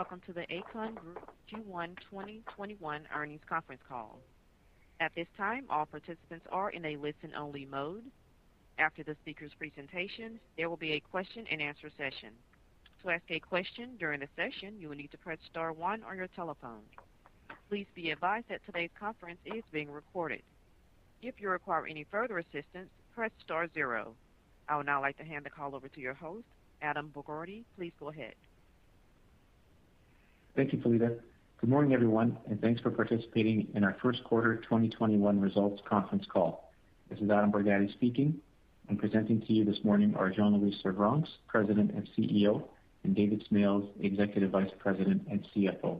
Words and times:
Welcome 0.00 0.22
to 0.24 0.32
the 0.32 0.46
Aecon 0.46 0.96
Group 0.96 1.20
Q1 1.52 1.94
2021 2.10 3.02
earnings 3.14 3.42
conference 3.46 3.82
call. 3.86 4.18
At 4.98 5.12
this 5.14 5.26
time, 5.36 5.66
all 5.68 5.84
participants 5.84 6.46
are 6.50 6.70
in 6.70 6.86
a 6.86 6.96
listen-only 6.96 7.66
mode. 7.66 8.04
After 8.78 9.04
the 9.04 9.14
speaker's 9.20 9.52
presentation, 9.58 10.40
there 10.56 10.70
will 10.70 10.78
be 10.78 10.92
a 10.92 11.00
question 11.00 11.44
and 11.50 11.60
answer 11.60 11.90
session. 11.98 12.30
To 13.02 13.10
ask 13.10 13.24
a 13.28 13.40
question 13.40 13.98
during 13.98 14.20
the 14.20 14.28
session, 14.36 14.80
you 14.80 14.88
will 14.88 14.96
need 14.96 15.10
to 15.10 15.18
press 15.18 15.36
star 15.50 15.70
one 15.70 16.02
on 16.04 16.16
your 16.16 16.28
telephone. 16.28 16.80
Please 17.68 17.86
be 17.94 18.10
advised 18.10 18.46
that 18.48 18.62
today's 18.64 18.88
conference 18.98 19.40
is 19.44 19.62
being 19.70 19.90
recorded. 19.90 20.40
If 21.20 21.34
you 21.38 21.50
require 21.50 21.86
any 21.86 22.06
further 22.10 22.38
assistance, 22.38 22.88
press 23.14 23.32
star 23.44 23.68
zero. 23.74 24.14
I 24.66 24.78
would 24.78 24.86
now 24.86 25.02
like 25.02 25.18
to 25.18 25.24
hand 25.24 25.44
the 25.44 25.50
call 25.50 25.74
over 25.74 25.88
to 25.88 26.00
your 26.00 26.14
host, 26.14 26.46
Adam 26.80 27.12
Borgatti. 27.14 27.64
Please 27.76 27.92
go 28.00 28.08
ahead. 28.08 28.32
Thank 30.60 30.74
you, 30.74 30.78
Felita. 30.80 31.18
Good 31.58 31.70
morning, 31.70 31.94
everyone, 31.94 32.36
and 32.50 32.60
thanks 32.60 32.82
for 32.82 32.90
participating 32.90 33.68
in 33.72 33.82
our 33.82 33.96
first 34.02 34.22
quarter 34.24 34.56
2021 34.56 35.40
results 35.40 35.80
conference 35.88 36.26
call. 36.30 36.70
This 37.08 37.18
is 37.18 37.30
Adam 37.30 37.50
Borgatti 37.50 37.90
speaking, 37.94 38.38
and 38.90 38.98
presenting 38.98 39.40
to 39.40 39.54
you 39.54 39.64
this 39.64 39.82
morning 39.84 40.14
are 40.16 40.28
Jean-Louis 40.28 40.78
Servranckx, 40.84 41.28
President 41.46 41.92
and 41.92 42.06
CEO, 42.14 42.62
and 43.04 43.16
David 43.16 43.42
Smales, 43.50 43.88
Executive 44.02 44.50
Vice 44.50 44.70
President 44.78 45.26
and 45.30 45.48
CFO. 45.56 45.98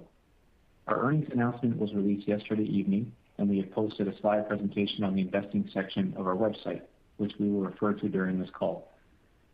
Our 0.88 1.06
earnings 1.06 1.30
announcement 1.32 1.78
was 1.78 1.94
released 1.94 2.28
yesterday 2.28 2.64
evening, 2.64 3.12
and 3.38 3.48
we 3.48 3.60
have 3.60 3.70
posted 3.72 4.08
a 4.08 4.18
slide 4.20 4.46
presentation 4.46 5.04
on 5.04 5.14
the 5.14 5.22
investing 5.22 5.70
section 5.72 6.12
of 6.18 6.26
our 6.26 6.36
website, 6.36 6.82
which 7.16 7.32
we 7.40 7.48
will 7.48 7.62
refer 7.62 7.94
to 7.94 8.10
during 8.10 8.38
this 8.38 8.50
call. 8.50 8.92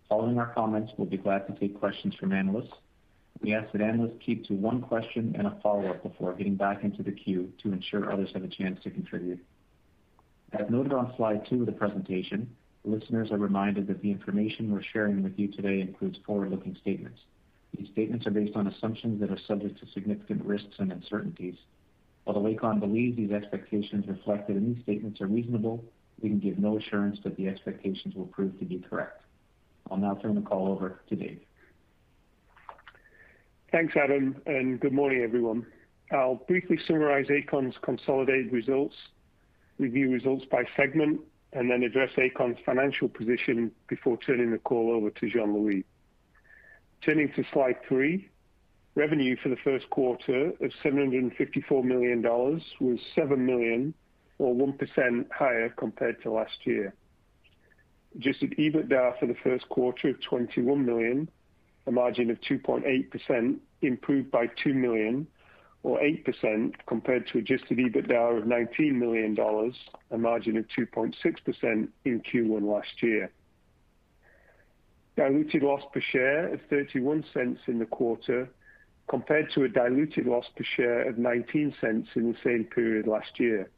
Following 0.08 0.40
our 0.40 0.52
comments, 0.52 0.90
we'll 0.96 1.06
be 1.06 1.16
glad 1.16 1.46
to 1.46 1.52
take 1.60 1.78
questions 1.78 2.16
from 2.16 2.32
analysts. 2.32 2.74
We 3.40 3.54
ask 3.54 3.70
that 3.72 3.80
analysts 3.80 4.18
keep 4.24 4.44
to 4.46 4.54
one 4.54 4.80
question 4.80 5.34
and 5.38 5.46
a 5.46 5.58
follow-up 5.62 6.02
before 6.02 6.32
getting 6.34 6.56
back 6.56 6.84
into 6.84 7.02
the 7.02 7.12
queue 7.12 7.52
to 7.62 7.72
ensure 7.72 8.10
others 8.10 8.30
have 8.34 8.44
a 8.44 8.48
chance 8.48 8.82
to 8.82 8.90
contribute. 8.90 9.44
As 10.52 10.70
noted 10.70 10.92
on 10.92 11.12
slide 11.16 11.46
two 11.48 11.60
of 11.60 11.66
the 11.66 11.72
presentation, 11.72 12.48
listeners 12.84 13.30
are 13.30 13.38
reminded 13.38 13.86
that 13.88 14.00
the 14.00 14.10
information 14.10 14.72
we're 14.72 14.82
sharing 14.82 15.22
with 15.22 15.38
you 15.38 15.48
today 15.48 15.80
includes 15.80 16.18
forward-looking 16.24 16.76
statements. 16.80 17.20
These 17.76 17.88
statements 17.90 18.26
are 18.26 18.30
based 18.30 18.56
on 18.56 18.68
assumptions 18.68 19.20
that 19.20 19.30
are 19.30 19.38
subject 19.46 19.80
to 19.80 19.86
significant 19.92 20.44
risks 20.44 20.78
and 20.78 20.92
uncertainties. 20.92 21.56
Although 22.26 22.48
Aecon 22.52 22.80
believes 22.80 23.16
these 23.16 23.32
expectations 23.32 24.06
reflected 24.08 24.56
in 24.56 24.74
these 24.74 24.82
statements 24.82 25.20
are 25.20 25.26
reasonable, 25.26 25.84
we 26.20 26.28
can 26.28 26.38
give 26.38 26.58
no 26.58 26.78
assurance 26.78 27.18
that 27.24 27.36
the 27.36 27.48
expectations 27.48 28.14
will 28.14 28.26
prove 28.26 28.58
to 28.58 28.64
be 28.64 28.78
correct. 28.78 29.22
I'll 29.90 29.98
now 29.98 30.14
turn 30.14 30.34
the 30.34 30.40
call 30.40 30.68
over 30.68 31.00
to 31.08 31.16
Dave. 31.16 31.40
Thanks, 33.72 33.94
Adam, 33.96 34.40
and 34.46 34.78
good 34.78 34.92
morning, 34.92 35.22
everyone. 35.22 35.66
I'll 36.12 36.36
briefly 36.46 36.78
summarize 36.86 37.26
Aecon's 37.26 37.74
consolidated 37.82 38.52
results, 38.52 38.94
review 39.78 40.08
results 40.12 40.44
by 40.48 40.62
segment, 40.76 41.20
and 41.52 41.68
then 41.68 41.82
address 41.82 42.10
Aecon's 42.16 42.58
financial 42.64 43.08
position 43.08 43.72
before 43.88 44.18
turning 44.18 44.52
the 44.52 44.58
call 44.58 44.92
over 44.92 45.10
to 45.10 45.28
Jean-Louis. 45.28 45.84
Turning 47.04 47.32
to 47.34 47.42
slide 47.52 47.74
three, 47.88 48.28
revenue 48.94 49.34
for 49.42 49.48
the 49.48 49.56
first 49.64 49.90
quarter 49.90 50.50
of 50.60 50.70
754 50.84 51.82
million 51.82 52.22
dollars 52.22 52.62
was 52.80 53.00
7 53.16 53.44
million 53.44 53.92
or 54.38 54.54
1% 54.54 55.26
higher 55.32 55.70
compared 55.70 56.22
to 56.22 56.30
last 56.30 56.56
year. 56.64 56.94
Adjusted 58.14 58.52
EBITDA 58.56 59.18
for 59.18 59.26
the 59.26 59.36
first 59.42 59.68
quarter 59.68 60.10
of 60.10 60.20
21 60.20 60.86
million, 60.86 61.28
a 61.86 61.92
margin 61.92 62.30
of 62.30 62.40
2.8%, 62.40 63.56
improved 63.82 64.30
by 64.30 64.46
2 64.62 64.74
million 64.74 65.26
or 65.82 66.00
8% 66.00 66.74
compared 66.86 67.28
to 67.28 67.38
adjusted 67.38 67.78
EBITDA 67.78 68.38
of 68.38 68.46
19 68.46 68.98
million 68.98 69.34
dollars, 69.34 69.74
a 70.10 70.18
margin 70.18 70.56
of 70.56 70.64
2.6% 70.76 71.88
in 72.04 72.20
Q1 72.22 72.62
last 72.62 73.02
year. 73.02 73.30
Diluted 75.16 75.62
loss 75.62 75.82
per 75.92 76.00
share 76.00 76.52
of 76.52 76.60
$0.31 76.68 77.56
in 77.68 77.78
the 77.78 77.86
quarter 77.86 78.50
compared 79.08 79.50
to 79.52 79.62
a 79.62 79.68
diluted 79.68 80.26
loss 80.26 80.46
per 80.56 80.64
share 80.64 81.08
of 81.08 81.16
$0.19 81.16 82.16
in 82.16 82.32
the 82.32 82.38
same 82.42 82.64
period 82.64 83.06
last 83.06 83.38
year, 83.38 83.70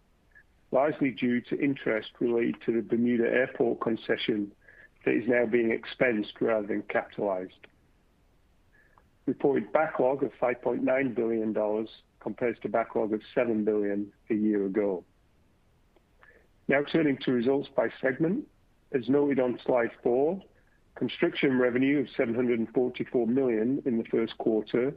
largely 0.72 1.10
due 1.10 1.42
to 1.42 1.60
interest 1.60 2.08
related 2.20 2.56
to 2.64 2.72
the 2.72 2.80
Bermuda 2.80 3.24
Airport 3.24 3.80
concession 3.80 4.50
that 5.04 5.14
is 5.14 5.28
now 5.28 5.44
being 5.44 5.70
expensed 5.70 6.40
rather 6.40 6.66
than 6.66 6.82
capitalized. 6.88 7.66
Reported 9.28 9.70
backlog 9.74 10.22
of 10.22 10.32
5.9 10.40 11.14
billion 11.14 11.52
dollars 11.52 11.90
compares 12.18 12.56
to 12.62 12.68
backlog 12.70 13.12
of 13.12 13.20
7 13.34 13.62
billion 13.62 14.10
a 14.30 14.34
year 14.34 14.64
ago. 14.64 15.04
Now 16.66 16.80
turning 16.90 17.18
to 17.18 17.32
results 17.32 17.68
by 17.76 17.88
segment. 18.00 18.46
As 18.92 19.06
noted 19.06 19.38
on 19.38 19.60
slide 19.66 19.90
four, 20.02 20.40
construction 20.94 21.58
revenue 21.58 22.00
of 22.00 22.06
744 22.16 23.26
million 23.26 23.82
in 23.84 23.98
the 23.98 24.04
first 24.04 24.38
quarter 24.38 24.94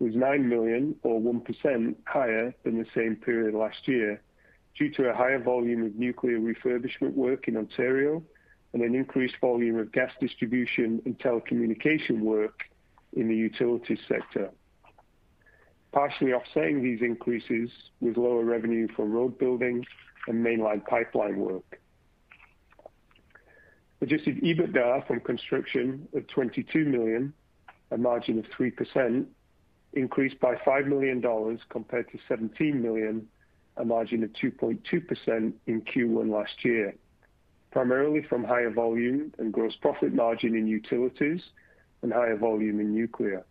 was 0.00 0.12
9 0.12 0.48
million 0.48 0.96
or 1.04 1.20
1% 1.20 1.94
higher 2.04 2.52
than 2.64 2.78
the 2.78 2.86
same 2.96 3.14
period 3.14 3.54
last 3.54 3.86
year 3.86 4.20
due 4.76 4.90
to 4.94 5.08
a 5.08 5.14
higher 5.14 5.40
volume 5.40 5.84
of 5.84 5.94
nuclear 5.94 6.40
refurbishment 6.40 7.14
work 7.14 7.46
in 7.46 7.56
Ontario 7.56 8.24
and 8.72 8.82
an 8.82 8.96
increased 8.96 9.36
volume 9.40 9.78
of 9.78 9.92
gas 9.92 10.10
distribution 10.20 11.00
and 11.04 11.16
telecommunication 11.20 12.22
work 12.22 12.64
in 13.14 13.28
the 13.28 13.34
utilities 13.34 13.98
sector. 14.08 14.50
Partially 15.92 16.32
offsetting 16.32 16.82
these 16.82 17.00
increases 17.00 17.70
was 18.00 18.16
lower 18.16 18.44
revenue 18.44 18.88
from 18.94 19.12
road 19.12 19.38
building 19.38 19.84
and 20.26 20.44
mainline 20.44 20.84
pipeline 20.86 21.36
work. 21.38 21.80
Adjusted 24.00 24.40
EBITDA 24.42 25.06
from 25.06 25.20
construction 25.20 26.06
of 26.14 26.26
22 26.28 26.84
million, 26.84 27.32
a 27.90 27.96
margin 27.96 28.38
of 28.38 28.44
3%, 28.56 29.26
increased 29.94 30.38
by 30.40 30.54
5 30.64 30.86
million 30.86 31.20
dollars 31.20 31.60
compared 31.70 32.10
to 32.12 32.18
17 32.28 32.80
million, 32.80 33.26
a 33.78 33.84
margin 33.84 34.22
of 34.22 34.30
2.2% 34.34 35.52
in 35.66 35.80
Q1 35.82 36.30
last 36.30 36.64
year, 36.64 36.94
primarily 37.72 38.22
from 38.28 38.44
higher 38.44 38.70
volume 38.70 39.32
and 39.38 39.52
gross 39.52 39.74
profit 39.76 40.12
margin 40.12 40.54
in 40.54 40.66
utilities 40.66 41.40
and 42.02 42.12
higher 42.12 42.36
volume 42.36 42.80
in 42.80 42.94
nuclear. 42.94 43.44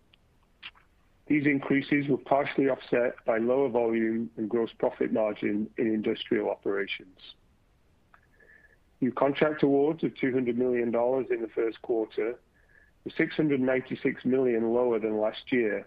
These 1.27 1.45
increases 1.45 2.07
were 2.07 2.17
partially 2.17 2.69
offset 2.69 3.15
by 3.25 3.37
lower 3.37 3.67
volume 3.67 4.29
and 4.37 4.49
gross 4.49 4.69
profit 4.77 5.11
margin 5.11 5.69
in 5.77 5.87
industrial 5.87 6.49
operations. 6.49 7.19
New 9.01 9.11
contract 9.11 9.61
awards 9.61 10.03
of 10.03 10.15
200 10.15 10.57
million 10.57 10.89
dollars 10.89 11.27
in 11.29 11.41
the 11.41 11.49
first 11.49 11.81
quarter 11.81 12.39
were 13.03 13.11
696 13.15 14.25
million 14.25 14.73
lower 14.73 14.99
than 14.99 15.19
last 15.19 15.51
year, 15.51 15.85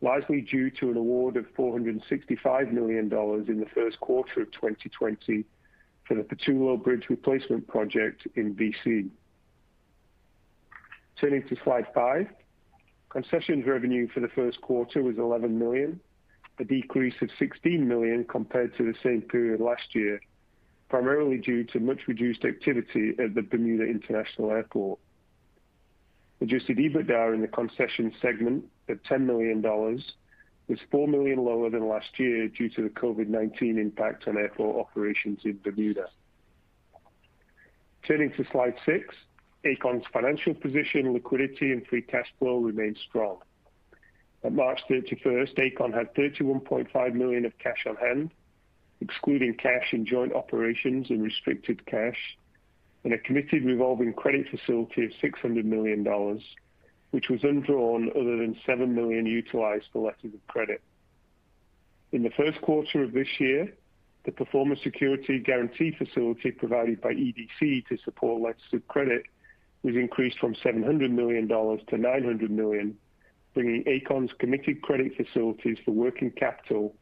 largely 0.00 0.40
due 0.40 0.70
to 0.70 0.90
an 0.90 0.96
award 0.96 1.36
of 1.36 1.46
465 1.56 2.72
million 2.72 3.08
dollars 3.08 3.48
in 3.48 3.58
the 3.58 3.66
first 3.74 3.98
quarter 4.00 4.42
of 4.42 4.50
2020 4.52 5.44
for 6.06 6.14
the 6.14 6.22
Pattullo 6.22 6.82
Bridge 6.82 7.06
Replacement 7.10 7.66
project 7.66 8.26
in 8.36 8.52
B.C. 8.52 9.06
Turning 11.20 11.46
to 11.48 11.56
slide 11.64 11.86
five. 11.94 12.26
Concessions 13.10 13.66
revenue 13.66 14.08
for 14.14 14.20
the 14.20 14.28
first 14.28 14.60
quarter 14.62 15.02
was 15.02 15.18
11 15.18 15.58
million, 15.58 16.00
a 16.58 16.64
decrease 16.64 17.14
of 17.20 17.28
16 17.38 17.86
million 17.86 18.24
compared 18.24 18.74
to 18.76 18.84
the 18.84 18.94
same 19.02 19.20
period 19.22 19.60
last 19.60 19.94
year, 19.94 20.20
primarily 20.88 21.36
due 21.36 21.64
to 21.64 21.80
much 21.80 22.00
reduced 22.06 22.44
activity 22.44 23.14
at 23.18 23.34
the 23.34 23.42
Bermuda 23.42 23.84
International 23.84 24.50
Airport. 24.50 24.98
Adjusted 26.40 26.78
EBITDA 26.78 27.34
in 27.34 27.42
the 27.42 27.48
concession 27.48 28.14
segment 28.22 28.64
of 28.88 29.02
10 29.04 29.26
million 29.26 29.60
dollars 29.60 30.12
was 30.68 30.78
4 30.90 31.06
million 31.06 31.44
lower 31.44 31.68
than 31.68 31.86
last 31.86 32.18
year 32.18 32.48
due 32.48 32.70
to 32.70 32.82
the 32.82 32.88
COVID-19 32.88 33.76
impact 33.78 34.26
on 34.26 34.38
airport 34.38 34.76
operations 34.86 35.40
in 35.44 35.58
Bermuda. 35.62 36.06
Turning 38.06 38.32
to 38.38 38.44
slide 38.52 38.74
six. 38.86 39.14
Aecon's 39.64 40.04
financial 40.12 40.54
position, 40.54 41.12
liquidity, 41.12 41.72
and 41.72 41.86
free 41.86 42.02
cash 42.02 42.32
flow 42.38 42.58
remain 42.58 42.96
strong. 43.08 43.38
At 44.42 44.52
March 44.52 44.80
31st, 44.88 45.54
Aecon 45.58 45.92
had 45.92 46.14
31.5 46.14 47.14
million 47.14 47.44
of 47.44 47.56
cash 47.58 47.84
on 47.86 47.96
hand, 47.96 48.30
excluding 49.00 49.54
cash 49.54 49.92
in 49.92 50.06
joint 50.06 50.32
operations 50.32 51.10
and 51.10 51.22
restricted 51.22 51.84
cash, 51.84 52.38
and 53.04 53.12
a 53.12 53.18
committed 53.18 53.64
revolving 53.64 54.14
credit 54.14 54.46
facility 54.48 55.04
of 55.04 55.12
600 55.20 55.64
million 55.66 56.04
dollars, 56.04 56.42
which 57.10 57.28
was 57.28 57.44
undrawn 57.44 58.10
other 58.10 58.36
than 58.38 58.56
7 58.64 58.94
million 58.94 59.26
utilized 59.26 59.86
for 59.92 60.06
letters 60.06 60.32
of 60.32 60.46
credit. 60.46 60.80
In 62.12 62.22
the 62.22 62.30
first 62.30 62.60
quarter 62.62 63.02
of 63.02 63.12
this 63.12 63.28
year, 63.38 63.74
the 64.24 64.32
Performance 64.32 64.80
Security 64.82 65.38
Guarantee 65.38 65.92
Facility 65.96 66.50
provided 66.50 67.00
by 67.00 67.12
EDC 67.12 67.86
to 67.88 67.96
support 68.04 68.40
letters 68.40 68.62
of 68.72 68.86
credit 68.88 69.24
was 69.82 69.94
increased 69.96 70.38
from 70.38 70.54
700 70.62 71.10
million 71.10 71.46
dollars 71.46 71.80
to 71.88 71.96
900 71.96 72.50
million, 72.50 72.96
bringing 73.54 73.84
Aecon's 73.84 74.32
committed 74.38 74.82
credit 74.82 75.12
facilities 75.16 75.78
for 75.84 75.92
working 75.92 76.30
capital 76.30 76.94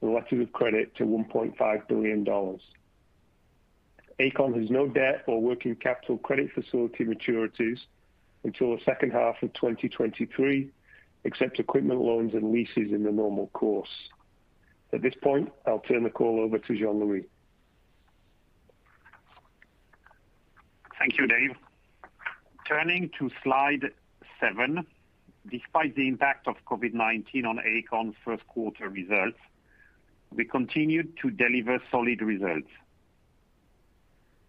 and 0.00 0.12
letters 0.12 0.42
of 0.42 0.52
credit 0.52 0.94
to 0.96 1.04
1.5 1.04 1.88
billion 1.88 2.24
dollars. 2.24 2.60
Aecon 4.20 4.58
has 4.60 4.70
no 4.70 4.86
debt 4.86 5.24
or 5.26 5.40
working 5.40 5.74
capital 5.74 6.18
credit 6.18 6.50
facility 6.52 7.04
maturities 7.04 7.78
until 8.44 8.76
the 8.76 8.82
second 8.84 9.10
half 9.10 9.42
of 9.42 9.52
2023, 9.54 10.70
except 11.24 11.58
equipment 11.58 12.00
loans 12.00 12.34
and 12.34 12.52
leases 12.52 12.92
in 12.92 13.02
the 13.02 13.10
normal 13.10 13.48
course. 13.48 13.88
At 14.92 15.02
this 15.02 15.14
point, 15.22 15.50
I'll 15.66 15.80
turn 15.80 16.04
the 16.04 16.10
call 16.10 16.38
over 16.40 16.58
to 16.58 16.76
Jean-Louis. 16.78 17.24
Thank 20.98 21.18
you, 21.18 21.26
Dave. 21.26 21.56
Turning 22.66 23.10
to 23.18 23.30
slide 23.42 23.90
seven. 24.40 24.86
Despite 25.50 25.94
the 25.96 26.08
impact 26.08 26.48
of 26.48 26.56
COVID-19 26.66 27.44
on 27.44 27.58
Aecon's 27.58 28.14
first 28.24 28.46
quarter 28.46 28.88
results, 28.88 29.36
we 30.34 30.46
continued 30.46 31.18
to 31.20 31.30
deliver 31.30 31.78
solid 31.90 32.22
results. 32.22 32.70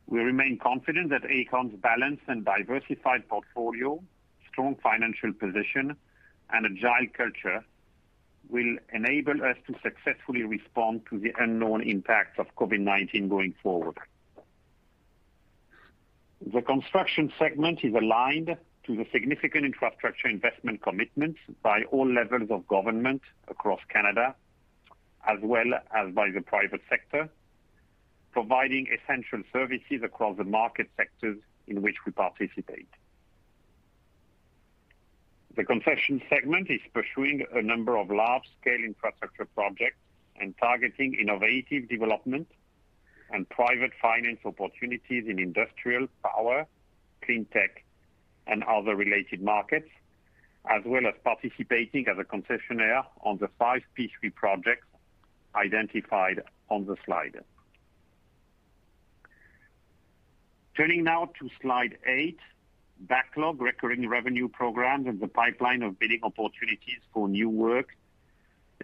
We 0.07 0.19
remain 0.19 0.57
confident 0.57 1.09
that 1.09 1.23
Aecon's 1.29 1.75
balanced 1.81 2.23
and 2.27 2.45
diversified 2.45 3.27
portfolio, 3.27 4.01
strong 4.49 4.77
financial 4.81 5.33
position, 5.33 5.97
and 6.51 6.65
agile 6.65 7.07
culture 7.11 7.65
will 8.47 8.77
enable 8.93 9.43
us 9.43 9.57
to 9.67 9.73
successfully 9.83 10.43
respond 10.43 11.01
to 11.09 11.19
the 11.19 11.33
unknown 11.37 11.81
impacts 11.81 12.39
of 12.39 12.47
COVID-19 12.55 13.27
going 13.27 13.53
forward. 13.61 13.97
The 16.41 16.61
construction 16.61 17.31
segment 17.39 17.79
is 17.83 17.93
aligned 17.93 18.55
to 18.85 18.95
the 18.95 19.05
significant 19.11 19.65
infrastructure 19.65 20.27
investment 20.27 20.81
commitments 20.81 21.39
by 21.63 21.83
all 21.91 22.07
levels 22.07 22.49
of 22.51 22.67
government 22.67 23.21
across 23.47 23.79
Canada, 23.89 24.35
as 25.27 25.39
well 25.41 25.73
as 25.95 26.13
by 26.13 26.29
the 26.29 26.41
private 26.41 26.81
sector, 26.89 27.29
providing 28.31 28.87
essential 28.87 29.41
services 29.51 30.01
across 30.03 30.37
the 30.37 30.43
market 30.43 30.89
sectors 30.97 31.37
in 31.67 31.81
which 31.81 31.95
we 32.05 32.11
participate. 32.11 32.89
The 35.55 35.63
concession 35.63 36.21
segment 36.29 36.69
is 36.69 36.81
pursuing 36.93 37.45
a 37.53 37.61
number 37.61 37.97
of 37.97 38.11
large-scale 38.11 38.83
infrastructure 38.83 39.45
projects 39.45 39.97
and 40.39 40.53
targeting 40.57 41.15
innovative 41.15 41.87
development 41.87 42.47
and 43.35 43.49
private 43.49 43.91
finance 44.01 44.39
opportunities 44.45 45.25
in 45.27 45.39
industrial, 45.39 46.07
power, 46.23 46.65
clean 47.21 47.45
tech, 47.51 47.83
and 48.47 48.63
other 48.63 48.95
related 48.95 49.41
markets, 49.41 49.89
as 50.69 50.81
well 50.85 51.05
as 51.05 51.13
participating 51.21 52.07
as 52.07 52.17
a 52.17 52.23
concessionaire 52.23 53.03
on 53.25 53.37
the 53.39 53.49
five 53.59 53.81
P3 53.99 54.33
projects 54.33 54.87
identified 55.53 56.41
on 56.69 56.85
the 56.85 56.95
slide. 57.05 57.37
Turning 60.77 61.03
now 61.03 61.29
to 61.39 61.49
slide 61.61 61.97
eight. 62.07 62.39
Backlog 62.97 63.61
recurring 63.61 64.07
revenue 64.07 64.47
programs 64.47 65.05
and 65.07 65.19
the 65.19 65.27
pipeline 65.27 65.81
of 65.83 65.99
bidding 65.99 66.21
opportunities 66.23 67.01
for 67.13 67.27
new 67.27 67.49
work 67.49 67.89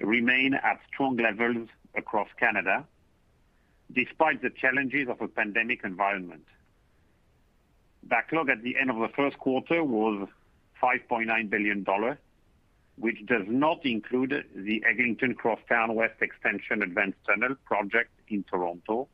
remain 0.02 0.54
at 0.54 0.82
strong 0.90 1.16
levels 1.16 1.70
across 1.96 2.28
Canada, 2.38 2.86
despite 3.94 4.42
the 4.42 4.50
challenges 4.50 5.08
of 5.10 5.22
a 5.22 5.28
pandemic 5.28 5.82
environment. 5.84 6.46
Backlog 8.04 8.50
at 8.50 8.64
the 8.64 8.78
end 8.78 8.90
of 8.90 8.98
the 8.98 9.10
first 9.16 9.38
quarter 9.38 9.84
was 9.84 10.28
5.9 10.82 11.50
billion 11.50 11.84
dollars, 11.84 12.18
which 12.98 13.26
does 13.26 13.46
not 13.48 13.86
include 13.86 14.46
the 14.56 14.84
Eglinton 14.88 15.36
Crosstown 15.36 15.96
West 15.96 16.22
Extension 16.22 16.82
Advanced 16.82 17.20
Tunnel 17.26 17.56
project 17.66 18.12
in 18.28 18.44
Toronto, 18.44 19.08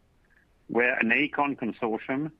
where 0.67 0.97
an 0.99 1.09
Aecon 1.09 1.57
consortium 1.57 2.31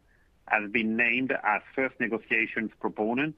has 0.48 0.70
been 0.72 0.96
named 0.96 1.32
as 1.44 1.62
first 1.76 2.00
negotiations 2.00 2.72
proponent 2.80 3.36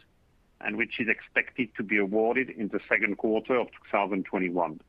and 0.62 0.78
which 0.78 1.00
is 1.00 1.08
expected 1.08 1.70
to 1.76 1.84
be 1.84 1.98
awarded 1.98 2.50
in 2.50 2.68
the 2.68 2.80
second 2.88 3.18
quarter 3.18 3.56
of 3.56 3.68
2021. 3.92 4.80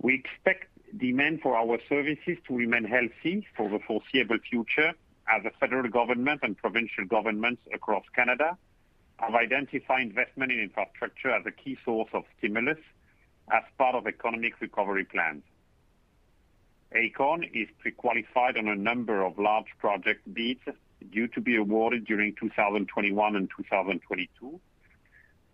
We 0.00 0.14
expect 0.14 0.66
demand 0.96 1.40
for 1.42 1.56
our 1.56 1.78
services 1.88 2.38
to 2.46 2.56
remain 2.56 2.84
healthy 2.84 3.46
for 3.56 3.68
the 3.68 3.78
foreseeable 3.80 4.38
future 4.48 4.92
as 5.28 5.42
the 5.42 5.50
federal 5.60 5.88
government 5.90 6.40
and 6.42 6.56
provincial 6.56 7.04
governments 7.04 7.62
across 7.74 8.04
Canada 8.14 8.56
have 9.18 9.34
identified 9.34 10.02
investment 10.02 10.52
in 10.52 10.60
infrastructure 10.60 11.30
as 11.30 11.44
a 11.46 11.50
key 11.50 11.76
source 11.84 12.08
of 12.12 12.24
stimulus 12.38 12.78
as 13.52 13.62
part 13.76 13.94
of 13.94 14.06
economic 14.06 14.60
recovery 14.60 15.04
plans. 15.04 15.42
Aecon 16.94 17.44
is 17.52 17.68
pre-qualified 17.80 18.56
on 18.56 18.68
a 18.68 18.76
number 18.76 19.22
of 19.22 19.38
large 19.38 19.66
project 19.78 20.32
bids 20.32 20.60
due 21.10 21.28
to 21.28 21.40
be 21.40 21.56
awarded 21.56 22.06
during 22.06 22.34
2021 22.36 23.36
and 23.36 23.50
2022, 23.56 24.60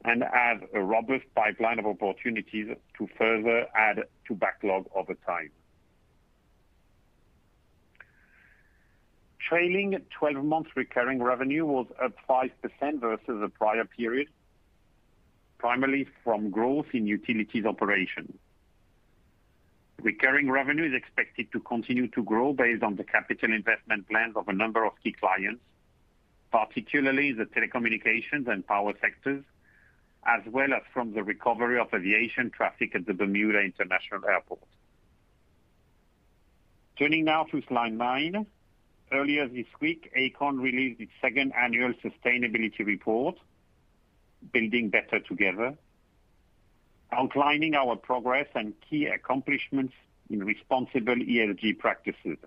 and 0.05 0.23
have 0.23 0.63
a 0.75 0.81
robust 0.83 1.25
pipeline 1.35 1.79
of 1.79 1.87
opportunities 1.87 2.69
to 2.99 3.09
further 3.17 3.67
add 3.75 4.03
to 4.29 4.35
backlog 4.35 4.87
over 4.95 5.15
time. 5.27 5.51
Trailing 9.49 9.99
12-month 10.21 10.69
recurring 10.75 11.23
revenue 11.23 11.67
was 11.67 11.87
up 12.03 12.13
5% 12.29 12.51
versus 13.01 13.41
the 13.41 13.49
prior 13.49 13.85
period, 13.85 14.29
primarily 15.59 16.07
from 16.23 16.51
growth 16.51 16.87
in 16.93 17.07
utilities 17.07 17.65
operations. 17.65 18.35
Recurring 20.03 20.51
revenue 20.51 20.85
is 20.85 20.95
expected 20.95 21.51
to 21.53 21.61
continue 21.61 22.09
to 22.09 22.23
grow 22.23 22.53
based 22.53 22.83
on 22.83 22.97
the 22.97 23.05
capital 23.05 23.53
investment 23.53 24.09
plans 24.09 24.37
of 24.37 24.49
a 24.49 24.53
number 24.53 24.85
of 24.85 24.93
key 25.03 25.13
clients, 25.13 25.63
particularly 26.51 27.33
the 27.33 27.45
telecommunications 27.45 28.49
and 28.49 28.67
power 28.67 28.93
sectors, 29.01 29.45
as 30.27 30.43
well 30.47 30.73
as 30.73 30.83
from 30.93 31.13
the 31.13 31.23
recovery 31.23 31.79
of 31.79 31.89
aviation 31.93 32.51
traffic 32.51 32.95
at 32.95 33.07
the 33.07 33.15
Bermuda 33.15 33.61
International 33.61 34.25
Airport. 34.27 34.61
Turning 36.99 37.25
now 37.25 37.45
to 37.45 37.63
slide 37.69 37.93
nine. 37.93 38.47
Earlier 39.13 39.49
this 39.49 39.67
week, 39.81 40.13
Aecon 40.17 40.61
released 40.61 41.01
its 41.01 41.13
second 41.21 41.53
annual 41.57 41.93
sustainability 42.03 42.87
report, 42.87 43.37
Building 44.53 44.89
Better 44.89 45.21
Together, 45.21 45.77
outlining 47.13 47.75
our 47.75 47.97
progress 47.97 48.47
and 48.55 48.73
key 48.89 49.07
accomplishments 49.07 49.93
in 50.31 50.43
responsible 50.43 51.17
ESG 51.17 51.79
practices. 51.79 52.39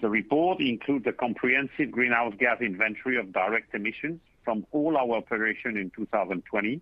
The 0.00 0.08
report 0.08 0.60
includes 0.60 1.06
a 1.06 1.12
comprehensive 1.12 1.90
greenhouse 1.90 2.34
gas 2.38 2.60
inventory 2.60 3.16
of 3.18 3.32
direct 3.32 3.74
emissions 3.74 4.20
from 4.44 4.66
all 4.72 4.96
our 4.96 5.16
operation 5.16 5.76
in 5.76 5.90
2020, 5.90 6.80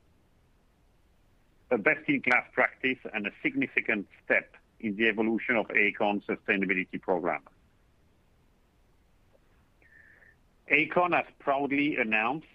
a 1.70 1.78
best-in-class 1.78 2.44
practice, 2.52 2.98
and 3.14 3.26
a 3.26 3.30
significant 3.42 4.06
step 4.24 4.54
in 4.80 4.96
the 4.96 5.08
evolution 5.08 5.56
of 5.56 5.66
Aecon's 5.68 6.22
sustainability 6.26 7.00
program. 7.00 7.40
Aecon 10.70 11.14
has 11.14 11.24
proudly 11.38 11.96
announced 11.96 12.46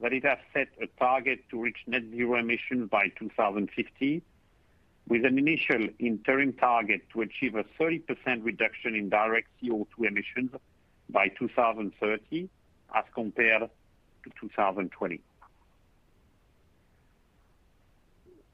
that 0.00 0.12
it 0.12 0.24
has 0.24 0.38
set 0.52 0.68
a 0.80 0.86
target 0.98 1.40
to 1.50 1.60
reach 1.60 1.78
net 1.86 2.02
zero 2.10 2.38
emissions 2.38 2.90
by 2.90 3.08
2050, 3.18 4.22
with 5.08 5.24
an 5.24 5.38
initial 5.38 5.88
interim 5.98 6.52
target 6.54 7.02
to 7.12 7.22
achieve 7.22 7.54
a 7.54 7.64
30% 7.80 8.02
reduction 8.42 8.94
in 8.94 9.08
direct 9.08 9.48
CO2 9.62 9.86
emissions 10.06 10.50
by 11.10 11.28
2030 11.28 12.48
as 12.94 13.04
compared 13.14 13.68
to 14.24 14.30
2020. 14.40 15.20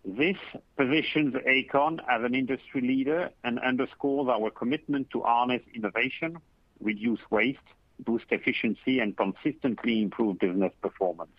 This 0.05 0.37
positions 0.77 1.35
Aecon 1.35 1.99
as 2.09 2.25
an 2.25 2.35
industry 2.35 2.81
leader 2.81 3.31
and 3.45 3.59
underscores 3.59 4.29
our 4.29 4.51
commitment 4.51 5.11
to 5.11 5.21
harness 5.21 5.61
innovation, 5.75 6.39
reduce 6.81 7.21
waste, 7.31 7.59
boost 8.01 8.25
efficiency, 8.31 9.01
and 9.01 9.17
consistently 9.17 10.01
improve 10.03 10.39
business 10.39 10.73
performance. 10.81 11.33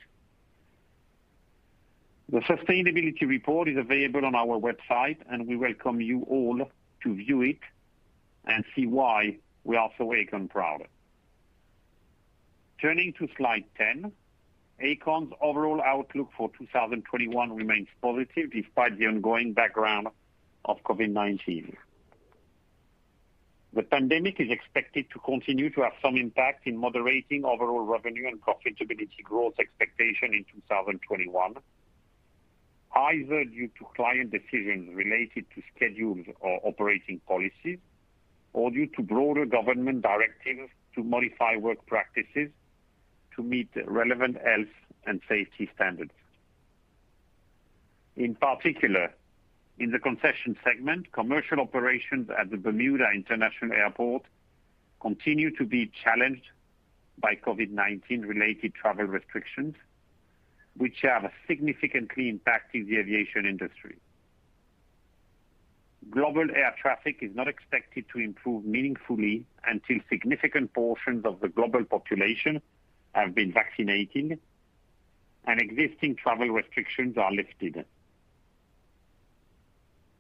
The 2.32 2.42
sustainability 2.42 3.28
report 3.28 3.70
is 3.70 3.78
available 3.78 4.24
on 4.24 4.36
our 4.36 4.60
website, 4.60 5.18
and 5.32 5.48
we 5.48 5.56
welcome 5.56 6.00
you 6.00 6.22
all 6.30 6.70
to 7.04 7.16
view 7.16 7.42
it 7.42 7.60
and 8.46 8.64
see 8.76 8.86
why 8.86 9.38
we 9.64 9.78
are 9.78 9.90
so 9.98 10.10
Aecon 10.10 10.48
proud. 10.48 10.84
Turning 12.82 13.12
to 13.12 13.28
slide 13.36 13.66
10, 13.78 14.10
Aecon's 14.82 15.34
overall 15.42 15.82
outlook 15.82 16.30
for 16.38 16.50
2021 16.58 17.54
remains 17.54 17.90
positive 18.02 18.52
despite 18.52 18.98
the 18.98 19.06
ongoing 19.06 19.52
background 19.52 20.08
of 20.64 20.82
COVID-19. 20.84 21.76
The 23.74 23.84
pandemic 23.84 24.40
is 24.40 24.50
expected 24.50 25.08
to 25.12 25.20
continue 25.20 25.70
to 25.72 25.82
have 25.82 25.92
some 26.02 26.16
impact 26.16 26.68
in 26.68 26.78
moderating 26.78 27.44
overall 27.44 27.82
revenue 27.82 28.28
and 28.30 28.42
profitability 28.42 29.24
growth 29.24 29.56
expectation 29.60 30.34
in 30.34 30.46
2021, 30.46 31.56
either 32.96 33.44
due 33.44 33.68
to 33.78 33.86
client 33.94 34.32
decisions 34.32 34.96
related 34.96 35.46
to 35.54 35.62
schedules 35.76 36.26
or 36.40 36.62
operating 36.64 37.20
policies, 37.28 37.80
or 38.54 38.72
due 38.72 38.88
to 38.88 39.04
broader 39.04 39.46
government 39.46 40.02
directives 40.02 40.72
to 40.96 41.04
modify 41.04 41.58
work 41.58 41.86
practices 41.86 42.50
to 43.36 43.44
meet 43.44 43.70
relevant 43.86 44.38
health 44.44 44.74
and 45.06 45.22
safety 45.28 45.70
standards. 45.76 46.12
In 48.16 48.36
particular, 48.36 49.14
in 49.80 49.92
the 49.92 50.00
concession 50.00 50.58
segment, 50.64 51.12
commercial 51.14 51.60
operations 51.60 52.30
at 52.38 52.52
the 52.52 52.58
Bermuda 52.58 53.06
International 53.16 53.72
Airport 53.72 54.24
continue 55.00 55.56
to 55.56 55.66
be 55.66 55.90
challenged 56.04 56.50
by 57.18 57.36
COVID-19 57.36 58.28
related 58.28 58.74
travel 58.76 59.06
restrictions, 59.06 59.76
which 60.76 60.98
have 61.02 61.32
significantly 61.48 62.30
impacted 62.30 62.88
the 62.88 62.98
aviation 62.98 63.46
industry. 63.46 63.98
Global 66.10 66.48
air 66.56 66.76
traffic 66.82 67.18
is 67.22 67.36
not 67.36 67.48
expected 67.48 68.06
to 68.14 68.20
improve 68.20 68.66
meaningfully 68.66 69.46
until 69.66 69.98
significant 70.10 70.74
portions 70.74 71.26
of 71.26 71.40
the 71.40 71.50
global 71.50 71.84
population 71.86 72.62
have 73.14 73.34
been 73.36 73.52
vaccinated 73.52 74.40
and 75.46 75.62
existing 75.62 76.16
travel 76.16 76.50
restrictions 76.50 77.18
are 77.18 77.32
lifted. 77.32 77.86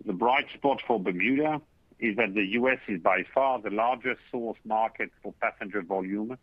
The 0.05 0.13
bright 0.13 0.47
spot 0.53 0.81
for 0.87 0.99
Bermuda 0.99 1.61
is 1.99 2.15
that 2.15 2.33
the 2.33 2.45
U.S. 2.53 2.79
is 2.87 3.01
by 3.01 3.23
far 3.33 3.59
the 3.59 3.69
largest 3.69 4.21
source 4.31 4.57
market 4.63 5.11
for 5.21 5.33
passenger 5.41 5.81
volume, 5.81 6.37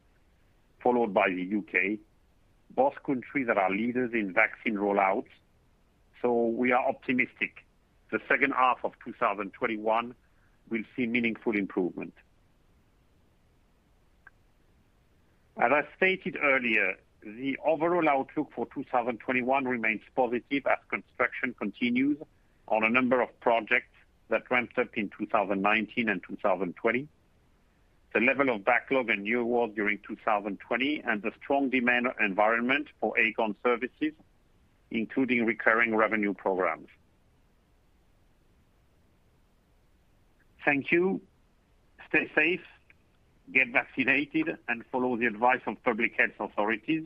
followed 0.82 1.14
by 1.14 1.30
the 1.30 1.42
U.K., 1.42 1.98
both 2.74 2.94
countries 3.04 3.46
that 3.46 3.56
are 3.56 3.70
leaders 3.70 4.12
in 4.12 4.34
vaccine 4.34 4.74
rollouts. 4.74 5.30
So 6.20 6.46
we 6.46 6.72
are 6.72 6.86
optimistic 6.86 7.66
the 8.10 8.20
second 8.28 8.52
half 8.52 8.78
of 8.84 8.92
2021 9.04 10.14
will 10.70 10.82
see 10.94 11.06
meaningful 11.06 11.56
improvement. 11.56 12.14
As 15.58 15.72
I 15.72 15.82
stated 15.96 16.36
earlier, 16.42 16.94
the 17.22 17.56
overall 17.64 18.08
outlook 18.08 18.50
for 18.54 18.66
2021 18.75 19.64
remains 19.64 20.02
positive 20.14 20.66
as 20.66 20.78
construction 20.90 21.54
continues 21.58 22.18
on 22.68 22.84
a 22.84 22.90
number 22.90 23.22
of 23.22 23.28
projects 23.40 23.94
that 24.28 24.42
ramped 24.50 24.78
up 24.78 24.88
in 24.94 25.10
2019 25.18 26.08
and 26.08 26.22
2020. 26.28 27.08
The 28.12 28.20
level 28.20 28.50
of 28.50 28.64
backlog 28.64 29.08
and 29.08 29.22
new 29.22 29.40
awards 29.40 29.75
during 29.75 29.98
2020 30.06 31.02
and 31.06 31.22
the 31.22 31.32
strong 31.42 31.70
demand 31.70 32.08
environment 32.20 32.88
for 33.00 33.14
Aecon 33.18 33.54
services, 33.62 34.12
including 34.90 35.46
recurring 35.46 35.94
revenue 35.94 36.34
programs. 36.34 36.88
Thank 40.64 40.90
you. 40.90 41.20
Stay 42.08 42.30
safe, 42.34 42.60
get 43.52 43.68
vaccinated, 43.72 44.56
and 44.68 44.84
follow 44.90 45.16
the 45.16 45.26
advice 45.26 45.60
of 45.66 45.82
public 45.84 46.12
health 46.18 46.50
authorities. 46.50 47.04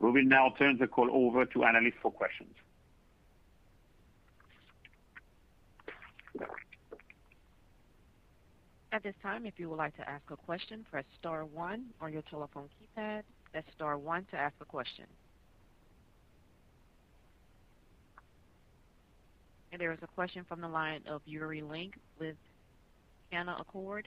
We 0.00 0.10
will 0.10 0.24
now 0.24 0.54
turn 0.58 0.78
the 0.78 0.86
call 0.86 1.10
over 1.10 1.44
to 1.46 1.64
analysts 1.64 1.98
for 2.00 2.10
questions. 2.10 2.54
At 8.90 9.02
this 9.02 9.14
time, 9.22 9.44
if 9.44 9.54
you 9.58 9.68
would 9.68 9.76
like 9.76 9.96
to 9.96 10.08
ask 10.08 10.22
a 10.30 10.36
question, 10.36 10.84
press 10.90 11.04
star 11.18 11.44
one 11.44 11.86
on 12.00 12.12
your 12.12 12.22
telephone 12.22 12.68
keypad. 12.80 13.22
That's 13.52 13.66
star 13.74 13.98
one 13.98 14.26
to 14.30 14.36
ask 14.36 14.54
a 14.60 14.64
question. 14.64 15.04
And 19.72 19.80
there 19.80 19.92
is 19.92 19.98
a 20.02 20.06
question 20.06 20.44
from 20.48 20.60
the 20.60 20.68
line 20.68 21.02
of 21.06 21.20
Yuri 21.26 21.60
Lynk 21.60 21.94
with 22.18 22.36
Canaccord. 23.32 24.06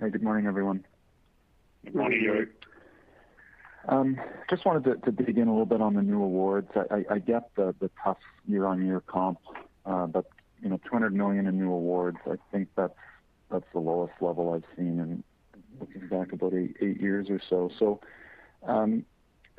Hey, 0.00 0.10
good 0.10 0.22
morning, 0.22 0.46
everyone. 0.46 0.84
Good 1.84 1.96
morning, 1.96 2.20
Yuri. 2.22 2.46
Um, 3.88 4.16
just 4.48 4.64
wanted 4.64 5.02
to 5.02 5.10
dig 5.10 5.36
in 5.36 5.48
a 5.48 5.50
little 5.50 5.66
bit 5.66 5.80
on 5.80 5.94
the 5.94 6.02
new 6.02 6.22
awards. 6.22 6.68
I 7.10 7.18
get 7.18 7.50
the 7.56 7.90
tough 8.04 8.18
year-on-year 8.46 9.02
comp, 9.08 9.40
uh, 9.84 10.06
but 10.06 10.26
200 10.62 11.12
million 11.12 11.48
in 11.48 11.58
new 11.58 11.72
awards, 11.72 12.18
I 12.26 12.36
think 12.52 12.68
that's 12.76 12.94
the 13.50 13.80
lowest 13.80 14.12
level 14.20 14.52
I've 14.52 14.76
seen 14.76 15.00
in 15.00 15.24
looking 15.80 16.06
back 16.06 16.32
about 16.32 16.54
eight 16.54 17.00
years 17.00 17.28
or 17.28 17.40
so. 17.50 17.68
So, 17.76 18.00
um, 18.64 19.04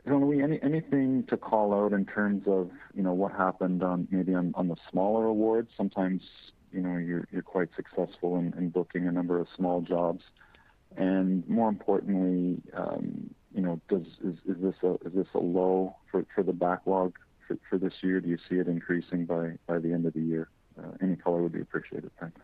Jean-Louis, 0.08 0.42
anything 0.64 1.26
to 1.28 1.36
call 1.36 1.74
out 1.74 1.92
in 1.92 2.06
terms 2.06 2.44
of 2.48 2.72
what 2.94 3.34
happened 3.34 3.84
on 3.84 4.08
maybe 4.10 4.34
on 4.34 4.54
the 4.70 4.78
smaller 4.90 5.26
awards? 5.26 5.70
Sometimes 5.76 6.22
you're 6.72 7.28
you're 7.32 7.42
quite 7.42 7.70
successful 7.76 8.38
in 8.38 8.70
booking 8.70 9.08
a 9.08 9.12
number 9.12 9.40
of 9.40 9.48
small 9.56 9.82
jobs. 9.82 10.24
And 10.98 11.48
more 11.48 11.70
importantly, 11.70 12.62
um, 12.74 13.30
you 13.54 13.62
know, 13.62 13.80
does 13.90 14.06
is 14.24 14.38
is 14.48 14.62
this 14.62 15.28
a 15.34 15.40
low 15.40 15.96
for 16.12 16.26
for 16.34 16.44
the 16.44 16.54
backlog 16.54 17.16
for 17.70 17.78
this 17.78 17.94
year? 18.02 18.20
Do 18.20 18.30
you 18.30 18.38
see 18.50 18.56
it 18.56 18.68
increasing 18.68 19.26
by 19.26 19.54
by 19.68 19.80
the 19.80 19.94
end 19.94 20.06
of 20.06 20.14
the 20.14 20.22
year? 20.22 20.50
Uh, 20.78 20.92
any 21.02 21.16
color 21.16 21.42
would 21.42 21.52
be 21.52 21.62
appreciated. 21.62 22.12
Thanks. 22.20 22.40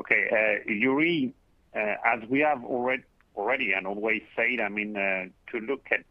Okay. 0.00 0.24
Uh, 0.30 0.70
Yuri, 0.70 1.34
uh, 1.74 1.94
as 2.04 2.28
we 2.28 2.40
have 2.40 2.64
already 2.64 3.72
and 3.72 3.86
always 3.86 4.22
said, 4.34 4.60
I 4.64 4.68
mean, 4.68 4.94
to 4.94 5.58
look 5.60 5.86
at 5.92 6.04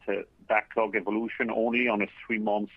backlog 0.48 0.96
evolution 0.96 1.52
only 1.52 1.88
on 1.90 2.02
a 2.02 2.08
three-month 2.26 2.70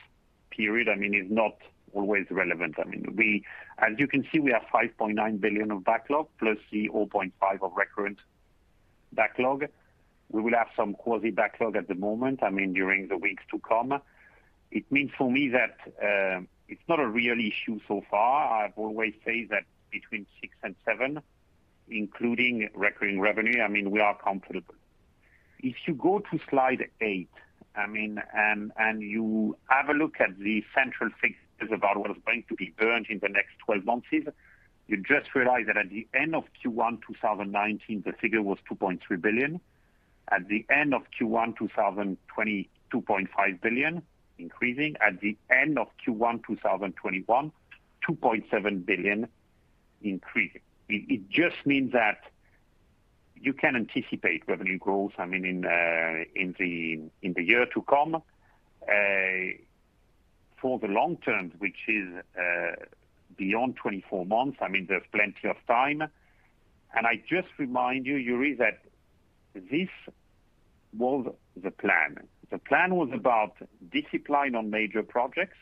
period 0.50 0.88
I 0.88 0.96
mean, 0.96 1.14
is 1.14 1.30
not 1.30 1.56
always 1.92 2.26
relevant. 2.30 2.76
I 2.78 2.84
mean, 2.84 3.14
we 3.16 3.44
as 3.78 3.98
you 3.98 4.06
can 4.06 4.26
see, 4.32 4.38
we 4.40 4.52
have 4.52 4.62
5.9 4.72 5.40
billion 5.40 5.70
of 5.70 5.84
backlog 5.84 6.28
plus 6.38 6.58
the 6.70 6.88
0.5 6.88 7.32
of 7.62 7.72
recurrent 7.76 8.18
backlog. 9.12 9.66
We 10.30 10.42
will 10.42 10.54
have 10.54 10.68
some 10.76 10.94
quasi 10.94 11.30
backlog 11.30 11.76
at 11.76 11.88
the 11.88 11.94
moment, 11.94 12.42
I 12.42 12.50
mean, 12.50 12.72
during 12.72 13.08
the 13.08 13.16
weeks 13.16 13.42
to 13.50 13.58
come. 13.58 14.00
It 14.70 14.84
means 14.92 15.10
for 15.18 15.30
me 15.30 15.48
that 15.48 15.76
uh, 16.00 16.42
it's 16.68 16.82
not 16.88 17.00
a 17.00 17.06
real 17.06 17.38
issue 17.38 17.80
so 17.88 18.02
far. 18.08 18.64
I've 18.64 18.76
always 18.76 19.14
said 19.24 19.48
that 19.50 19.64
between 19.90 20.26
six 20.40 20.54
and 20.62 20.76
seven, 20.84 21.20
including 21.88 22.68
recurring 22.74 23.20
revenue, 23.20 23.60
I 23.60 23.68
mean, 23.68 23.90
we 23.90 23.98
are 23.98 24.16
comfortable. 24.16 24.74
If 25.58 25.74
you 25.86 25.94
go 25.94 26.20
to 26.30 26.40
slide 26.48 26.88
eight, 27.00 27.28
and 27.74 28.72
and 28.76 29.02
you 29.02 29.56
have 29.68 29.88
a 29.88 29.92
look 29.92 30.20
at 30.20 30.38
the 30.38 30.64
central 30.74 31.10
figures 31.60 31.76
about 31.76 31.96
what 31.98 32.10
is 32.10 32.16
going 32.24 32.44
to 32.48 32.54
be 32.54 32.72
burned 32.78 33.06
in 33.08 33.18
the 33.20 33.28
next 33.28 33.58
12 33.66 33.84
months, 33.84 34.06
you 34.10 34.96
just 34.96 35.34
realize 35.34 35.66
that 35.66 35.76
at 35.76 35.88
the 35.90 36.06
end 36.14 36.34
of 36.34 36.44
Q1 36.64 37.00
2019, 37.06 38.02
the 38.04 38.12
figure 38.12 38.42
was 38.42 38.58
2.3 38.70 38.98
billion. 39.20 39.60
At 40.30 40.48
the 40.48 40.64
end 40.70 40.94
of 40.94 41.02
Q1 41.18 41.56
2020, 41.58 42.68
2.5 42.92 43.60
billion, 43.60 44.02
increasing. 44.38 44.96
At 45.00 45.20
the 45.20 45.36
end 45.50 45.78
of 45.78 45.88
Q1 46.06 46.44
2021, 46.46 47.52
2.7 48.08 48.86
billion, 48.86 49.28
increasing. 50.02 50.62
It 50.88 51.30
just 51.30 51.64
means 51.64 51.92
that 51.92 52.22
you 53.40 53.52
can 53.52 53.76
anticipate 53.76 54.42
revenue 54.48 54.78
growth, 54.78 55.12
I 55.18 55.26
mean, 55.26 55.44
in 55.44 55.64
uh, 55.64 56.24
the 56.34 57.42
year 57.42 57.66
to 57.74 57.82
come. 57.82 58.16
Uh, 58.16 59.54
For 60.60 60.78
the 60.78 60.88
long 60.88 61.16
term, 61.18 61.52
which 61.58 61.88
is 61.88 62.08
uh, 62.38 62.84
beyond 63.36 63.76
24 63.76 64.26
months, 64.26 64.58
I 64.60 64.68
mean, 64.68 64.86
there's 64.88 65.06
plenty 65.12 65.48
of 65.48 65.56
time. 65.66 66.02
And 66.94 67.06
I 67.06 67.22
just 67.28 67.48
remind 67.58 68.06
you, 68.06 68.16
Yuri, 68.16 68.54
that 68.54 68.82
this 69.54 69.88
was 70.96 71.32
the 71.56 71.70
plan. 71.70 72.28
The 72.50 72.58
plan 72.58 72.96
was 72.96 73.10
about 73.14 73.54
discipline 73.90 74.54
on 74.54 74.70
major 74.70 75.02
projects 75.02 75.56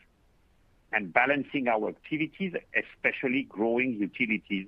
and 0.91 1.13
balancing 1.13 1.67
our 1.67 1.89
activities, 1.89 2.53
especially 2.75 3.43
growing 3.43 3.93
utilities 3.93 4.67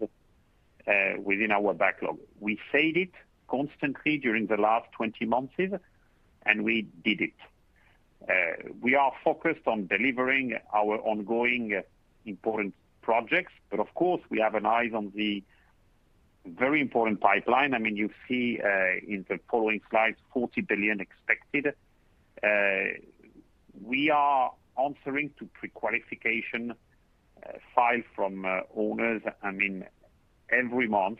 uh, 0.88 0.92
within 1.20 1.52
our 1.52 1.74
backlog. 1.74 2.20
We 2.40 2.60
said 2.72 2.96
it 2.96 3.12
constantly 3.48 4.18
during 4.18 4.48
the 4.48 4.58
last 4.58 4.92
20 4.94 5.26
months, 5.26 5.54
and 6.46 6.64
we 6.64 6.88
did 7.04 7.22
it. 7.22 7.34
Uh, 8.28 8.70
we 8.82 8.96
are 8.96 9.12
focused 9.24 9.68
on 9.68 9.88
delivering 9.88 10.58
our 10.74 10.98
ongoing 11.00 11.74
uh, 11.74 11.82
important 12.26 12.74
projects, 13.02 13.54
but 13.70 13.80
of 13.80 13.94
course, 13.96 14.22
we 14.30 14.40
have 14.40 14.56
an 14.56 14.66
eye 14.66 14.90
on 14.94 15.12
the 15.16 15.44
very 16.46 16.82
important 16.82 17.20
pipeline. 17.20 17.74
I 17.74 17.80
mean, 17.80 17.96
you 17.96 18.10
see 18.28 18.60
uh, 18.64 18.68
in 19.08 19.26
the 19.28 19.40
following 19.50 19.82
slides, 19.90 20.18
40 20.34 20.62
billion 20.62 21.00
expected. 21.00 21.74
We 23.84 24.10
are 24.10 24.52
answering 24.80 25.32
to 25.40 25.46
pre-qualification 25.54 26.74
file 27.76 28.02
from 28.16 28.46
owners, 28.76 29.22
I 29.42 29.52
mean, 29.52 29.86
every 30.52 30.88
month. 30.88 31.20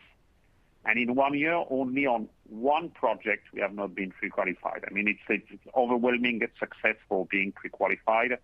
And 0.86 0.98
in 0.98 1.16
one 1.16 1.38
year, 1.38 1.64
only 1.70 2.06
on 2.08 2.28
one 2.50 2.90
project 2.90 3.48
we 3.54 3.62
have 3.62 3.74
not 3.74 3.94
been 3.94 4.12
pre-qualified. 4.12 4.84
I 4.90 4.94
mean, 4.94 5.08
it's 5.30 5.52
overwhelming 5.76 6.42
success 6.60 6.96
for 7.08 7.26
being 7.28 7.52
pre-qualified. 7.52 8.40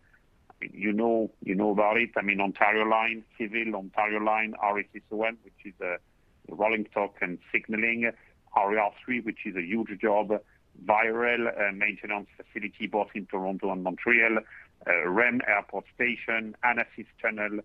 You 0.62 0.94
know 0.94 1.32
about 1.44 1.98
it. 1.98 2.12
I 2.16 2.22
mean, 2.22 2.40
Ontario 2.40 2.86
Line, 2.86 3.24
Civil, 3.38 3.76
Ontario 3.76 4.20
Line, 4.20 4.54
RSSOM, 4.64 5.38
which 5.44 5.66
is 5.66 5.74
a 5.82 5.98
rolling 6.50 6.88
stock 6.92 7.16
and 7.22 7.40
signaling, 7.52 8.12
RER3, 8.56 9.24
which 9.24 9.40
is 9.46 9.56
a 9.56 9.62
huge 9.62 10.00
job, 10.00 10.32
VIREL 10.86 11.52
maintenance 11.74 12.28
facility 12.38 12.88
both 12.88 13.10
in 13.16 13.26
Toronto 13.26 13.72
and 13.72 13.84
Montreal, 13.84 14.40
uh, 14.86 15.10
REM 15.10 15.42
Airport 15.48 15.86
Station, 15.96 16.56
Annacis 16.64 17.08
Tunnel. 17.22 17.60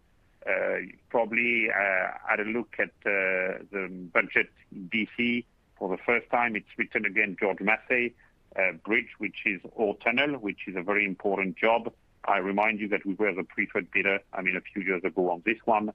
Uh, 0.44 0.78
probably 1.08 1.68
uh, 1.70 2.08
had 2.28 2.40
a 2.40 2.44
look 2.44 2.74
at 2.78 2.90
uh, 3.06 3.62
the 3.70 3.88
budget 4.12 4.48
in 4.72 4.90
BC 4.92 5.44
for 5.78 5.88
the 5.88 6.02
first 6.04 6.28
time. 6.30 6.56
It's 6.56 6.66
written 6.76 7.04
again, 7.04 7.36
George 7.38 7.60
Massey 7.60 8.14
Bridge, 8.84 9.08
which 9.18 9.46
is 9.46 9.60
OR 9.76 9.96
Tunnel, 10.04 10.34
which 10.38 10.66
is 10.66 10.76
a 10.76 10.82
very 10.82 11.06
important 11.06 11.56
job. 11.56 11.92
I 12.24 12.38
remind 12.38 12.80
you 12.80 12.88
that 12.88 13.06
we 13.06 13.14
were 13.14 13.32
the 13.32 13.44
preferred 13.44 13.90
bidder, 13.90 14.18
I 14.32 14.42
mean, 14.42 14.56
a 14.56 14.60
few 14.60 14.82
years 14.82 15.02
ago 15.04 15.30
on 15.30 15.42
this 15.46 15.58
one. 15.64 15.92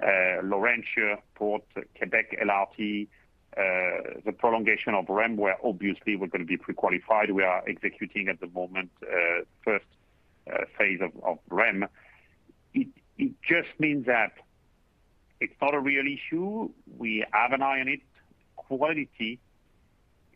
Laurentia 0.00 1.18
Port, 1.36 1.62
Quebec 1.96 2.38
LRT, 2.42 3.06
the 3.54 4.32
prolongation 4.36 4.94
of 4.94 5.08
REM, 5.08 5.36
where 5.36 5.56
obviously 5.64 6.16
we're 6.16 6.26
gonna 6.26 6.44
be 6.44 6.56
pre-qualified. 6.56 7.30
We 7.30 7.44
are 7.44 7.62
executing 7.68 8.28
at 8.28 8.40
the 8.40 8.48
moment 8.48 8.90
first 9.64 9.86
phase 10.76 11.00
of 11.22 11.38
REM. 11.50 11.86
It 13.18 13.32
just 13.48 13.68
means 13.78 14.06
that 14.06 14.32
it's 15.40 15.54
not 15.60 15.74
a 15.74 15.80
real 15.80 16.04
issue. 16.06 16.70
We 16.98 17.24
have 17.32 17.52
an 17.52 17.62
eye 17.62 17.80
on 17.80 17.88
it. 17.88 18.00
Quality 18.56 19.38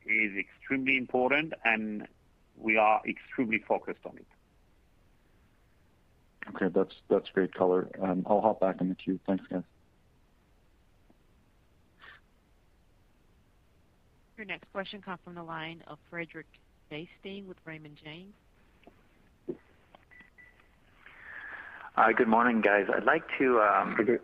is 0.05 0.37
extremely 0.37 0.97
important, 0.97 1.55
and 1.65 2.07
we 2.57 2.77
are 2.77 3.01
extremely 3.07 3.59
focused 3.59 4.05
on 4.05 4.17
it. 4.17 4.27
Okay. 6.55 6.69
That's 7.09 7.29
great 7.33 7.55
color. 7.55 7.89
Um, 8.01 8.25
I'll 8.29 8.41
hop 8.41 8.61
back 8.61 8.81
in 8.81 8.89
the 8.89 8.95
queue. 8.95 9.19
Thanks, 9.27 9.45
guys. 9.51 9.63
Your 14.37 14.47
next 14.47 14.71
question 14.71 15.01
comes 15.01 15.19
from 15.25 15.35
the 15.35 15.43
line 15.43 15.83
of 15.87 15.99
Frederic 16.11 16.47
Bastien 16.91 17.49
with 17.49 17.57
Raymond 17.65 17.97
James. 18.05 18.35
Hi. 19.49 19.55
Good 21.97 22.29
morning, 22.29 22.61
guys. 22.61 22.87
I'd 22.95 23.05
like 23.05 23.25
to 23.39 23.61
um, 23.61 23.95
Good. 23.97 24.21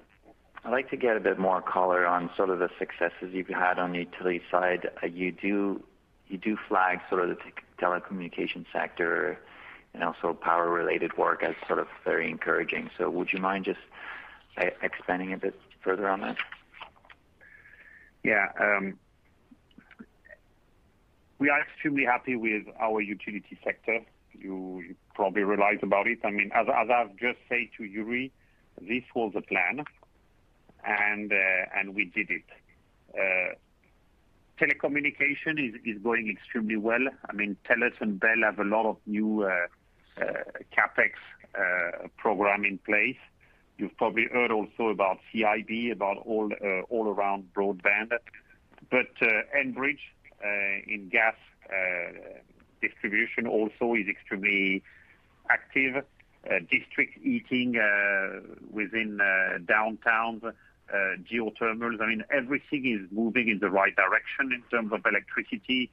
I'd 0.64 0.70
like 0.70 0.90
to 0.90 0.96
get 0.96 1.16
a 1.16 1.20
bit 1.20 1.38
more 1.38 1.60
color 1.60 2.06
on 2.06 2.30
sort 2.36 2.50
of 2.50 2.58
the 2.60 2.68
successes 2.78 3.32
you've 3.32 3.48
had 3.48 3.78
on 3.78 3.92
the 3.92 3.98
utility 4.00 4.42
side. 4.50 4.88
Uh, 5.02 5.06
you 5.06 5.32
do 5.32 5.82
flag 6.68 7.00
sort 7.08 7.28
of 7.28 7.36
the 7.36 7.52
telecommunication 7.84 8.64
sector 8.72 9.38
and 9.94 10.04
also 10.04 10.32
power-related 10.32 11.18
work 11.18 11.42
as 11.42 11.54
sort 11.66 11.78
of 11.78 11.88
very 12.04 12.30
encouraging. 12.30 12.90
So 12.96 13.10
would 13.10 13.32
you 13.32 13.40
mind 13.40 13.64
just 13.64 13.80
uh, 14.56 14.66
expanding 14.82 15.32
a 15.32 15.38
bit 15.38 15.58
further 15.82 16.08
on 16.08 16.20
that? 16.20 16.36
Yeah. 18.22 18.46
Um, 18.60 18.98
we 21.38 21.50
are 21.50 21.60
extremely 21.60 22.04
happy 22.04 22.36
with 22.36 22.62
our 22.80 23.00
utility 23.00 23.58
sector. 23.64 24.00
You 24.32 24.94
probably 25.14 25.42
realize 25.42 25.78
about 25.82 26.06
it. 26.06 26.18
I 26.24 26.30
mean, 26.30 26.50
as 26.54 26.66
I've 26.68 27.16
just 27.16 27.38
said 27.48 27.68
to 27.78 27.84
Yuri, 27.84 28.32
this 28.80 29.04
was 29.14 29.32
the 29.34 29.42
plan, 29.42 29.84
and 30.84 31.32
uh, 31.32 31.78
and 31.78 31.94
we 31.94 32.06
did 32.06 32.30
it. 32.30 32.44
Uh, 33.14 33.54
telecommunication 34.60 35.58
is 35.58 35.74
is 35.84 36.02
going 36.02 36.30
extremely 36.30 36.76
well. 36.76 37.06
I 37.28 37.32
mean, 37.32 37.56
TELUS 37.68 37.94
and 38.00 38.18
Bell 38.18 38.42
have 38.44 38.58
a 38.58 38.64
lot 38.64 38.86
of 38.86 38.96
new 39.06 39.44
uh, 39.44 39.52
CapEx 40.76 41.12
program 42.16 42.64
in 42.64 42.78
place. 42.78 43.18
You've 43.78 43.96
probably 43.96 44.26
heard 44.32 44.50
also 44.50 44.88
about 44.88 45.18
CIB, 45.32 45.92
about 45.92 46.18
all 46.18 47.08
around 47.08 47.48
broadband. 47.54 48.12
But 48.90 49.14
Enbridge 49.56 49.98
in 50.86 51.08
gas 51.10 51.34
distribution 52.80 53.46
also 53.46 53.94
is 53.94 54.08
extremely 54.08 54.82
active. 55.50 56.04
Uh, 56.44 56.58
district 56.68 57.16
heating 57.22 57.76
uh, 57.78 58.40
within 58.72 59.20
uh, 59.20 59.58
downtowns, 59.58 60.42
geothermals. 61.30 62.00
I 62.00 62.06
mean, 62.06 62.24
everything 62.30 62.84
is 62.84 63.08
moving 63.12 63.48
in 63.48 63.60
the 63.60 63.70
right 63.70 63.94
direction 63.94 64.50
in 64.52 64.60
terms 64.68 64.92
of 64.92 65.06
electricity. 65.06 65.88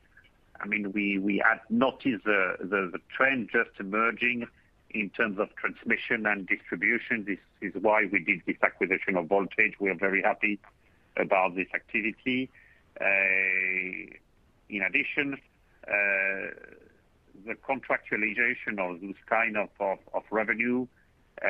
I 0.59 0.65
mean, 0.65 0.91
we 0.91 1.39
have 1.45 1.59
noticed 1.69 2.23
the 2.23 2.99
trend 3.15 3.49
just 3.53 3.69
emerging 3.79 4.47
in 4.89 5.11
terms 5.11 5.37
of 5.37 5.55
transmission 5.55 6.25
and 6.25 6.47
distribution. 6.47 7.25
This 7.25 7.37
is 7.61 7.79
why 7.79 8.05
we 8.11 8.23
did 8.23 8.41
this 8.47 8.57
acquisition 8.63 9.17
of 9.17 9.27
Voltage. 9.27 9.79
We 9.79 9.91
are 9.91 9.95
very 9.95 10.23
happy 10.23 10.59
about 11.15 11.55
this 11.55 11.67
activity. 11.75 12.49
In 12.99 14.81
addition, 14.81 15.37
the 17.45 17.55
contractualization 17.55 18.79
of 18.79 19.01
this 19.01 19.15
kind 19.27 19.57
of 19.57 19.69
revenue 20.31 20.87
uh, 21.43 21.47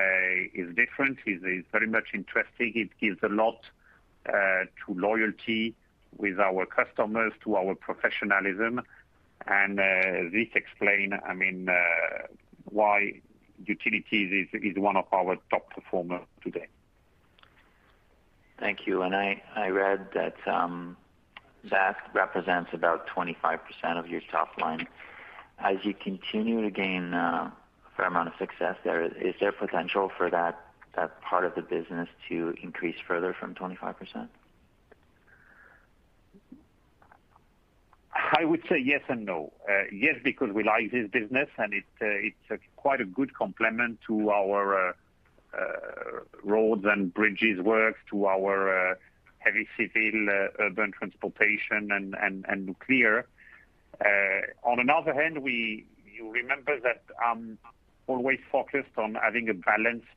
is 0.54 0.76
different. 0.76 1.18
It's 1.26 1.68
very 1.72 1.88
much 1.88 2.10
interesting. 2.14 2.74
It 2.76 2.90
gives 3.00 3.22
a 3.24 3.30
lot 3.30 3.62
uh, 4.28 4.32
to 4.32 4.94
loyalty 4.94 5.76
with 6.18 6.40
our 6.40 6.66
customers, 6.66 7.34
to 7.44 7.56
our 7.56 7.76
professionalism. 7.76 8.82
And 9.48 9.80
uh, 9.80 10.30
this 10.32 10.50
explain, 10.54 11.18
I 11.26 11.34
mean, 11.34 11.70
why 12.66 13.22
utilities 13.66 14.48
is 14.54 14.78
one 14.78 14.98
of 14.98 15.06
our 15.12 15.38
top 15.50 15.74
performer 15.74 16.22
today. 16.44 16.68
Thank 18.60 18.86
you. 18.86 19.02
And 19.04 19.16
I 19.16 19.70
read 19.70 20.10
that 20.14 20.36
um, 20.46 20.98
that 21.64 21.98
represents 22.14 22.72
about 22.74 23.08
25% 23.08 23.60
of 23.98 24.08
your 24.08 24.22
top 24.32 24.58
line. 24.60 24.88
As 25.62 25.78
you 25.84 25.94
continue 25.94 26.62
to 26.62 26.72
gain 26.72 27.14
uh, 27.14 27.52
a 27.52 27.96
fair 27.98 28.08
amount 28.08 28.30
of 28.30 28.34
success 28.40 28.76
there, 28.84 29.04
is 29.04 29.36
there 29.40 29.52
potential 29.52 30.10
for 30.18 30.30
that 30.30 30.66
part 31.22 31.46
of 31.46 31.56
the 31.56 31.62
business 31.62 32.10
to 32.28 32.54
increase 32.62 32.96
further 33.08 33.34
from 33.38 33.56
25%? 33.56 34.28
I 38.14 38.44
would 38.44 38.62
say 38.70 38.78
yes 38.78 39.02
and 39.08 39.26
no. 39.26 39.54
Uh, 39.70 39.84
yes, 39.92 40.16
because 40.24 40.52
we 40.52 40.64
like 40.64 40.92
this 40.92 41.10
business, 41.10 41.50
and 41.58 41.74
uh, 41.74 42.06
it's 42.06 42.64
quite 42.76 43.02
a 43.02 43.06
good 43.06 43.34
complement 43.34 44.00
to 44.08 44.32
our 44.32 44.96
roads 46.44 46.86
and 46.86 47.14
bridges 47.14 47.60
work, 47.60 47.96
to 48.12 48.28
our 48.28 48.98
heavy 49.40 49.68
civil 49.78 50.28
urban 50.60 50.92
transportation 50.92 51.90
and 51.92 52.66
nuclear. 52.66 53.26
Uh, 54.04 54.70
on 54.70 54.80
another 54.80 55.14
hand, 55.14 55.44
we 55.44 55.86
you 56.06 56.32
remember 56.32 56.80
that 56.82 57.04
I'm 57.26 57.58
always 58.08 58.40
focused 58.52 58.98
on 58.98 59.16
having 59.16 59.50
a 59.50 59.54
balanced 59.54 60.08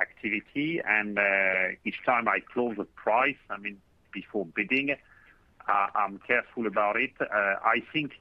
activity. 0.00 0.80
And 0.86 1.18
uh, 1.18 1.76
each 1.84 2.04
time 2.04 2.28
I 2.28 2.40
close 2.40 2.76
a 2.78 2.84
price, 2.84 3.36
I 3.50 3.58
mean, 3.58 3.80
before 4.12 4.46
bidding, 4.46 4.90
uh, 5.68 5.86
I'm 5.94 6.18
careful 6.26 6.66
about 6.66 6.96
it. 6.96 7.12
I 7.20 7.82
think 7.92 8.12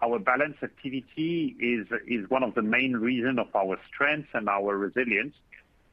our 0.00 0.18
balanced 0.18 0.62
activity 0.62 1.56
is 1.58 2.28
one 2.30 2.42
of 2.42 2.54
the 2.54 2.62
main 2.62 2.94
reason 2.94 3.38
of 3.38 3.54
our 3.54 3.78
strength 3.88 4.28
and 4.32 4.48
our 4.48 4.76
resilience. 4.76 5.34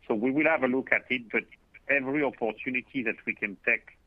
So 0.08 0.14
we 0.14 0.32
will 0.32 0.46
have 0.46 0.64
a 0.64 0.68
look 0.68 0.92
at 0.92 1.06
it, 1.10 1.24
but 1.32 1.44
every 1.90 2.24
opportunity 2.24 3.04
that 3.04 3.16
we 3.26 3.34
can 3.34 3.58
take 3.66 3.98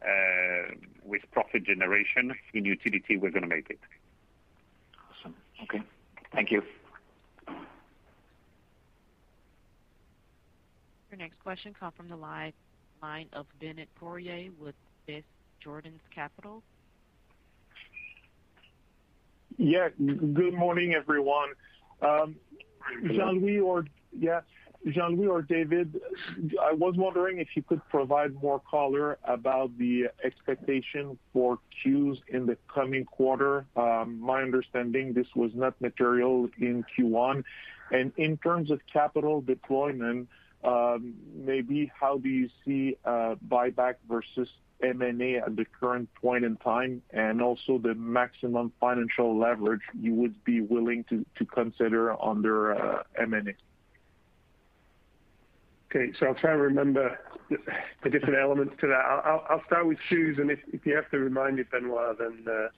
Uh, 0.00 0.74
with 1.04 1.22
profit 1.32 1.64
generation 1.64 2.32
in 2.54 2.64
utility, 2.64 3.16
we're 3.16 3.30
gonna 3.30 3.46
make 3.46 3.68
it. 3.70 3.80
Awesome. 5.10 5.34
Okay. 5.64 5.82
Thank 6.32 6.50
you. 6.52 6.62
Your 11.10 11.18
next 11.18 11.40
question 11.42 11.74
comes 11.74 11.94
from 11.96 12.08
the 12.08 12.16
line 12.16 12.52
of 13.32 13.46
Benoit 13.58 13.88
Poirier 13.96 14.50
with 14.60 14.74
Desjardins 15.06 16.02
Capital. 16.14 16.62
Yeah. 19.56 19.88
Good 19.98 20.54
morning, 20.54 20.94
everyone. 20.94 21.54
Um, 22.02 22.36
Jean-Louis 23.04 23.58
or 23.58 23.84
David, 25.42 26.00
I 26.62 26.72
was 26.72 26.94
wondering 26.96 27.38
if 27.38 27.48
you 27.54 27.62
could 27.62 27.86
provide 27.88 28.34
more 28.40 28.60
color 28.60 29.18
about 29.24 29.76
the 29.76 30.08
expectation 30.24 31.18
for 31.32 31.58
CEWS 31.84 32.18
in 32.28 32.46
the 32.46 32.56
coming 32.72 33.04
quarter. 33.04 33.66
Um, 33.76 34.20
my 34.20 34.42
understanding, 34.42 35.12
this 35.12 35.26
was 35.34 35.50
not 35.54 35.80
material 35.80 36.48
in 36.58 36.84
Q1. 36.96 37.44
And 37.90 38.12
in 38.16 38.36
terms 38.38 38.70
of 38.70 38.80
capital 38.92 39.40
deployment, 39.40 40.28
um, 40.64 41.14
maybe 41.34 41.90
how 41.98 42.18
do 42.18 42.28
you 42.28 42.48
see 42.64 42.96
uh, 43.04 43.36
buyback 43.46 43.94
versus 44.08 44.48
M&A 44.82 45.36
at 45.36 45.56
the 45.56 45.64
current 45.80 46.08
point 46.14 46.44
in 46.44 46.56
time, 46.56 47.02
and 47.10 47.42
also 47.42 47.78
the 47.78 47.94
maximum 47.94 48.72
financial 48.80 49.36
leverage 49.38 49.82
you 50.00 50.14
would 50.14 50.42
be 50.44 50.60
willing 50.60 51.04
to 51.10 51.44
consider 51.46 52.20
under 52.22 52.74
uh, 52.74 53.02
M&A? 53.20 53.54
Okay. 55.90 56.12
So 56.18 56.26
I'll 56.26 56.34
try 56.34 56.52
and 56.52 56.60
remember 56.60 57.18
the 57.48 58.10
different 58.10 58.36
elements 58.40 58.74
to 58.80 58.86
that. 58.88 59.02
I'll 59.48 59.62
start 59.66 59.86
with 59.86 59.98
CEWS, 60.10 60.38
and 60.38 60.50
if 60.50 60.84
you 60.84 60.94
have 60.94 61.10
to 61.10 61.18
remind 61.18 61.56
me, 61.56 61.62
Benoit, 61.70 62.18
then 62.18 62.44
uh, 62.46 62.68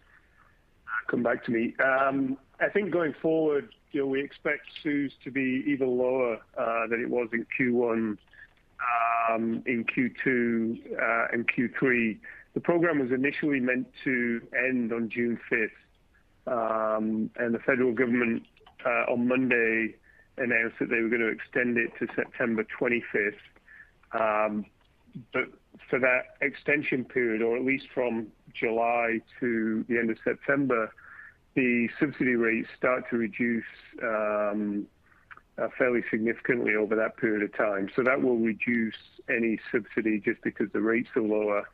come 1.11 1.23
back 1.23 1.45
to 1.45 1.51
me. 1.51 1.75
Um, 1.85 2.39
I 2.61 2.69
think 2.69 2.93
going 2.93 3.15
forward, 3.21 3.71
we 3.93 4.23
expect 4.23 4.63
CEWS 4.85 5.11
to 5.25 5.31
be 5.31 5.65
even 5.67 5.99
lower 5.99 6.39
uh, 6.57 6.87
than 6.89 7.01
it 7.03 7.11
was 7.11 7.29
in 7.33 7.47
Q1, 7.59 8.17
um, 9.31 9.63
in 9.67 9.85
Q2, 9.85 10.93
uh, 10.93 11.27
and 11.33 11.49
Q3. 11.49 12.19
The 12.55 12.61
program 12.61 13.01
was 13.01 13.11
initially 13.11 13.61
meant 13.61 13.89
to 14.05 14.41
end 14.57 14.93
on 14.93 15.09
June 15.09 15.39
5th. 15.51 15.71
Um, 16.47 17.31
and 17.37 17.55
The 17.55 17.59
federal 17.61 17.93
government 17.93 18.45
on 19.09 19.27
Monday 19.29 19.95
announced 20.39 20.77
that 20.81 20.89
they 20.89 21.01
were 21.01 21.09
gonna 21.09 21.27
extend 21.27 21.77
it 21.77 21.91
to 21.99 22.07
September 22.15 22.65
25th. 22.79 23.35
Um, 24.13 24.67
but 25.33 25.49
For 25.89 25.99
that 25.99 26.37
extension 26.41 27.05
period, 27.05 27.43
or 27.43 27.57
at 27.57 27.65
least 27.65 27.87
from 27.93 28.29
July 28.55 29.21
to 29.41 29.85
the 29.89 29.99
end 29.99 30.11
of 30.11 30.19
September, 30.23 30.93
the 31.55 31.89
subsidy 31.99 32.37
rates 32.37 32.69
start 32.77 33.05
to 33.11 33.17
reduce 33.17 33.65
um, 34.03 34.87
uh, 35.59 35.69
fairly 35.77 36.03
significantly 36.11 36.75
over 36.75 36.95
that 36.97 37.17
period 37.17 37.43
of 37.43 37.57
time. 37.57 37.89
So 37.97 38.03
that 38.03 38.23
will 38.23 38.37
reduce 38.37 38.95
any 39.29 39.59
subsidy 39.73 40.21
just 40.21 40.43
because 40.43 40.69
the 40.73 40.81
rates 40.81 41.09
are 41.17 41.23
lower. 41.23 41.69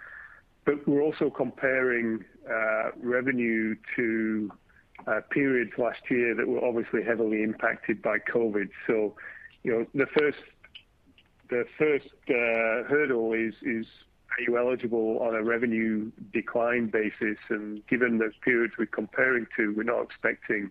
But 0.65 0.87
we're 0.89 1.03
also 1.03 1.31
comparing 1.31 2.25
uh, 2.51 2.91
revenue 3.01 3.77
to 3.97 4.51
Uh, 5.07 5.21
periods 5.31 5.73
last 5.79 6.01
year 6.11 6.35
that 6.35 6.49
were 6.49 6.65
obviously 6.65 7.03
heavily 7.03 7.43
impacted 7.43 8.03
by 8.03 8.19
COVID. 8.19 8.71
So, 8.87 9.15
you 9.63 9.73
know, 9.73 9.87
the 9.95 10.07
first 10.17 10.39
uh, 12.29 12.89
hurdle 12.89 13.33
is 13.33 13.55
is 13.63 13.87
are 14.31 14.43
you 14.43 14.59
eligible 14.59 15.19
on 15.21 15.35
a 15.35 15.43
revenue 15.43 16.11
decline 16.33 16.89
basis? 16.89 17.39
And 17.49 17.87
given 17.87 18.19
those 18.19 18.33
periods 18.43 18.75
we're 18.79 18.87
comparing 18.87 19.47
to, 19.57 19.73
we're 19.77 19.85
not 19.85 20.03
expecting 20.03 20.71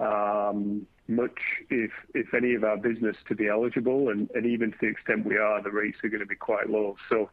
um, 0.00 0.86
much, 1.06 1.38
if 1.68 1.90
if 2.14 2.32
any 2.32 2.54
of 2.54 2.64
our 2.64 2.76
business 2.76 3.16
to 3.28 3.34
be 3.34 3.48
eligible. 3.48 4.08
And 4.08 4.30
even 4.34 4.72
to 4.72 4.78
the 4.80 4.86
extent 4.86 5.26
we 5.26 5.36
are, 5.36 5.62
the 5.62 5.70
rates 5.70 5.98
are 6.04 6.08
gonna 6.08 6.26
be 6.26 6.36
quite 6.36 6.70
low. 6.70 6.96
So, 7.08 7.28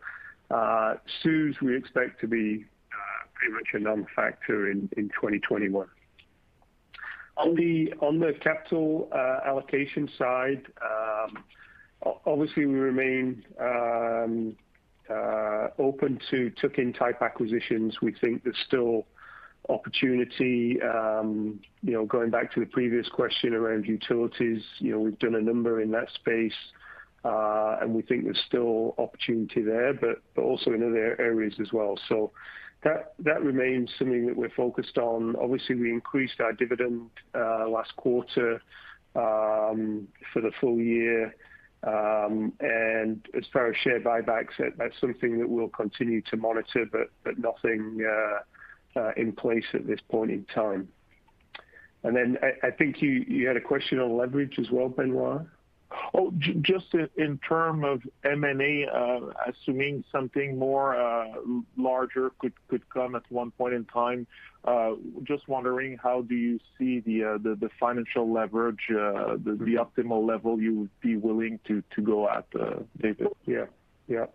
uh, 0.51 0.95
CEWS, 1.23 1.61
we 1.61 1.77
expect 1.77 2.19
to 2.21 2.27
be 2.27 2.65
pretty 3.35 3.53
much 3.53 3.67
a 3.73 3.79
non-factor 3.79 4.71
in 4.71 4.89
2021. 4.95 5.87
On 7.37 7.53
the 7.53 7.93
on 8.01 8.19
the 8.19 8.33
capital 8.41 9.09
uh, 9.11 9.39
allocation 9.45 10.09
side, 10.17 10.63
um, 10.81 11.43
obviously 12.25 12.65
we 12.65 12.75
remain 12.75 13.43
um, 13.59 14.55
uh, 15.09 15.67
open 15.77 16.19
to 16.31 16.49
tuck-in 16.61 16.93
type 16.93 17.21
acquisitions. 17.21 17.97
We 18.01 18.13
think 18.13 18.43
there's 18.43 18.55
still 18.65 19.05
opportunity. 19.69 20.79
Um, 20.81 21.59
you 21.83 21.93
know, 21.93 22.05
going 22.05 22.29
back 22.29 22.53
to 22.53 22.59
the 22.59 22.65
previous 22.65 23.07
question 23.09 23.53
around 23.53 23.85
utilities, 23.85 24.63
you 24.79 24.91
know, 24.91 24.99
we've 24.99 25.19
done 25.19 25.35
a 25.35 25.41
number 25.41 25.81
in 25.81 25.91
that 25.91 26.09
space, 26.13 26.53
uh, 27.23 27.77
and 27.81 27.93
we 27.93 28.01
think 28.01 28.23
there's 28.23 28.41
still 28.47 28.95
opportunity 28.97 29.61
there, 29.61 29.93
but 29.93 30.21
also 30.41 30.71
in 30.71 30.83
other 30.83 31.19
areas 31.19 31.55
as 31.59 31.73
well. 31.73 31.99
That 32.85 33.41
remains 33.41 33.89
something 33.97 34.27
that 34.27 34.35
we're 34.37 34.49
focused 34.51 34.97
on. 34.97 35.35
Obviously, 35.35 35.75
we 35.75 35.89
increased 35.89 36.39
our 36.39 36.53
dividend 36.53 37.09
uh, 37.33 37.67
last 37.67 37.95
quarter 37.95 38.61
um, 39.15 40.07
for 40.31 40.41
the 40.41 40.51
full 40.61 40.79
year. 40.79 41.35
Um 41.83 42.53
and 42.61 43.27
as 43.37 43.43
far 43.53 43.69
as 43.69 43.75
share 43.77 43.99
buybacks, 43.99 44.53
that's 44.77 44.99
something 44.99 45.37
that 45.37 45.47
we'll 45.47 45.69
continue 45.69 46.21
to 46.31 46.37
monitor, 46.37 46.85
but 46.91 47.37
nothing 47.37 48.03
uh, 48.03 48.99
uh, 48.99 49.11
in 49.17 49.33
place 49.33 49.65
at 49.73 49.85
this 49.85 49.99
point 50.09 50.31
in 50.31 50.45
time. 50.45 50.87
And 52.03 52.15
then 52.15 52.37
I 52.63 52.71
think 52.71 53.01
you 53.01 53.47
had 53.47 53.57
a 53.57 53.61
question 53.61 53.99
on 53.99 54.17
leverage 54.17 54.57
as 54.57 54.71
well, 54.71 54.89
Benoit. 54.89 55.45
Oh, 56.13 56.31
just 56.61 56.93
in 57.17 57.39
terms 57.47 57.83
of 57.85 58.01
M&A, 58.23 58.85
uh, 58.85 59.31
assuming 59.47 60.03
something 60.11 60.57
more 60.57 60.95
uh, 60.95 61.27
larger 61.77 62.31
could 62.39 62.53
come 62.89 63.15
at 63.15 63.23
one 63.29 63.51
point 63.51 63.73
in 63.73 63.85
time, 63.85 64.27
uh, 64.63 64.91
just 65.23 65.47
wondering 65.47 65.97
how 66.01 66.21
do 66.21 66.35
you 66.35 66.59
see 66.77 66.99
the 67.01 67.69
financial 67.79 68.31
leverage, 68.31 68.79
the 68.89 68.95
mm-hmm. 68.95 69.75
optimal 69.75 70.25
level 70.25 70.59
you 70.59 70.79
would 70.79 71.01
be 71.01 71.17
willing 71.17 71.59
to 71.67 71.83
go 72.03 72.29
at, 72.29 72.45
David? 73.01 73.27
Yeah. 73.45 73.65
Yeah. 74.07 74.25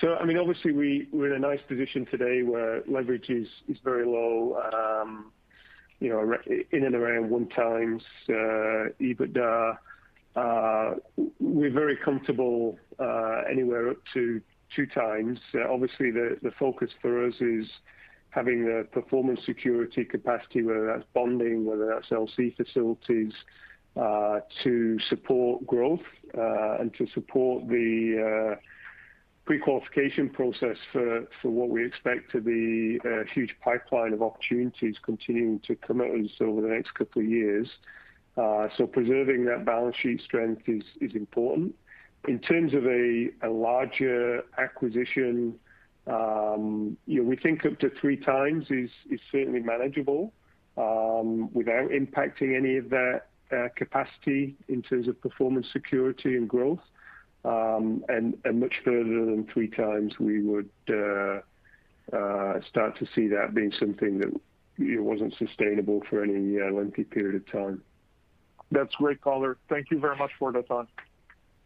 So 0.00 0.14
I 0.14 0.24
mean, 0.24 0.38
obviously 0.38 0.72
we're 0.72 1.34
in 1.34 1.44
a 1.44 1.46
nice 1.46 1.60
position 1.68 2.06
today 2.10 2.42
where 2.42 2.82
leverage 2.86 3.28
is 3.28 3.48
very 3.84 4.06
low, 4.06 4.60
um, 4.72 5.32
you 6.00 6.08
know, 6.08 6.36
in 6.70 6.84
and 6.84 6.94
around 6.94 7.30
1x 7.30 8.02
EBITDA. 8.28 9.78
Uh, 10.36 10.94
we're 11.40 11.72
very 11.72 11.96
comfortable 11.96 12.78
uh, 12.98 13.42
anywhere 13.50 13.90
up 13.90 13.96
to 14.14 14.40
2x. 14.76 15.38
Uh, 15.54 15.72
obviously 15.72 16.10
the 16.10 16.52
focus 16.58 16.90
for 17.00 17.26
us 17.26 17.34
is 17.40 17.66
having 18.30 18.64
the 18.64 18.86
performance 18.92 19.40
security 19.44 20.04
capacity, 20.04 20.62
whether 20.62 20.86
that's 20.86 21.08
bonding, 21.14 21.64
whether 21.64 21.86
that's 21.86 22.08
LC 22.10 22.54
facilities, 22.56 23.32
to 24.62 24.98
support 25.08 25.66
growth, 25.66 26.04
and 26.34 26.94
to 26.94 27.06
support 27.14 27.66
the 27.68 28.56
pre-qualification 29.48 30.28
process 30.28 30.76
for 30.92 31.26
what 31.44 31.70
we 31.70 31.84
expect 31.84 32.30
to 32.30 32.38
be 32.38 33.00
a 33.08 33.24
huge 33.32 33.56
pipeline 33.64 34.12
of 34.12 34.22
opportunities 34.22 34.96
continuing 35.02 35.58
to 35.60 35.74
come 35.74 36.02
at 36.02 36.10
us 36.10 36.30
over 36.38 36.60
the 36.60 36.68
next 36.68 36.92
couple 36.92 37.22
of 37.22 37.28
years. 37.28 37.66
Uh, 38.38 38.68
preserving 38.86 39.44
that 39.46 39.64
balance 39.64 39.96
sheet 39.96 40.20
strength 40.20 40.62
is 40.68 41.14
important. 41.14 41.74
In 42.28 42.38
terms 42.38 42.72
of 42.72 42.86
a 42.86 43.30
larger 43.48 44.42
acquisition, 44.58 45.58
um, 46.06 46.96
know, 47.20 47.28
we 47.28 47.36
think 47.36 47.66
up 47.66 47.78
to 47.80 47.88
3x 47.88 48.70
is 48.70 49.20
certainly 49.32 49.60
manageable, 49.60 50.32
um, 50.76 51.52
without 51.52 51.90
impacting 51.90 52.56
any 52.56 52.76
of 52.76 52.90
that 52.90 53.22
uh, 53.50 53.68
capacity 53.74 54.54
in 54.68 54.82
terms 54.82 55.08
of 55.08 55.20
performance 55.20 55.66
security 55.72 56.36
and 56.36 56.48
growth. 56.48 56.80
Um 57.44 58.04
and 58.08 58.36
much 58.52 58.74
further 58.84 59.24
than 59.26 59.44
3x, 59.44 60.18
we 60.18 60.42
would 60.42 60.70
uh, 60.88 62.60
start 62.68 62.98
to 62.98 63.06
see 63.14 63.28
that 63.28 63.54
being 63.54 63.72
something 63.78 64.18
that, 64.18 64.32
wasn't 65.00 65.34
sustainable 65.36 66.02
for 66.08 66.22
any 66.22 66.58
lengthy 66.72 67.04
period 67.04 67.34
of 67.34 67.50
time. 67.50 67.82
That's 68.70 68.94
great, 68.96 69.20
caller. 69.20 69.56
Thank 69.68 69.90
you 69.90 69.98
very 69.98 70.16
much 70.16 70.30
for 70.38 70.52
the 70.52 70.62
time. 70.62 70.88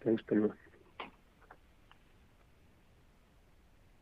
Thanks, 0.04 0.22
Pedro. 0.28 0.52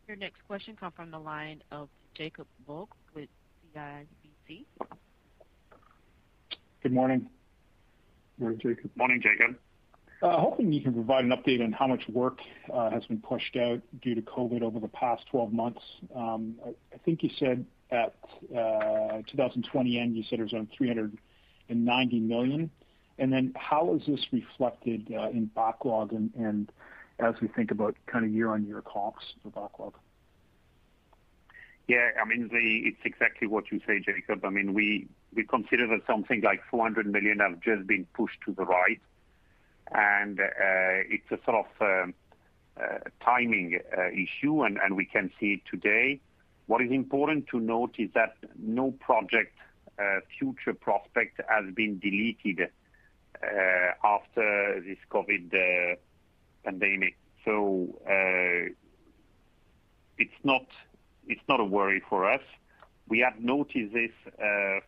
Your 0.07 0.17
next 0.17 0.45
question 0.47 0.77
comes 0.77 0.95
from 0.97 1.11
the 1.11 1.19
line 1.19 1.63
of 1.71 1.89
Jacob 2.15 2.47
Bout 2.67 2.89
with 3.15 3.29
CIBC. 3.75 4.65
Good 6.83 6.93
morning. 6.93 7.29
Morning, 8.39 8.59
Jacob. 8.61 8.91
Morning, 8.97 9.23
Jacob. 9.23 9.57
Uh, 10.23 10.39
hoping 10.39 10.73
you 10.73 10.83
can 10.83 10.93
provide 10.93 11.25
an 11.25 11.31
update 11.31 11.65
on 11.65 11.73
how 11.73 11.87
much 11.87 12.03
work 12.09 12.41
uh, 12.73 12.91
has 12.91 13.05
been 13.07 13.21
pushed 13.21 13.57
out 13.57 13.81
due 14.03 14.15
to 14.15 14.21
COVID 14.21 14.63
over 14.63 14.79
the 14.79 14.89
past 14.89 15.23
12 15.31 15.53
months. 15.53 15.81
Um, 16.15 16.57
I 16.65 16.99
think 17.05 17.23
you 17.23 17.31
said 17.39 17.65
at 17.91 18.15
uh, 18.51 19.23
2020 19.31 19.99
end, 19.99 20.17
you 20.17 20.23
said 20.29 20.41
it 20.41 20.43
was 20.43 20.53
around 20.53 20.69
390 20.77 22.21
million. 22.21 22.71
And 23.21 23.31
then 23.31 23.53
how 23.55 23.95
is 23.95 24.07
this 24.07 24.27
reflected 24.33 25.13
uh, 25.15 25.29
in 25.29 25.45
backlog 25.55 26.13
and 26.13 26.73
as 27.19 27.35
we 27.43 27.49
think 27.49 27.71
about 27.71 27.95
kind 28.07 28.25
of 28.25 28.31
year-on-year 28.31 28.83
comps 28.83 29.35
for 29.43 29.51
backlog? 29.51 29.95
Yeah, 31.87 32.09
I 32.21 32.27
mean, 32.27 32.49
it's 32.51 33.05
exactly 33.05 33.47
what 33.47 33.71
you 33.71 33.81
say, 33.87 34.01
Jacob. 34.01 34.45
I 34.45 34.49
mean, 34.49 34.73
we 34.73 35.07
consider 35.51 35.87
that 35.89 36.07
something 36.07 36.41
like 36.41 36.63
400 36.71 37.07
million 37.07 37.41
have 37.41 37.61
just 37.61 37.87
been 37.87 38.07
pushed 38.15 38.39
to 38.47 38.53
the 38.53 38.65
right, 38.65 39.01
and 39.93 40.41
uh, 40.41 41.05
it's 41.11 41.31
a 41.31 41.39
sort 41.45 41.67
of 41.67 41.83
um, 41.83 42.15
uh, 42.81 42.99
timing 43.23 43.81
issue, 44.15 44.63
and 44.63 44.97
we 44.97 45.05
can 45.05 45.31
see 45.39 45.55
it 45.55 45.61
today. 45.71 46.21
What 46.69 46.81
is 46.81 46.91
important 46.91 47.49
to 47.49 47.61
note 47.61 47.97
is 47.99 48.09
that 48.15 48.37
no 48.59 48.93
project 48.93 49.59
future 50.39 50.73
prospect 50.73 51.41
has 51.47 51.75
been 51.75 51.99
deleted 51.99 52.71
Uh, 53.43 54.07
after 54.07 54.83
this 54.87 54.99
COVID 55.11 55.55
uh, 55.55 55.97
pandemic. 56.63 57.17
So 57.45 57.99
uh 58.07 58.75
it's 60.19 60.35
not 61.49 61.61
a 61.61 61.65
worry 61.65 62.03
for 62.09 62.31
us. 62.31 62.43
We 63.09 63.21
have 63.21 63.41
noticed 63.41 63.93
this 63.93 64.11
uh, 64.39 64.81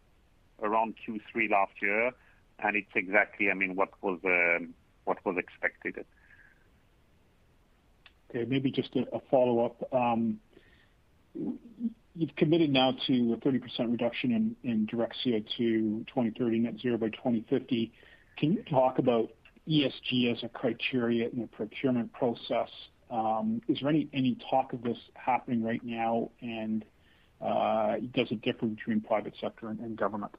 around 0.63 0.95
Q3 1.07 1.51
last 1.51 1.73
year, 1.81 2.13
and 2.59 2.77
it's 2.77 2.91
exactly 2.95 3.51
um, 3.51 3.77
what 3.77 5.25
was 5.25 5.37
expected. 5.37 6.05
Okay, 8.31 8.45
maybe 8.45 8.71
just 8.71 8.95
a 8.97 9.21
follow-up. 9.31 9.83
Um, 9.93 10.39
you've 12.15 12.37
committed 12.37 12.71
now 12.71 12.95
to 13.07 13.33
a 13.33 13.37
30% 13.37 13.91
reduction 13.91 14.57
in 14.63 14.87
direct 14.87 15.17
CO2 15.25 16.07
2030 16.07 16.59
net 16.61 16.75
zero 16.81 16.99
by 16.99 17.09
2050. 17.09 17.93
Can 18.43 18.55
you 18.55 18.65
talk 18.65 18.99
about 18.99 19.31
ESG 19.69 20.33
as 20.33 20.43
a 20.43 20.49
criteria 20.49 21.29
in 21.29 21.43
the 21.43 21.47
procurement 21.47 22.13
process? 22.13 22.69
Um, 23.09 23.63
is 23.69 23.79
there 23.81 23.89
any 23.89 24.37
talk 24.51 24.73
of 24.73 24.83
this 24.83 24.99
happening 25.15 25.63
right 25.63 25.81
now, 25.85 26.29
and 26.41 26.85
uh, 27.41 27.99
does 28.13 28.33
it 28.33 28.43
differ 28.43 28.67
between 28.67 29.01
private 29.01 29.35
sector 29.41 29.69
and 29.69 29.97
government? 29.97 30.33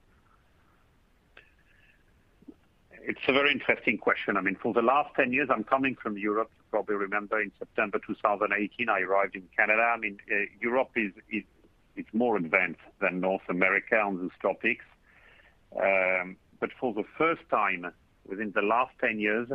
It's 2.91 3.21
a 3.29 3.31
very 3.31 3.53
interesting 3.53 3.97
question. 3.97 4.35
I 4.35 4.41
mean, 4.41 4.57
for 4.61 4.73
the 4.73 4.81
last 4.81 5.15
10 5.15 5.31
years, 5.31 5.47
I'm 5.49 5.63
coming 5.63 5.95
from 5.95 6.17
Europe. 6.17 6.51
You 6.57 6.63
probably 6.71 6.95
remember 6.95 7.41
in 7.41 7.53
September 7.57 8.01
2018, 8.05 8.89
I 8.89 8.99
arrived 8.99 9.37
in 9.37 9.47
Canada. 9.55 9.93
I 9.95 9.97
mean 9.97 10.17
uh 10.29 10.43
Europe 10.59 10.91
is 10.97 12.03
more 12.11 12.35
advanced 12.35 12.81
than 12.99 13.21
North 13.21 13.47
America 13.47 13.95
on 13.95 14.23
these 14.23 14.37
topics. 14.41 14.83
Um, 15.81 16.35
But 16.63 16.71
for 16.79 16.93
the 16.93 17.03
first 17.17 17.41
time 17.49 17.91
within 18.25 18.53
the 18.55 18.61
last 18.61 18.91
10 19.01 19.19
years, 19.19 19.49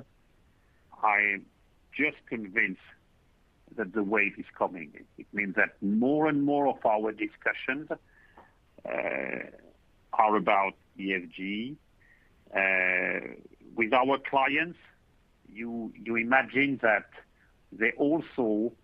I'm 1.03 1.47
just 1.90 2.18
convinced 2.29 2.83
that 3.77 3.94
the 3.94 4.03
wave 4.03 4.35
is 4.37 4.44
coming. 4.59 4.92
It 5.16 5.25
means 5.33 5.55
that 5.55 5.81
more 5.81 6.29
and 6.29 6.44
more 6.44 6.68
of 6.68 6.85
our 6.85 7.12
discussions 7.12 7.88
uh, 7.90 8.90
are 10.12 10.37
about 10.37 10.75
ESG. 10.99 11.77
Uh, 12.55 13.37
with 13.75 13.94
our 13.94 14.18
clients, 14.18 14.79
you 15.51 15.90
imagine 16.05 16.79
that 16.83 17.09
they 17.73 17.92
also 17.92 18.75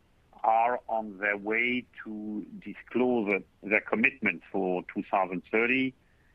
are 0.42 0.80
on 0.88 1.18
their 1.18 1.36
way 1.36 1.84
to 2.04 2.46
disclose 2.64 3.42
their 3.62 3.82
commitment 3.82 4.40
for 4.50 4.82
2030 4.94 5.92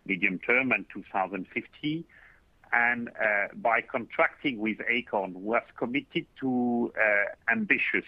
medium 0.09 0.39
term 0.39 0.71
and 0.71 0.85
2050. 0.93 2.05
Uh, 2.71 3.47
by 3.55 3.81
contracting 3.81 4.59
with 4.59 4.77
Aecon, 4.79 5.33
we 5.33 5.53
have 5.55 5.75
committed 5.77 6.25
to 6.39 6.91
uh, 6.99 7.51
ambitious 7.51 8.05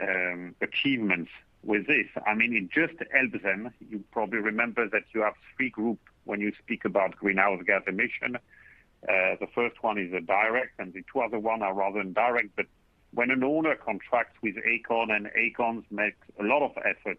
um, 0.00 0.54
achievements 0.60 1.30
with 1.64 1.86
this. 1.86 2.06
I 2.26 2.34
mean 2.34 2.54
it 2.54 2.70
just 2.70 2.98
helps 3.12 3.42
them. 3.42 3.70
You 3.90 4.04
probably 4.12 4.38
remember 4.38 4.88
that 4.88 5.02
you 5.14 5.22
have 5.22 5.34
three 5.56 5.70
groups 5.70 6.02
when 6.24 6.40
you 6.40 6.52
speak 6.62 6.84
about 6.84 7.16
greenhouse 7.16 7.60
gas 7.66 7.82
emission. 7.86 8.36
Uh, 8.36 9.36
the 9.40 9.48
first 9.54 9.82
one 9.82 9.98
is 9.98 10.10
direct, 10.26 10.78
and 10.78 10.92
the 10.92 11.04
two 11.12 11.20
other 11.20 11.38
one 11.38 11.62
are 11.62 11.74
rather 11.74 12.00
indirect. 12.00 12.50
But 12.56 12.66
when 13.12 13.30
an 13.30 13.44
owner 13.44 13.74
contracts 13.76 14.36
with 14.42 14.56
Aecon 14.56 15.14
and 15.14 15.28
Aecon 15.38 15.84
makes 15.90 16.18
a 16.40 16.44
lot 16.44 16.62
of 16.62 16.72
effort 16.78 17.18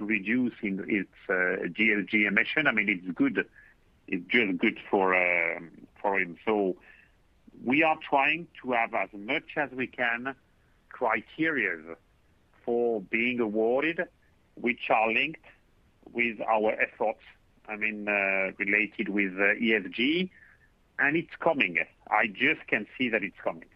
reduce 0.00 0.54
its 0.62 1.10
uh, 1.28 1.32
GHG 1.32 2.26
emission, 2.26 2.66
I 2.66 2.72
mean, 2.72 2.88
it's 2.88 3.16
good. 3.16 3.46
It's 4.08 4.26
just 4.28 4.58
good 4.58 4.78
um, 4.92 5.70
for 6.00 6.18
him. 6.18 6.36
So 6.44 6.76
we 7.64 7.82
are 7.82 7.96
trying 8.08 8.48
to 8.62 8.72
have 8.72 8.94
as 8.94 9.08
much 9.12 9.56
as 9.56 9.70
we 9.70 9.86
can 9.86 10.34
criteria 10.88 11.96
for 12.64 13.00
being 13.00 13.40
awarded, 13.40 14.02
which 14.54 14.90
are 14.90 15.12
linked 15.12 15.44
with 16.12 16.40
our 16.40 16.72
efforts 16.72 17.22
I 17.68 17.76
mean, 17.76 18.08
uh, 18.08 18.52
related 18.58 19.08
with 19.08 19.32
uh, 19.34 19.54
ESG, 19.60 20.30
and 20.98 21.16
it's 21.16 21.34
coming. 21.40 21.78
I 22.10 22.26
just 22.26 22.66
can 22.66 22.86
see 22.98 23.08
that 23.10 23.22
it's 23.22 23.36
coming. 23.42 23.68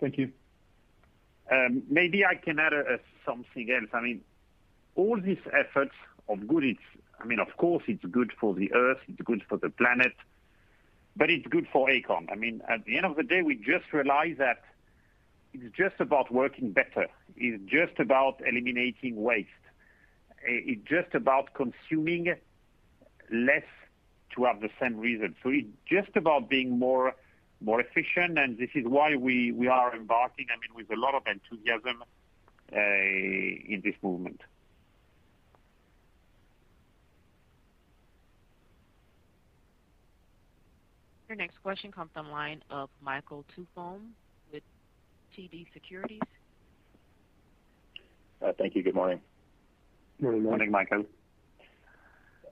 Thank 0.00 0.18
you. 0.18 0.32
Um, 1.52 1.82
maybe 1.90 2.24
I 2.24 2.34
can 2.34 2.58
add 2.58 2.72
something 3.26 3.70
else. 3.70 3.90
I 3.92 4.00
mean, 4.00 4.22
all 4.94 5.20
these 5.20 5.44
efforts 5.52 5.94
of 6.28 6.46
good. 6.48 6.64
It's 6.64 6.80
I 7.20 7.24
mean, 7.24 7.38
of 7.38 7.56
course, 7.56 7.84
it's 7.86 8.04
good 8.06 8.32
for 8.40 8.54
the 8.54 8.72
Earth, 8.74 8.98
it's 9.06 9.20
good 9.22 9.42
for 9.48 9.56
the 9.56 9.70
planet, 9.70 10.14
but 11.14 11.30
it's 11.30 11.46
good 11.46 11.68
for 11.72 11.88
Aecon. 11.88 12.26
I 12.32 12.34
mean, 12.34 12.62
at 12.68 12.84
the 12.84 12.96
end 12.96 13.06
of 13.06 13.16
the 13.16 13.22
day, 13.22 13.42
we 13.42 13.54
just 13.54 13.92
realized 13.92 14.38
that 14.38 14.64
it's 15.52 15.76
just 15.76 16.00
about 16.00 16.32
working 16.32 16.72
better. 16.72 17.06
It's 17.36 17.62
just 17.70 18.00
about 18.00 18.40
eliminating 18.46 19.22
waste. 19.22 19.50
Eh, 20.48 20.72
it's 20.72 20.88
just 20.88 21.14
about 21.14 21.54
consuming 21.54 22.34
less 23.30 23.62
to 24.34 24.44
have 24.44 24.60
the 24.60 24.70
same 24.80 24.98
result. 24.98 25.32
So 25.42 25.50
it's 25.50 25.68
just 25.86 26.16
about 26.16 26.48
being 26.48 26.78
more 26.78 27.14
efficient, 27.66 28.38
and 28.38 28.58
this 28.58 28.70
is 28.74 28.84
why 28.86 29.16
we 29.16 29.52
we 29.52 29.68
are 29.68 29.94
embarking 29.94 30.46
I 30.50 30.56
mean, 30.60 30.74
with 30.74 30.90
a 30.96 31.00
lot 31.00 31.14
of 31.14 31.22
enthusiasm 31.26 32.02
uh, 32.72 32.76
in 32.76 33.80
this 33.84 33.94
movement. 34.02 34.40
Your 41.28 41.36
next 41.36 41.62
question 41.62 41.90
comes 41.90 42.10
from 42.12 42.26
the 42.26 42.32
line 42.32 42.62
of 42.68 42.90
Michael 43.00 43.44
Tupholme 43.56 44.10
with 44.52 44.62
TD 45.34 45.66
Securities. 45.72 46.20
Uh, 48.42 48.52
thank 48.58 48.74
you. 48.74 48.82
Good 48.82 48.94
morning. 48.94 49.20
Good 50.20 50.42
morning, 50.42 50.70
Michael. 50.70 51.06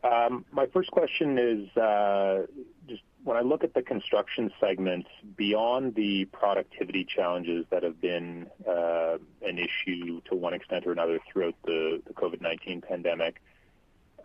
Um, 0.03 0.47
my 0.51 0.67
first 0.67 0.91
question 0.91 1.39
is, 1.39 1.77
uh, 1.77 2.47
just 2.89 3.03
when 3.23 3.37
I 3.37 3.43
look 3.43 3.65
at 3.65 3.75
the 3.75 3.83
construction 3.83 4.51
segments, 4.59 5.09
beyond 5.37 5.95
the 5.95 6.25
productivity 6.27 7.05
challenges 7.05 7.67
that 7.71 7.83
have 7.83 8.01
been 8.01 8.49
uh, 8.67 9.19
an 9.43 9.59
issue 9.59 10.23
to 10.23 10.35
one 10.35 10.55
extent 10.55 10.87
or 10.87 10.93
another 10.93 11.19
throughout 11.31 11.55
the 11.65 12.01
COVID-19 12.15 12.83
pandemic, 12.83 13.43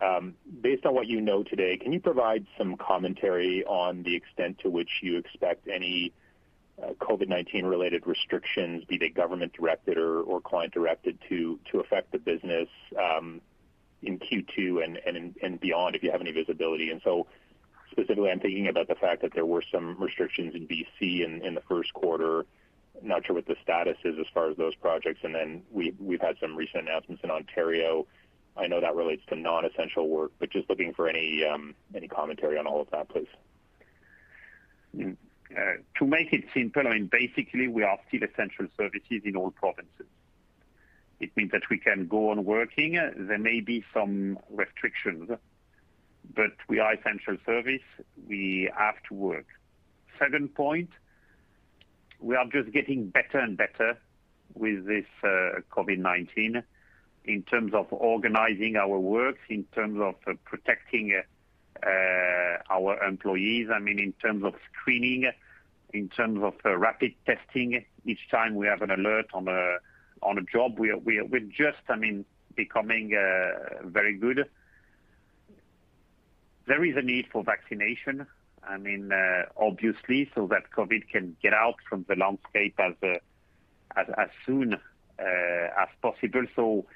um, 0.00 0.34
based 0.60 0.86
on 0.86 0.94
what 0.94 1.06
you 1.06 1.20
know 1.20 1.42
today, 1.42 1.76
can 1.76 1.92
you 1.92 2.00
provide 2.00 2.46
some 2.56 2.76
commentary 2.76 3.64
on 3.64 4.02
the 4.02 4.14
extent 4.14 4.58
to 4.60 4.70
which 4.70 4.90
you 5.02 5.18
expect 5.18 5.68
any 5.68 6.12
uh, 6.82 6.92
COVID-19 7.00 7.64
related 7.64 8.06
restrictions, 8.06 8.84
be 8.84 8.98
they 8.98 9.08
government 9.08 9.52
directed 9.54 9.96
or 9.98 10.40
client 10.40 10.72
directed, 10.72 11.18
to 11.28 11.58
affect 11.80 12.12
the 12.12 12.18
business 12.18 12.68
um, 12.98 13.40
in 14.06 14.18
Q2 14.18 14.84
and 15.42 15.60
beyond, 15.60 15.96
if 15.96 16.02
you 16.02 16.10
have 16.10 16.20
any 16.20 16.32
visibility? 16.32 16.90
And 16.90 17.00
so 17.02 17.26
specifically, 17.90 18.30
I'm 18.30 18.40
thinking 18.40 18.68
about 18.68 18.88
the 18.88 18.94
fact 18.94 19.22
that 19.22 19.32
there 19.34 19.46
were 19.46 19.62
some 19.72 19.96
restrictions 20.00 20.54
in 20.54 20.66
B.C. 20.66 21.22
in 21.22 21.54
the 21.54 21.62
first 21.68 21.92
quarter. 21.94 22.46
Not 23.02 23.26
sure 23.26 23.36
what 23.36 23.46
the 23.46 23.56
status 23.62 23.98
is 24.04 24.18
as 24.18 24.26
far 24.32 24.50
as 24.50 24.56
those 24.56 24.74
projects. 24.74 25.20
And 25.22 25.34
then 25.34 25.62
We've 25.70 26.20
had 26.20 26.36
some 26.40 26.56
recent 26.56 26.88
announcements 26.88 27.22
in 27.24 27.30
Ontario. 27.30 28.06
I 28.56 28.66
know 28.68 28.80
that 28.80 28.94
relates 28.96 29.22
to 29.26 29.36
non-essential 29.36 30.08
work, 30.08 30.32
but 30.38 30.50
just 30.50 30.68
looking 30.70 30.94
for 30.94 31.08
any 31.08 31.44
um 31.44 31.74
any 31.94 32.08
commentary 32.08 32.58
on 32.58 32.66
all 32.66 32.80
of 32.80 32.90
that, 32.90 33.08
please. 33.08 33.28
To 34.98 36.06
make 36.06 36.32
it 36.32 36.44
simple, 36.54 36.86
I 36.86 36.94
mean 36.94 37.06
basically, 37.12 37.68
we 37.68 37.82
are 37.82 37.98
still 38.08 38.22
essential 38.22 38.66
services 38.76 39.22
in 39.24 39.36
all 39.36 39.50
provinces. 39.50 40.06
It 41.18 41.30
means 41.36 41.50
that 41.52 41.62
we 41.70 41.78
can 41.78 42.06
go 42.06 42.30
on 42.30 42.44
working. 42.44 42.92
There 42.92 43.38
may 43.38 43.60
be 43.60 43.84
some 43.94 44.38
restrictions, 44.50 45.30
but 46.34 46.52
we 46.68 46.78
are 46.78 46.92
essential 46.94 47.36
service. 47.46 47.82
We 48.28 48.70
have 48.76 48.96
to 49.08 49.14
work. 49.14 49.46
Second 50.18 50.54
point, 50.54 50.90
we 52.20 52.36
are 52.36 52.46
just 52.46 52.72
getting 52.72 53.08
better 53.08 53.38
and 53.38 53.56
better 53.56 53.98
with 54.54 54.86
this 54.86 55.06
uh, 55.22 55.60
COVID-19 55.70 56.62
in 57.24 57.42
terms 57.42 57.74
of 57.74 57.86
organizing 57.90 58.76
our 58.76 58.98
work, 58.98 59.36
in 59.48 59.64
terms 59.74 60.00
of 60.00 60.14
uh, 60.26 60.34
protecting 60.44 61.20
uh, 61.84 61.88
our 62.70 63.02
employees, 63.04 63.68
I 63.72 63.78
mean 63.78 63.98
in 63.98 64.12
terms 64.12 64.44
of 64.44 64.54
screening, 64.72 65.30
in 65.92 66.08
terms 66.08 66.40
of 66.42 66.54
rapid 66.64 67.14
testing. 67.26 67.84
Each 68.04 68.30
time 68.30 68.54
we 68.54 68.66
have 68.66 68.82
an 68.82 68.90
alert 68.90 69.26
on 69.34 69.48
a 70.38 70.42
job, 70.42 70.78
we're 70.78 71.40
just, 71.40 71.78
I 71.88 71.96
mean, 71.96 72.24
becoming 72.54 73.14
uh, 73.14 73.86
very 73.86 74.16
good. 74.16 74.48
There 76.66 76.84
is 76.84 76.96
a 76.96 77.02
need 77.02 77.26
for 77.30 77.44
vaccination, 77.44 78.26
I 78.68 78.76
mean, 78.76 79.12
uh, 79.12 79.42
obviously, 79.56 80.30
so 80.34 80.48
that 80.48 80.70
COVID 80.76 81.08
can 81.08 81.36
get 81.42 81.52
out 81.52 81.76
from 81.88 82.04
the 82.08 82.16
landscape 82.16 82.78
as 82.78 82.94
uh, 83.02 84.26
soon 84.44 84.74
as 85.18 85.88
possible. 86.02 86.44
So 86.56 86.86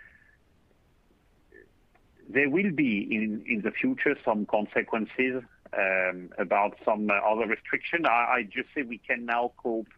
there 2.28 2.50
will 2.50 2.72
be, 2.72 3.06
in 3.48 3.62
the 3.62 3.70
future, 3.70 4.16
some 4.24 4.46
consequences 4.46 5.42
um, 5.72 6.30
about 6.38 6.76
some 6.84 7.10
other 7.10 7.46
restriction. 7.46 8.06
I 8.06 8.48
just 8.50 8.68
say 8.74 8.82
we 8.82 8.98
can 8.98 9.24
now 9.24 9.52
cope 9.62 9.88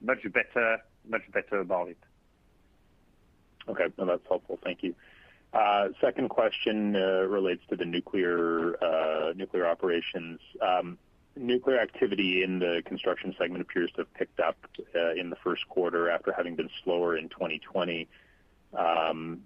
much 0.00 0.20
better 0.32 0.80
about 1.60 1.88
it. 1.88 1.98
Okay. 3.68 3.86
No, 3.98 4.06
that's 4.06 4.26
helpful. 4.28 4.58
Thank 4.62 4.82
you. 4.82 4.94
Uh, 5.52 5.88
second 6.00 6.28
question 6.28 6.94
uh, 6.96 7.22
relates 7.22 7.62
to 7.70 7.76
the 7.76 7.84
nuclear 7.84 8.76
uh, 8.82 9.32
operations. 9.66 10.40
Um, 10.60 10.98
nuclear 11.34 11.78
activity 11.78 12.42
in 12.42 12.58
the 12.58 12.82
construction 12.84 13.34
segment 13.38 13.62
appears 13.62 13.90
to 13.92 13.98
have 14.02 14.14
picked 14.14 14.40
up 14.40 14.56
in 15.16 15.30
the 15.30 15.36
first 15.36 15.66
quarter 15.68 16.10
after 16.10 16.32
having 16.32 16.56
been 16.56 16.70
slower 16.82 17.16
in 17.16 17.28
2020. 17.28 18.08
Um, 18.74 19.42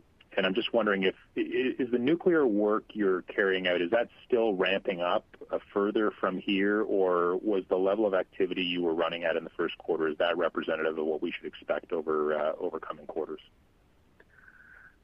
I'm 0.46 0.54
just 0.54 0.72
wondering, 0.72 1.02
if 1.02 1.14
is 1.37 1.90
the 1.90 1.98
nuclear 1.98 2.46
work 2.46 2.85
you're 2.92 3.22
carrying 3.22 3.68
out, 3.68 3.80
is 3.80 3.90
that 3.90 4.09
still 4.26 4.54
ramping 4.54 5.00
up 5.00 5.24
further 5.72 6.11
from 6.11 6.38
here, 6.38 6.83
or 6.83 7.37
was 7.37 7.64
the 7.68 7.76
level 7.76 8.06
of 8.06 8.14
activity 8.14 8.62
you 8.62 8.83
were 8.83 8.94
running 8.94 9.24
at 9.24 9.37
in 9.37 9.44
the 9.44 9.50
first 9.50 9.76
quarter, 9.78 10.09
is 10.09 10.16
that 10.18 10.37
representative 10.37 10.98
of 10.98 11.06
what 11.06 11.20
we 11.20 11.30
should 11.30 11.46
expect 11.46 11.92
over 11.92 12.80
coming 12.80 13.06
quarters? 13.06 13.40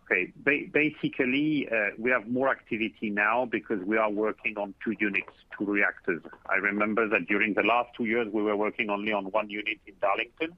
Okay. 0.08 0.32
Basically, 0.72 1.68
uh, 1.68 1.90
we 1.98 2.10
have 2.10 2.28
more 2.28 2.48
activity 2.48 3.10
now 3.10 3.44
because 3.44 3.82
we 3.84 3.96
are 3.96 4.10
working 4.10 4.56
on 4.56 4.72
two 4.84 4.94
units, 5.00 5.32
two 5.58 5.64
reactors. 5.64 6.22
I 6.48 6.56
remember 6.56 7.08
that 7.08 7.26
during 7.26 7.54
the 7.54 7.62
last 7.62 7.90
two 7.96 8.04
years, 8.04 8.28
we 8.32 8.42
were 8.42 8.56
working 8.56 8.88
only 8.88 9.12
on 9.12 9.24
one 9.26 9.50
unit 9.50 9.78
in 9.84 9.94
Darlington. 10.00 10.56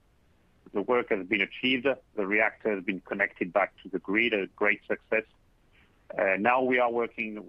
The 0.74 0.82
work 0.82 1.08
has 1.08 1.26
been 1.26 1.40
achieved. 1.40 1.87
The 2.14 2.26
reactor 2.26 2.74
has 2.74 2.84
been 2.84 3.00
connected 3.00 3.54
back 3.54 3.72
to 3.82 3.88
the 3.88 3.98
grid, 3.98 4.34
a 4.34 4.48
great 4.54 4.80
success. 4.87 5.24
Uh, 6.16 6.37
now 6.38 6.62
we 6.62 6.78
are 6.78 6.90
working 6.90 7.42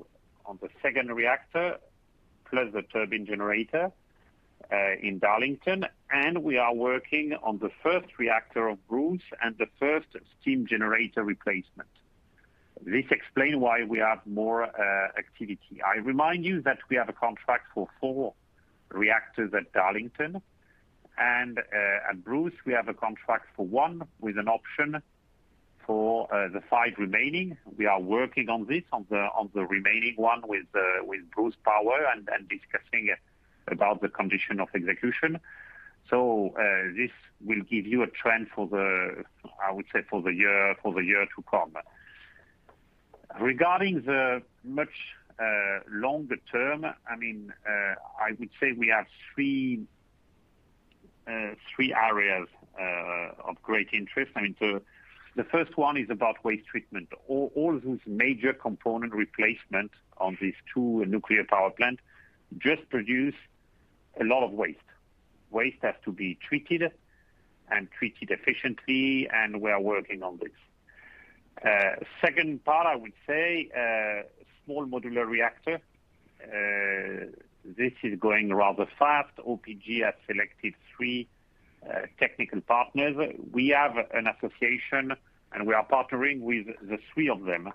on 0.46 0.58
the 0.62 0.70
second 0.82 1.12
reactor, 1.12 1.78
plus 2.50 2.72
the 2.74 2.82
turbine 2.82 3.26
generator 3.26 3.92
Uh, 4.72 4.94
in 5.02 5.18
Darlington, 5.18 5.84
and 6.12 6.44
we 6.44 6.56
are 6.60 6.76
working 6.76 7.34
on 7.42 7.58
the 7.58 7.72
first 7.82 8.20
reactor 8.20 8.68
of 8.68 8.78
Bruce 8.88 9.24
and 9.42 9.58
the 9.58 9.66
first 9.80 10.10
steam 10.40 10.68
generator 10.68 11.24
replacement. 11.24 11.90
This 12.80 13.06
explains 13.10 13.56
why 13.56 13.84
we 13.86 13.98
have 13.98 14.20
more 14.28 14.66
uh, 14.66 15.08
activity. 15.18 15.82
I 15.84 15.98
remind 15.98 16.46
you 16.46 16.62
that 16.62 16.78
we 16.88 16.98
have 16.98 17.10
a 17.10 17.14
contract 17.14 17.66
for 17.74 17.88
four 18.00 18.36
reactors 18.92 19.56
at 19.56 19.74
Darlington, 19.74 20.40
and 21.18 21.58
uh, 21.58 22.10
at 22.12 22.24
Bruce, 22.24 22.54
we 22.64 22.74
have 22.74 22.90
a 22.90 22.94
contract 22.94 23.48
for 23.56 23.66
one 23.66 24.04
with 24.22 24.38
an 24.38 24.48
option 24.48 25.02
for 25.88 26.28
the 26.30 26.62
five 26.70 26.94
remaining. 27.00 27.58
We 27.76 27.88
are 27.88 28.00
working 28.00 28.50
on 28.50 28.68
this, 28.68 28.84
on 28.92 29.08
the 29.10 29.66
remaining 29.66 30.14
one 30.18 30.44
with 30.46 30.68
Bruce 31.34 31.56
Power 31.66 32.06
and 32.14 32.30
discussing 32.48 33.16
about 33.72 34.02
the 34.02 34.10
condition 34.10 34.60
of 34.60 34.70
execution. 34.76 35.40
So 36.10 36.54
uh, 36.58 36.92
this 36.96 37.12
will 37.44 37.62
give 37.62 37.86
you 37.86 38.02
a 38.04 38.08
trend, 38.08 38.48
for 38.56 38.68
the, 38.68 39.24
I 39.64 39.72
would 39.72 39.86
say, 39.94 40.02
for 40.10 40.22
the 40.22 40.34
year 40.34 40.76
to 40.84 41.44
come. 41.50 41.74
Regarding 43.40 44.02
the 44.02 44.42
much 44.64 44.90
uh, 45.40 45.80
longer 45.90 46.38
term, 46.52 46.84
I 46.86 47.16
mean, 47.16 47.54
uh, 47.68 47.96
I 48.20 48.32
would 48.40 48.50
say 48.60 48.72
we 48.72 48.88
have 48.88 49.06
three 49.34 49.86
areas 51.28 52.48
of 53.48 53.62
great 53.62 53.90
interest. 53.94 54.32
I 54.36 54.42
mean, 54.42 54.56
the 55.36 55.44
first 55.44 55.78
one 55.78 55.96
is 55.96 56.10
about 56.10 56.44
waste 56.44 56.66
treatment. 56.68 57.10
All 57.28 57.80
those 57.84 58.00
major 58.08 58.52
component 58.52 59.14
replacement 59.14 59.92
on 60.18 60.38
these 60.42 60.56
two 60.74 61.06
nuclear 61.06 61.44
power 61.44 61.70
plant 61.70 62.00
just 62.58 62.90
produce 62.90 63.36
a 64.20 64.24
lot 64.24 64.44
of 64.44 64.52
waste. 64.52 64.80
Waste 65.52 65.80
has 65.82 65.96
to 66.06 66.12
be 66.12 66.38
treated 66.48 66.92
and 67.72 67.88
treated 67.92 68.32
efficiently, 68.32 69.30
and 69.32 69.62
we 69.62 69.72
are 69.72 69.82
working 69.82 70.24
on 70.24 70.40
this. 70.42 70.52
Uh, 71.64 72.04
second 72.22 72.64
part, 72.64 72.88
I 72.88 72.96
would 72.96 73.14
say, 73.28 73.70
uh, 73.76 74.24
small 74.66 74.86
modular 74.86 75.28
reactor. 75.28 75.80
Uh, 76.42 77.26
this 77.66 77.92
is 78.04 78.18
going 78.20 78.54
rather 78.54 78.88
fast. 78.98 79.36
OPG 79.38 80.04
has 80.04 80.14
selected 80.28 80.74
three 80.96 81.28
technical 82.20 82.60
partners. 82.62 83.16
We 83.52 83.70
have 83.70 83.96
an 84.14 84.28
association, 84.28 85.14
and 85.54 85.68
we 85.68 85.74
are 85.74 85.86
partnering 85.86 86.42
with 86.42 86.68
the 86.82 86.98
three 87.14 87.30
of 87.30 87.44
them. 87.44 87.72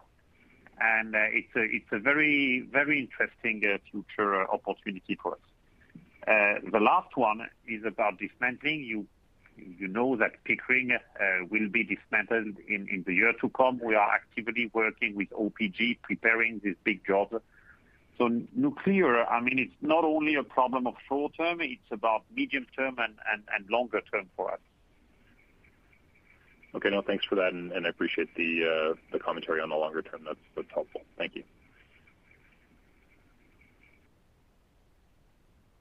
And 0.80 1.14
it's 1.14 1.92
a 1.92 1.98
very 1.98 2.66
very 2.70 2.98
interesting 2.98 3.62
future 3.90 4.50
opportunity 4.50 5.18
for 5.22 5.32
us. 5.32 5.53
Uh, 6.26 6.54
the 6.72 6.80
last 6.80 7.16
one 7.16 7.46
is 7.68 7.84
about 7.84 8.18
dismantling. 8.18 8.84
You 9.56 9.88
know 9.88 10.16
that 10.16 10.42
Pickering 10.44 10.90
uh, 10.92 10.98
will 11.50 11.68
be 11.68 11.84
dismantled 11.84 12.56
in 12.66 13.04
the 13.06 13.14
year 13.14 13.32
to 13.40 13.48
come. 13.50 13.80
We 13.82 13.94
are 13.94 14.10
actively 14.10 14.70
working 14.72 15.14
with 15.14 15.30
OPG, 15.30 15.98
preparing 16.02 16.60
this 16.64 16.74
big 16.82 17.06
job. 17.06 17.40
So 18.18 18.28
nuclear, 18.54 19.24
I 19.24 19.40
mean, 19.40 19.58
it's 19.58 19.74
not 19.80 20.04
only 20.04 20.36
a 20.36 20.42
problem 20.42 20.86
of 20.86 20.94
short 21.08 21.34
term, 21.36 21.60
it's 21.60 21.90
about 21.90 22.24
medium 22.34 22.66
term 22.76 22.98
and 22.98 23.70
longer 23.70 24.00
term 24.12 24.28
for 24.36 24.52
us. 24.52 24.60
Okay. 26.74 26.90
No, 26.90 27.02
thanks 27.02 27.24
for 27.24 27.36
that, 27.36 27.52
and 27.52 27.86
I 27.86 27.88
appreciate 27.88 28.30
uh, 28.30 28.94
the 29.12 29.18
commentary 29.20 29.60
on 29.60 29.68
the 29.68 29.76
longer 29.76 30.02
term. 30.02 30.22
That's 30.24 30.68
helpful. 30.72 31.02
Thank 31.16 31.36
you. 31.36 31.44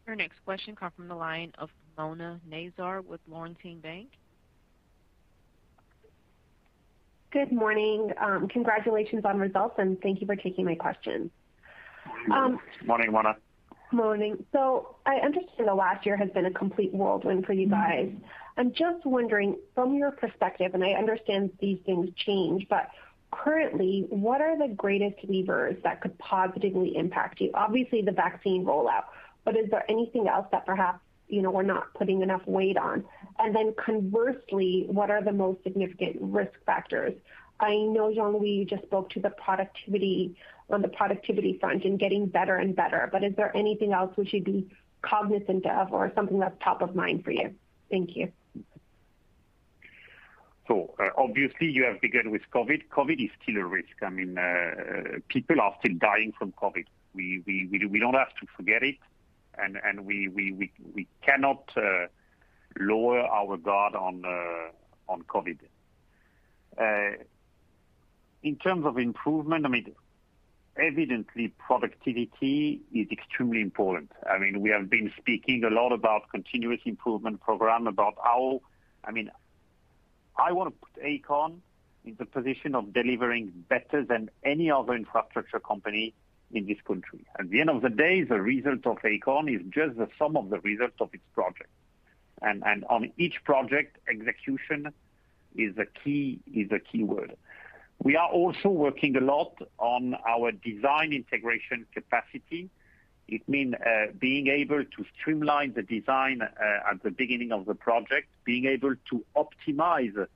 Your 0.06 0.16
next 0.16 0.44
question 0.44 0.76
comes 0.76 0.94
from 0.96 1.08
the 1.08 1.16
line 1.16 1.54
of 1.58 1.70
Mona 1.98 2.40
Nazir 2.50 3.02
with 3.02 3.22
Laurentian 3.28 3.80
Bank. 3.80 4.10
Good 7.32 7.52
morning. 7.52 8.12
Um, 8.22 8.48
congratulations 8.48 9.24
on 9.26 9.40
results, 9.40 9.76
and 9.78 10.00
thank 10.02 10.22
you 10.22 10.28
for 10.28 10.36
taking 10.36 10.66
my 10.66 10.76
question. 10.76 11.32
Um, 12.32 12.60
morning, 12.86 13.12
Mona. 13.12 13.36
Morning. 13.92 14.46
So 14.52 14.98
I 15.06 15.16
understand 15.16 15.68
the 15.68 15.74
last 15.74 16.06
year 16.06 16.18
has 16.18 16.30
been 16.32 16.46
a 16.46 16.52
complete 16.52 16.94
whirlwind 16.94 17.46
for 17.46 17.54
you 17.54 17.70
guys. 17.70 18.12
I'm 18.58 18.72
just 18.74 19.06
wondering, 19.06 19.58
from 19.74 19.96
your 19.96 20.12
perspective, 20.12 20.74
and 20.74 20.84
I 20.84 20.92
understand 20.92 21.52
these 21.60 21.80
things 21.86 22.10
change, 22.18 22.68
but 22.70 22.90
currently, 23.32 24.06
what 24.10 24.42
are 24.42 24.58
the 24.58 24.74
greatest 24.74 25.18
levers 25.28 25.76
that 25.84 26.02
could 26.02 26.18
positively 26.20 26.96
impact 26.96 27.42
you? 27.42 27.52
Obviously, 27.54 28.02
the 28.02 28.12
vaccine 28.12 28.64
rollout, 28.64 29.06
but 29.46 29.58
is 29.58 29.70
there 29.70 29.86
anything 29.90 30.28
else 30.28 30.48
that 30.52 30.66
perhaps 30.66 31.00
you 31.28 31.42
know 31.42 31.52
we're 31.52 31.64
not 31.64 31.94
putting 31.94 32.22
enough 32.22 32.46
weight 32.46 32.78
on? 32.78 33.04
And 33.40 33.56
then 33.56 33.74
conversely, 33.76 34.86
what 34.88 35.10
are 35.10 35.24
the 35.24 35.32
most 35.32 35.64
significant 35.64 36.18
risk 36.20 36.54
factors? 36.66 37.14
I 37.60 37.76
know, 37.76 38.14
Jean-Louis, 38.14 38.50
you 38.50 38.66
just 38.66 38.84
spoke 38.84 39.10
to 39.12 39.20
the 39.20 39.30
productivity 39.30 40.36
on 40.70 40.82
the 40.82 40.88
productivity 40.88 41.58
front 41.60 41.86
and 41.86 42.00
getting 42.00 42.26
better 42.26 42.56
and 42.56 42.76
better, 42.76 43.10
but 43.12 43.24
is 43.24 43.36
there 43.36 43.56
anything 43.56 43.94
else 43.94 44.16
we 44.18 44.26
should 44.26 44.44
be 44.44 44.70
cognizant 45.02 45.66
of 45.66 45.92
or 45.94 46.12
something 46.16 46.40
that's 46.40 46.56
top 46.64 46.82
of 46.82 46.96
mind 46.96 47.24
for 47.24 47.32
you? 47.32 47.54
Thank 47.90 48.16
you. 48.16 48.32
So 50.68 50.96
obviously, 51.18 51.68
you 51.70 51.84
have 51.84 52.00
begun 52.02 52.32
with 52.32 52.42
COVID. 52.54 52.84
COVID 52.90 53.24
is 53.24 53.30
still 53.42 53.58
a 53.58 53.66
risk. 53.66 54.02
I 54.02 54.10
mean, 54.10 54.38
uh, 54.38 55.20
people 55.28 55.60
are 55.60 55.76
still 55.80 55.98
dying 55.98 56.34
from 56.38 56.54
COVID. 56.54 56.86
We 57.14 57.44
we 57.46 57.88
We 57.88 58.00
don't 58.00 58.14
have 58.14 58.34
to 58.40 58.48
forget 58.56 58.82
it. 58.82 58.96
And 59.58 60.06
we 60.06 61.08
cannot 61.22 61.72
uh, 61.78 62.08
lower 62.80 63.22
our 63.22 63.58
guard 63.58 63.96
on 63.96 64.24
uh, 64.26 65.12
on 65.12 65.24
COVID. 65.24 65.60
Uh, 66.78 67.24
in 68.42 68.56
terms 68.58 68.86
of 68.86 68.98
improvement, 68.98 69.66
I 69.66 69.70
mean 69.70 69.96
evidently 70.76 71.54
productivity 71.60 72.82
is 72.94 73.08
extremely 73.12 73.62
important. 73.62 74.12
I 74.30 74.38
mean 74.38 74.62
we 74.62 74.70
have 74.72 74.90
been 74.90 75.12
speaking 75.18 75.64
a 75.64 75.70
lot 75.70 75.92
about 75.92 76.30
continuous 76.32 76.82
improvement 76.86 77.42
program. 77.42 77.88
About 77.88 78.16
how 78.24 78.62
I 79.04 79.12
mean 79.12 79.30
I 80.38 80.52
want 80.52 80.74
to 80.74 80.88
put 80.88 81.04
Aecon 81.04 81.60
in 82.06 82.16
the 82.18 82.26
position 82.26 82.76
of 82.76 82.92
delivering 82.92 83.54
better 83.70 84.04
than 84.04 84.30
any 84.44 84.70
other 84.70 84.94
infrastructure 84.94 85.60
company 85.60 86.14
in 86.54 86.68
this 86.68 86.78
country. 86.86 87.26
At 87.40 87.50
the 87.50 87.60
end 87.60 87.70
of 87.70 87.82
the 87.82 87.90
day, 87.90 88.22
the 88.24 88.40
result 88.42 88.86
of 88.86 88.98
Aecon 89.02 89.54
is 89.54 89.62
just 89.70 89.98
the 89.98 90.08
sum 90.18 90.38
of 90.38 90.50
the 90.50 90.60
results 90.60 90.98
of 91.00 91.10
its 91.14 91.24
project. 91.34 91.70
And, 92.42 92.64
and 92.66 92.86
on 92.86 93.12
each 93.18 93.44
project, 93.44 93.98
execution 94.08 94.94
is 95.56 95.78
a 95.78 95.86
key 95.86 96.40
is 96.54 96.72
a 96.72 96.80
key 96.80 97.04
word. 97.04 97.36
We 98.00 98.16
are 98.16 98.30
also 98.30 98.70
working 98.70 99.16
a 99.16 99.22
lot 99.22 99.56
on 99.78 100.16
our 100.28 100.52
design 100.52 101.14
integration 101.14 101.86
capacity. 101.94 102.70
It 103.28 103.48
means 103.48 103.76
uh, 103.76 104.08
being 104.20 104.48
able 104.48 104.84
to 104.84 105.06
streamline 105.18 105.74
the 105.74 105.84
design 105.84 106.42
uh, 106.42 106.92
at 106.92 107.02
the 107.04 107.12
beginning 107.12 107.52
of 107.52 107.66
the 107.66 107.76
project, 107.76 108.28
being 108.44 108.66
able 108.66 108.96
to 109.10 109.26
optimize 109.36 110.28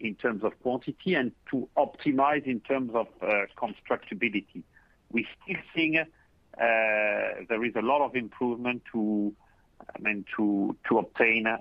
in 0.00 0.14
terms 0.16 0.42
of 0.42 0.60
quantity, 0.60 1.14
and 1.14 1.30
to 1.50 1.68
optimize 1.76 2.44
in 2.46 2.58
terms 2.60 2.90
of 2.94 3.06
uh, 3.22 3.46
constructability. 3.56 4.64
We 5.14 5.26
still 5.40 5.62
think 5.74 5.96
uh, 5.96 6.06
there 7.48 7.64
is 7.64 7.72
a 7.76 7.82
lot 7.82 8.04
of 8.04 8.16
improvement 8.16 8.82
to 8.92 9.32
obtain 10.90 11.46
uh, 11.46 11.60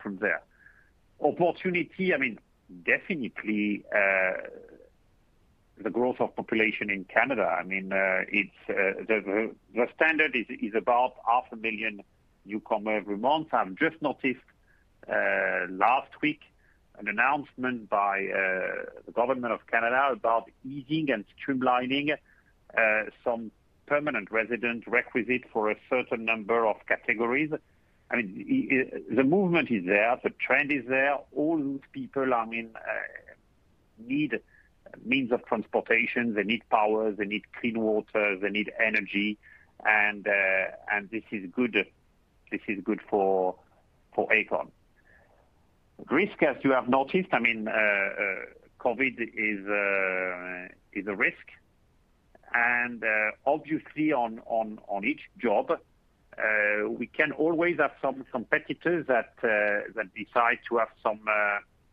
from 0.00 0.18
there. 0.18 0.42
Opportunity, 1.20 2.14
I 2.14 2.18
mean, 2.18 2.38
definitely 2.86 3.84
uh, 3.92 4.32
the 5.82 5.90
growth 5.90 6.20
of 6.20 6.36
population 6.36 6.88
in 6.88 7.04
Canada. 7.04 7.42
I 7.42 7.64
mean, 7.64 7.88
the 7.88 9.86
standard 9.96 10.36
is 10.36 10.74
about 10.76 11.14
half 11.28 11.46
a 11.50 11.56
million 11.56 12.02
newcomer 12.46 12.92
every 12.92 13.18
month. 13.18 13.48
I've 13.52 13.74
just 13.74 14.00
noticed 14.00 14.38
last 15.08 16.12
week 16.22 16.42
an 17.00 17.08
announcement 17.08 17.88
by 17.88 18.28
the 19.04 19.12
government 19.12 19.52
of 19.52 19.66
Canada 19.66 20.10
about 20.12 20.48
easing 20.64 21.10
and 21.10 21.24
streamlining 21.36 22.16
some 23.24 23.50
permanent 23.86 24.30
resident 24.30 24.84
requisite 24.86 25.44
for 25.52 25.70
a 25.70 25.76
certain 25.88 26.24
number 26.24 26.66
of 26.66 26.76
categories. 26.86 27.50
I 28.10 28.16
mean, 28.16 29.04
the 29.10 29.24
movement 29.24 29.70
is 29.70 29.84
there. 29.84 30.18
The 30.22 30.30
trend 30.30 30.72
is 30.72 30.84
there. 30.88 31.18
All 31.34 31.58
those 31.58 31.80
people 31.92 32.32
I 32.32 32.44
mean, 32.46 32.70
need 33.98 34.40
means 35.04 35.32
of 35.32 35.44
transportation. 35.46 36.34
They 36.34 36.44
need 36.44 36.62
power, 36.70 37.12
they 37.12 37.24
need 37.24 37.42
clean 37.60 37.78
water, 37.80 38.36
they 38.40 38.50
need 38.50 38.72
energy, 38.78 39.38
and 39.84 40.26
and 40.90 41.10
this 41.10 41.24
is 41.30 41.50
good 41.54 41.86
This 42.50 42.60
is 42.66 42.82
good 42.82 43.00
for 43.08 43.56
for 44.14 44.28
Aecon. 44.28 44.70
Risk, 46.10 46.42
as 46.42 46.56
you 46.62 46.70
have 46.72 46.88
noticed, 46.88 47.28
I 47.32 47.40
mean, 47.40 47.68
uh, 47.68 47.72
uh, 47.72 48.34
COVID 48.80 49.20
is 49.20 49.66
a 51.06 51.14
risk. 51.14 51.46
And 52.54 53.04
uh, 53.04 53.30
obviously 53.46 54.12
on 54.12 55.04
each 55.04 55.22
job, 55.38 55.70
uh, 55.70 56.88
we 56.88 57.06
can 57.06 57.32
always 57.32 57.78
have 57.78 57.92
some 58.00 58.24
competitors 58.30 59.06
that 59.06 59.34
uh, 59.42 60.02
decide 60.16 60.58
to 60.68 60.78
have 60.78 60.88
some, 61.02 61.20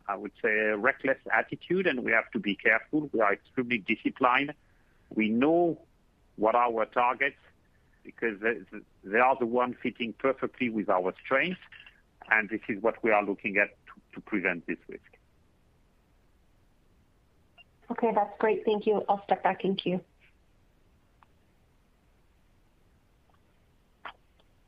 I 0.08 0.16
would 0.16 0.32
say, 0.42 0.54
reckless 0.76 1.18
attitude, 1.32 1.86
and 1.86 2.04
we 2.04 2.12
have 2.12 2.30
to 2.32 2.38
be 2.38 2.54
careful. 2.54 3.10
We 3.12 3.20
are 3.20 3.32
extremely 3.32 3.78
disciplined. 3.78 4.54
We 5.14 5.28
know 5.28 5.80
what 6.36 6.54
our 6.54 6.86
targets, 6.86 7.38
because 8.04 8.38
they 8.40 9.18
are 9.18 9.36
the 9.38 9.46
one 9.46 9.76
fitting 9.82 10.14
perfectly 10.18 10.68
with 10.68 10.88
our 10.88 11.12
strengths, 11.24 11.60
and 12.30 12.48
this 12.48 12.60
is 12.68 12.82
what 12.82 13.02
we 13.02 13.10
are 13.10 13.24
looking 13.24 13.56
at 13.56 13.76
to 14.14 14.20
prevent 14.20 14.66
this 14.66 14.78
risk. 14.88 15.02
Okay, 17.90 18.10
that's 18.14 18.36
great. 18.38 18.64
Thank 18.64 18.86
you. 18.86 19.04
I'll 19.08 19.22
step 19.24 19.42
back 19.42 19.64
in 19.64 19.76
queue. 19.76 20.00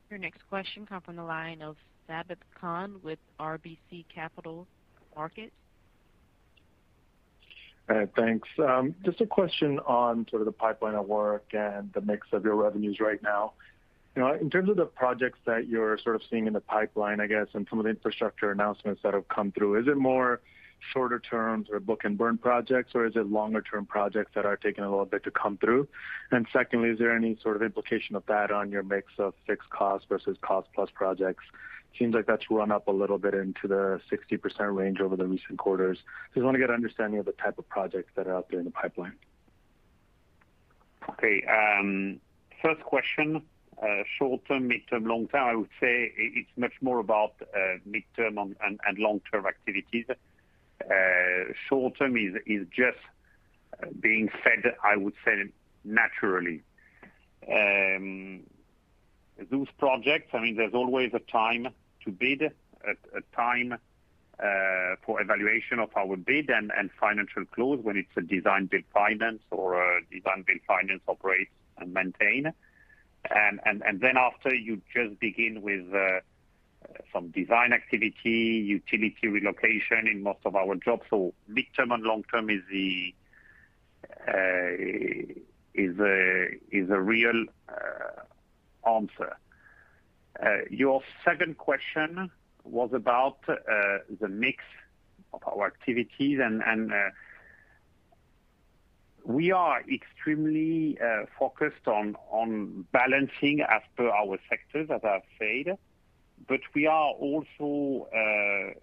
Your 0.09 0.17
next 0.17 0.41
question 0.49 0.87
comes 0.87 1.05
from 1.05 1.17
the 1.17 1.23
line 1.23 1.61
of 1.61 1.75
Sabahat 2.09 2.37
Khan 2.59 2.95
with 3.03 3.19
RBC 3.39 4.05
Capital 4.13 4.65
Markets. 5.15 5.51
Uh, 7.87 8.05
thanks. 8.15 8.47
Um, 8.57 8.95
just 9.05 9.21
a 9.21 9.27
question 9.27 9.77
on 9.79 10.25
sort 10.31 10.41
of 10.41 10.47
the 10.47 10.51
pipeline 10.51 10.95
of 10.95 11.07
work 11.07 11.45
and 11.53 11.91
the 11.93 12.01
mix 12.01 12.27
of 12.31 12.43
your 12.43 12.55
revenues 12.55 12.99
right 12.99 13.21
now. 13.21 13.53
You 14.15 14.23
know, 14.23 14.33
in 14.33 14.49
terms 14.49 14.69
of 14.69 14.77
the 14.77 14.85
projects 14.85 15.39
that 15.45 15.67
you're 15.67 15.99
sort 15.99 16.15
of 16.15 16.23
seeing 16.27 16.47
in 16.47 16.53
the 16.53 16.61
pipeline, 16.61 17.19
I 17.19 17.27
guess, 17.27 17.47
and 17.53 17.67
some 17.69 17.77
of 17.77 17.83
the 17.83 17.91
infrastructure 17.91 18.51
announcements 18.51 19.01
that 19.03 19.13
have 19.13 19.27
come 19.27 19.51
through, 19.51 19.79
is 19.79 19.87
it 19.87 19.95
more 19.95 20.41
shorter 20.93 21.19
terms 21.19 21.67
or 21.71 21.79
book-and-burn 21.79 22.37
projects, 22.37 22.91
or 22.95 23.05
is 23.05 23.15
it 23.15 23.29
longer-term 23.29 23.85
projects 23.85 24.31
that 24.35 24.45
are 24.45 24.57
taking 24.57 24.83
a 24.83 24.89
little 24.89 25.05
bit 25.05 25.23
to 25.23 25.31
come 25.31 25.57
through? 25.57 25.87
And 26.31 26.47
secondly, 26.51 26.89
is 26.89 26.99
there 26.99 27.15
any 27.15 27.37
sort 27.41 27.55
of 27.55 27.63
implication 27.63 28.15
of 28.15 28.25
that 28.27 28.51
on 28.51 28.71
your 28.71 28.83
mix 28.83 29.13
of 29.17 29.33
fixed 29.45 29.69
cost 29.69 30.05
versus 30.09 30.37
cost-plus 30.41 30.89
projects? 30.93 31.43
Seems 31.97 32.13
like 32.13 32.27
that's 32.27 32.49
run 32.49 32.71
up 32.71 32.87
a 32.87 32.91
little 32.91 33.17
bit 33.17 33.33
into 33.33 33.67
the 33.67 33.99
60% 34.11 34.75
range 34.75 34.99
over 34.99 35.15
the 35.15 35.25
recent 35.25 35.57
quarters. 35.57 35.97
Just 36.33 36.43
want 36.43 36.55
to 36.55 36.59
get 36.59 36.69
an 36.69 36.75
understanding 36.75 37.19
of 37.19 37.25
the 37.25 37.31
type 37.33 37.57
of 37.57 37.67
projects 37.67 38.11
that 38.15 38.27
are 38.27 38.35
out 38.35 38.49
there 38.49 38.59
in 38.59 38.65
the 38.65 38.71
pipeline. 38.71 39.13
Okay. 41.09 41.43
Um, 41.45 42.19
first 42.61 42.81
question, 42.81 43.41
uh, 43.81 44.03
short-term, 44.17 44.67
mid-term, 44.67 45.05
long-term, 45.05 45.41
I 45.41 45.55
would 45.55 45.69
say 45.79 46.11
it's 46.15 46.49
much 46.57 46.73
more 46.81 46.99
about 46.99 47.33
uh, 47.41 47.77
mid-term 47.85 48.37
and 48.37 48.97
long-term 48.97 49.45
activities. 49.45 50.05
Uh, 50.83 51.53
short-term 51.67 52.15
is 52.17 52.67
just 52.71 52.97
uh, 53.81 53.87
being 53.99 54.29
fed, 54.43 54.73
I 54.83 54.95
would 54.95 55.13
say, 55.25 55.45
naturally. 55.83 56.61
Um, 57.47 58.41
those 59.49 59.67
projects, 59.77 60.29
I 60.33 60.39
mean 60.39 60.55
there's 60.55 60.73
always 60.73 61.11
a 61.13 61.19
time 61.19 61.69
to 62.03 62.11
bid, 62.11 62.41
a 62.43 63.35
time 63.35 63.73
uh, 63.73 64.95
for 65.05 65.21
evaluation 65.21 65.79
of 65.79 65.89
our 65.97 66.15
bid 66.15 66.49
and 66.49 66.71
financial 66.99 67.45
close 67.45 67.79
when 67.81 67.97
it's 67.97 68.15
a 68.15 68.21
design-build 68.21 68.83
finance 68.93 69.41
or 69.51 69.81
a 69.81 70.01
design-build 70.11 70.59
finance 70.65 71.01
operate 71.07 71.49
and 71.77 71.93
maintain. 71.93 72.53
And 73.29 73.59
and 73.65 73.99
then 73.99 74.17
after, 74.17 74.55
you 74.55 74.81
just 74.93 75.19
begin 75.19 75.61
with 75.61 75.93
some 77.11 77.29
design 77.29 77.73
activity, 77.73 78.63
utility 78.65 79.27
relocation 79.27 80.07
in 80.07 80.23
most 80.23 80.39
of 80.45 80.55
our 80.55 80.75
jobs. 80.75 81.03
So, 81.09 81.33
mid-term 81.47 81.91
and 81.91 82.03
long-term 82.03 82.49
is 82.49 82.61
uh, 84.27 84.33
a 86.89 87.01
real 87.01 87.45
uh, 87.67 88.89
answer. 88.89 89.37
Uh, 90.41 90.57
your 90.69 91.01
second 91.25 91.57
question 91.57 92.31
was 92.63 92.91
about 92.93 93.39
the 93.47 94.27
mix 94.27 94.63
of 95.33 95.41
our 95.45 95.67
activities, 95.67 96.39
and 96.41 96.91
we 99.25 99.51
are 99.51 99.81
extremely 99.91 100.97
focused 101.37 101.87
on 101.87 102.85
balancing 102.91 103.61
as 103.61 103.81
per 103.97 104.09
our 104.09 104.37
sectors, 104.49 104.89
as 104.91 105.01
I've 105.03 105.23
said. 105.37 105.77
But 106.47 106.61
we 106.73 106.87
are 106.87 107.11
also 107.11 108.07
uh, 108.13 108.79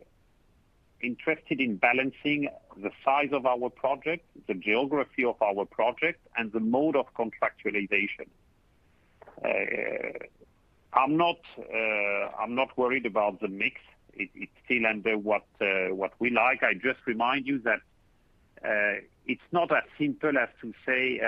interested 1.03 1.61
in 1.61 1.77
balancing 1.77 2.49
the 2.77 2.91
size 3.05 3.31
of 3.33 3.47
our 3.47 3.71
project, 3.71 4.25
the 4.47 4.55
geography 4.55 5.25
of 5.25 5.41
our 5.43 5.65
project, 5.65 6.21
and 6.37 6.53
the 6.53 6.61
mode 6.61 6.97
of 6.97 7.07
contractualization. 7.15 8.29
Uh, 9.45 10.27
uh, 11.59 12.31
I'm 12.39 12.55
not 12.55 12.77
worried 12.77 13.07
about 13.07 13.41
the 13.41 13.49
mix. 13.49 13.81
It's 14.15 14.53
still 14.65 14.87
under 14.87 15.19
what 15.19 15.45
we 16.19 16.31
like. 16.31 16.63
I 16.63 16.73
just 16.75 17.01
remind 17.07 17.47
you 17.47 17.59
that 17.61 17.81
it's 19.27 19.49
not 19.53 19.71
as 19.73 19.83
simple 19.99 20.39
as 20.39 20.49
to 20.63 20.73
say 20.87 21.21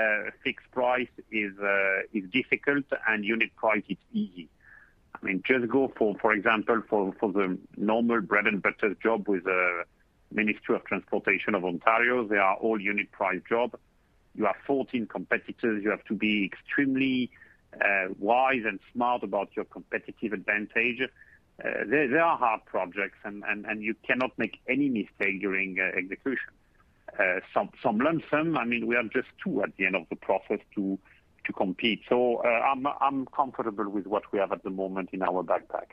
fixed 0.43 0.71
price 0.73 1.09
is 1.31 1.53
difficult 2.31 2.85
and 3.07 3.25
unit 3.25 3.55
price 3.57 3.85
is 3.89 3.99
easy. 4.13 4.49
I 5.21 5.27
mean, 5.27 5.43
just 5.45 5.69
go, 5.69 5.93
for 5.97 6.17
for 6.21 6.33
example, 6.33 6.83
for 6.89 7.13
for 7.19 7.33
the 7.33 7.59
normal 7.77 8.21
bread-and-butter 8.21 8.97
job 9.03 9.29
with 9.29 9.45
the 9.45 9.85
Ministry 10.33 10.77
of 10.77 10.85
Transportation 10.85 11.55
of 11.55 11.65
Ontario. 11.65 12.27
They 12.27 12.37
are 12.37 12.57
all 12.57 12.81
unit 12.81 13.11
price 13.13 13.41
job. 13.49 13.77
You 14.35 14.45
have 14.45 14.57
14 14.67 15.07
competitors. 15.07 15.83
You 15.83 15.91
have 15.91 16.05
to 16.05 16.15
be 16.15 16.45
extremely 16.45 17.31
uh, 17.75 18.09
wise 18.19 18.63
and 18.65 18.79
smart 18.93 19.23
about 19.23 19.51
your 19.55 19.65
competitive 19.65 20.33
advantage, 20.33 21.01
uh, 21.65 21.69
they 21.87 22.17
are 22.17 22.39
hard 22.39 22.65
projects, 22.67 23.19
and 23.25 23.43
and, 23.49 23.67
and 23.67 23.83
you 23.83 23.95
cannot 24.07 24.31
make 24.39 24.59
any 24.69 24.89
mistake 24.89 25.41
during 25.41 25.77
uh, 25.81 25.97
execution. 25.97 26.53
Some 27.53 27.71
some 27.83 27.99
lump 27.99 28.23
sum, 28.31 28.57
I 28.57 28.65
mean, 28.65 28.87
we 28.87 28.95
are 28.95 29.03
just 29.03 29.29
two 29.43 29.63
at 29.63 29.77
the 29.77 29.87
end 29.87 29.97
of 29.97 30.09
the 30.09 30.17
process 30.17 30.61
to 30.77 30.99
compete. 31.53 32.03
So 32.09 32.37
uh 32.37 32.91
I'm 33.01 33.27
comfortable 33.27 33.89
with 33.89 34.07
what 34.07 34.25
we 34.33 34.39
have 34.39 34.53
at 34.53 34.63
the 34.63 34.71
moment 34.71 35.11
in 35.13 35.23
our 35.23 35.43
backpack. 35.43 35.91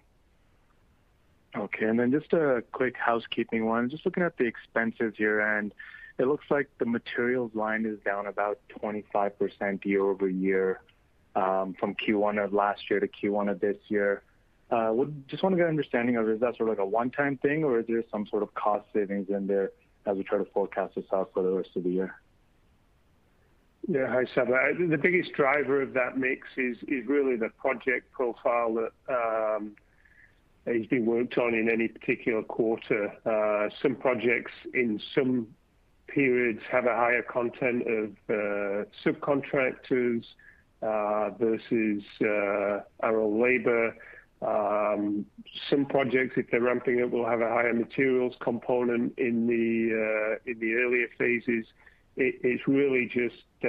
Okay, 1.55 1.85
and 1.85 1.97
then 1.99 2.11
just 2.11 2.33
a 2.33 2.63
quick 2.73 2.95
housekeeping 2.97 3.65
one. 3.65 3.89
Just 3.89 4.05
looking 4.05 4.23
at 4.23 4.37
the 4.37 4.45
expenses 4.45 5.13
here, 5.15 5.39
and 5.39 5.73
it 6.17 6.27
looks 6.27 6.45
like 6.49 6.69
the 6.79 6.85
materials 6.85 7.51
line 7.53 7.85
is 7.85 7.97
down 7.99 8.27
about 8.27 8.59
25% 8.81 9.85
year-over-year 9.85 10.81
from 11.33 11.95
Q1 11.95 12.43
of 12.43 12.53
last 12.53 12.89
year 12.89 12.99
to 12.99 13.07
Q1 13.07 13.49
of 13.49 13.59
this 13.59 13.77
year. 13.87 14.21
Uh 14.69 14.93
just 15.27 15.43
want 15.43 15.53
to 15.53 15.57
get 15.57 15.65
an 15.65 15.69
understanding 15.69 16.17
of, 16.17 16.27
is 16.29 16.39
that 16.41 16.57
sort 16.57 16.69
of 16.69 16.77
like 16.77 16.85
a 16.85 16.85
one-time 16.85 17.37
thing, 17.37 17.63
or 17.63 17.79
is 17.79 17.87
there 17.87 18.03
some 18.11 18.25
sort 18.27 18.43
of 18.43 18.53
cost 18.55 18.85
savings 18.93 19.29
in 19.29 19.47
there 19.47 19.71
as 20.05 20.17
we 20.17 20.23
try 20.23 20.37
to 20.37 20.45
forecast 20.45 20.95
this 20.95 21.05
out 21.13 21.31
for 21.33 21.43
the 21.43 21.51
rest 21.51 21.69
of 21.75 21.83
the 21.83 21.89
year? 21.89 22.15
Yeah. 23.87 24.07
Hi, 24.07 24.23
Sabahat. 24.35 24.83
Uh, 24.83 24.89
the 24.89 24.97
biggest 24.97 25.33
driver 25.33 25.79
of 25.81 25.93
that 25.93 26.17
mix 26.17 26.47
is 26.57 26.77
really 27.05 27.35
the 27.35 27.49
project 27.49 28.11
profile 28.11 28.73
that 28.73 29.13
um, 29.13 29.75
is 30.65 30.87
being 30.87 31.05
worked 31.05 31.37
on 31.37 31.53
in 31.53 31.69
any 31.69 31.87
particular 31.87 32.41
quarter. 32.41 33.11
Uh, 33.25 33.69
some 33.83 33.95
projects 33.95 34.53
in 34.73 34.99
some 35.13 35.47
periods 36.07 36.61
have 36.71 36.85
a 36.85 36.95
higher 36.95 37.21
content 37.21 37.83
of 37.87 38.09
uh, 38.27 38.85
subcontractors 39.05 40.23
versus 40.81 42.03
our 42.21 43.19
own 43.19 43.41
labor. 43.41 43.95
Um, 44.41 45.27
some 45.69 45.85
projects, 45.85 46.33
if 46.37 46.49
they're 46.49 46.61
ramping 46.61 47.03
up, 47.03 47.11
will 47.11 47.27
have 47.27 47.41
a 47.41 47.49
higher 47.49 47.73
materials 47.73 48.33
component 48.41 49.13
in 49.19 49.45
the 49.45 50.73
earlier 50.73 51.07
phases. 51.19 51.67
It's 52.17 52.65
really 52.65 53.07
just 53.07 53.43
uh, 53.63 53.67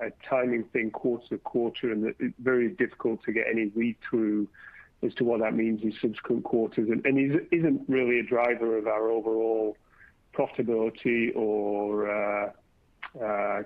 a 0.00 0.10
timing 0.28 0.64
thing 0.72 0.90
quarter 0.90 1.28
to 1.28 1.38
quarter, 1.38 1.92
and 1.92 2.12
it's 2.18 2.34
very 2.40 2.70
difficult 2.70 3.22
to 3.24 3.32
get 3.32 3.46
any 3.48 3.66
read-through 3.66 4.48
as 5.04 5.14
to 5.14 5.24
what 5.24 5.40
that 5.40 5.54
means 5.54 5.82
in 5.82 5.92
subsequent 6.00 6.42
quarters. 6.42 6.88
And 6.90 7.46
isn't 7.52 7.82
really 7.88 8.18
a 8.18 8.24
driver 8.24 8.76
of 8.76 8.88
our 8.88 9.08
overall 9.10 9.76
profitability 10.34 11.34
or 11.36 12.10
uh, 12.10 12.50
uh, 13.22 13.62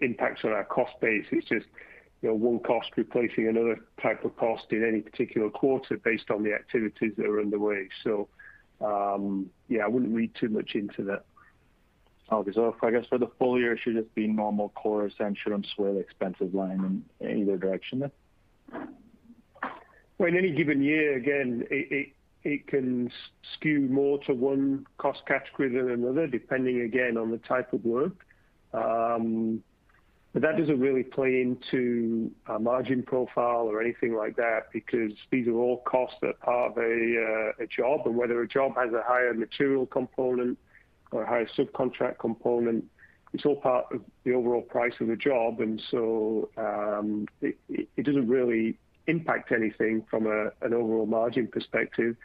impacts 0.00 0.44
on 0.44 0.52
our 0.52 0.64
cost 0.64 0.92
base. 1.00 1.26
It's 1.30 1.48
just 1.48 1.66
you 2.22 2.28
know, 2.28 2.34
one 2.34 2.58
cost 2.60 2.90
replacing 2.96 3.48
another 3.48 3.78
type 4.02 4.24
of 4.24 4.36
cost 4.36 4.66
in 4.70 4.86
any 4.86 5.00
particular 5.00 5.50
quarter 5.50 5.96
based 5.96 6.30
on 6.30 6.42
the 6.42 6.52
activities 6.52 7.12
that 7.16 7.26
are 7.26 7.40
underway. 7.40 7.88
So 8.02 8.28
um 8.80 9.50
yeah, 9.68 9.84
I 9.84 9.88
wouldn't 9.88 10.14
read 10.14 10.34
too 10.34 10.48
much 10.48 10.74
into 10.74 11.02
that. 11.04 11.24
Okay. 12.30 12.52
So 12.52 12.76
I 12.82 12.90
guess 12.90 13.06
for 13.08 13.18
the 13.18 13.30
full 13.38 13.58
year, 13.58 13.72
it 13.72 13.80
should 13.82 13.94
just 13.94 14.14
be 14.14 14.26
normal 14.26 14.70
course 14.70 15.14
and 15.18 15.36
shouldn't 15.36 15.66
sway 15.74 15.92
the 15.92 15.98
expenses 15.98 16.52
line 16.52 17.04
in 17.20 17.38
either 17.38 17.56
direction 17.56 18.00
then? 18.00 18.10
Well, 20.18 20.28
in 20.28 20.36
any 20.36 20.50
given 20.50 20.82
year, 20.82 21.16
again, 21.16 21.66
it 21.70 22.08
it 22.44 22.66
can 22.66 23.10
skew 23.54 23.80
more 23.80 24.18
to 24.24 24.34
one 24.34 24.86
cost 24.98 25.22
category 25.26 25.70
than 25.70 25.90
another, 25.90 26.26
depending, 26.26 26.82
again, 26.82 27.16
on 27.16 27.30
the 27.30 27.38
type 27.38 27.72
of 27.72 27.84
work. 27.84 28.24
Um 28.72 29.62
but 30.34 30.42
that 30.42 30.58
doesn't 30.58 30.78
really 30.78 31.02
play 31.02 31.40
into 31.40 32.30
our 32.46 32.58
margin 32.58 33.02
profile 33.02 33.66
or 33.66 33.80
anything 33.80 34.14
like 34.14 34.36
that 34.36 34.70
because 34.74 35.12
these 35.30 35.48
are 35.48 35.54
all 35.54 35.78
costs 35.78 36.16
that 36.20 36.36
are 36.42 36.70
part 36.70 36.72
of 36.72 36.78
a 36.78 37.52
a 37.60 37.66
job. 37.66 38.02
And 38.04 38.14
whether 38.14 38.40
a 38.42 38.46
job 38.46 38.76
has 38.76 38.92
a 38.92 39.02
higher 39.02 39.32
material 39.32 39.86
component 39.86 40.58
or 41.10 41.24
higher 41.24 41.48
subcontract 41.56 42.18
component, 42.18 42.84
it's 43.32 43.44
all 43.44 43.56
part 43.56 43.86
of 43.92 44.00
the 44.24 44.32
overall 44.32 44.62
price 44.62 44.94
of 45.00 45.08
the 45.08 45.16
job. 45.16 45.60
And 45.60 45.80
so 45.90 46.48
um, 46.56 47.26
it 47.42 48.02
doesn't 48.02 48.28
really 48.28 48.78
impact 49.06 49.52
anything 49.52 50.04
from 50.10 50.26
an 50.26 50.72
overall 50.74 51.06
margin 51.06 51.46
perspective. 51.48 52.16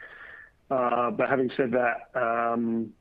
Uh 0.70 1.10
but 1.10 1.28
having 1.28 1.50
said 1.56 1.72
that, 1.72 2.08
um, 2.14 2.92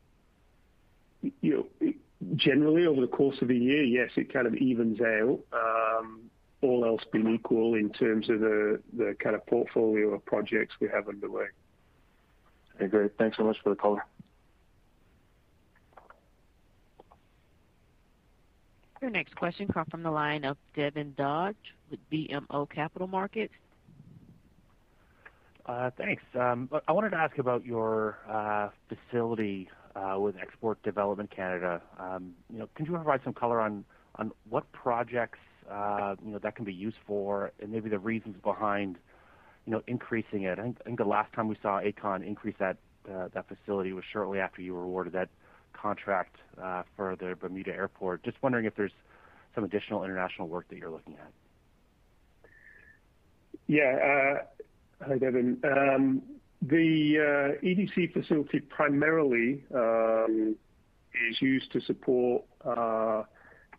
generally 2.36 2.86
over 2.86 3.02
the 3.02 3.08
course 3.08 3.42
of 3.42 3.50
a 3.50 3.54
year, 3.54 3.84
yes, 3.84 4.10
it 4.16 4.32
kind 4.34 4.48
of 4.48 4.56
evens 4.56 5.00
out, 5.02 5.40
um, 5.54 6.22
all 6.62 6.86
else 6.86 7.02
being 7.12 7.34
equal 7.34 7.76
in 7.76 7.90
terms 7.90 8.30
of 8.30 8.40
the 8.40 9.16
kind 9.20 9.36
of 9.36 9.46
portfolio 9.48 10.14
of 10.14 10.26
projects 10.26 10.76
we 10.80 10.88
have 10.88 11.08
underway. 11.08 11.46
Okay, 12.76 12.88
great. 12.88 13.12
Thanks 13.18 13.38
so 13.38 13.44
much 13.44 13.58
for 13.64 13.70
the 13.70 13.76
color. 13.76 14.04
Your 19.04 19.12
next 19.12 19.36
question 19.36 19.68
comes 19.68 19.90
from 19.92 20.02
the 20.02 20.10
line 20.10 20.46
of 20.46 20.56
Devin 20.78 21.14
Dodge 21.18 21.58
with 21.92 22.00
BMO 22.10 22.70
Capital 22.70 23.06
Markets. 23.06 23.54
Uh, 25.66 25.90
thanks. 25.98 26.24
Um, 26.40 26.70
I 26.88 26.94
wanted 26.94 27.10
to 27.10 27.18
ask 27.18 27.38
about 27.38 27.66
your 27.66 28.18
uh, 28.32 28.70
facility 28.88 29.68
uh, 29.98 30.18
with 30.22 30.38
Export 30.38 30.82
Development 30.84 31.30
Canada. 31.30 31.82
Um, 32.00 32.32
you 32.50 32.60
know, 32.60 32.70
can 32.76 32.86
you 32.86 32.94
provide 32.94 33.20
some 33.26 33.34
color 33.34 33.60
on 33.60 33.84
what 34.50 34.72
projects 34.72 35.40
uh 35.70 36.16
you 36.24 36.32
know 36.32 36.40
that 36.40 36.56
can 36.56 36.64
be 36.64 36.74
used 36.74 36.98
for 37.06 37.52
and 37.62 37.72
maybe 37.72 37.90
the 37.90 38.00
reasons 38.00 38.36
behind 38.42 38.98
you 39.66 39.74
know 39.74 39.82
increasing 39.88 40.44
it? 40.44 40.60
I 40.60 40.72
think 40.86 40.98
the 40.98 41.04
last 41.04 41.34
time 41.34 41.50
we 41.50 41.58
saw 41.62 41.82
Aecon 41.82 42.26
increase 42.26 42.56
that 42.60 42.78
facility 43.50 43.92
was 43.92 44.06
shortly 44.14 44.40
after 44.40 44.62
you 44.62 44.74
were 44.74 44.84
awarded 44.84 45.12
that 45.12 45.28
contract 45.84 46.38
uh, 46.64 46.84
for 46.96 47.16
the 47.18 47.36
Bermuda 47.40 47.72
Airport. 47.72 48.24
Just 48.24 48.38
wondering 48.42 48.66
if 48.66 48.76
there's 48.76 48.94
some 49.54 49.66
additional 49.66 50.04
international 50.04 50.48
work 50.48 50.68
that 50.70 50.78
you're 50.78 50.90
looking 50.90 51.16
at. 51.16 51.32
Yeah. 53.68 54.40
Uh, 55.02 55.06
hi, 55.06 55.18
Devin. 55.18 55.60
Um, 55.64 56.22
the 56.62 57.58
uh, 57.60 57.66
EDC 57.66 58.14
facility 58.14 58.62
primarily 58.62 59.64
um, 59.76 60.56
is 61.30 61.42
used 61.42 61.72
to 61.74 61.82
support 61.82 62.44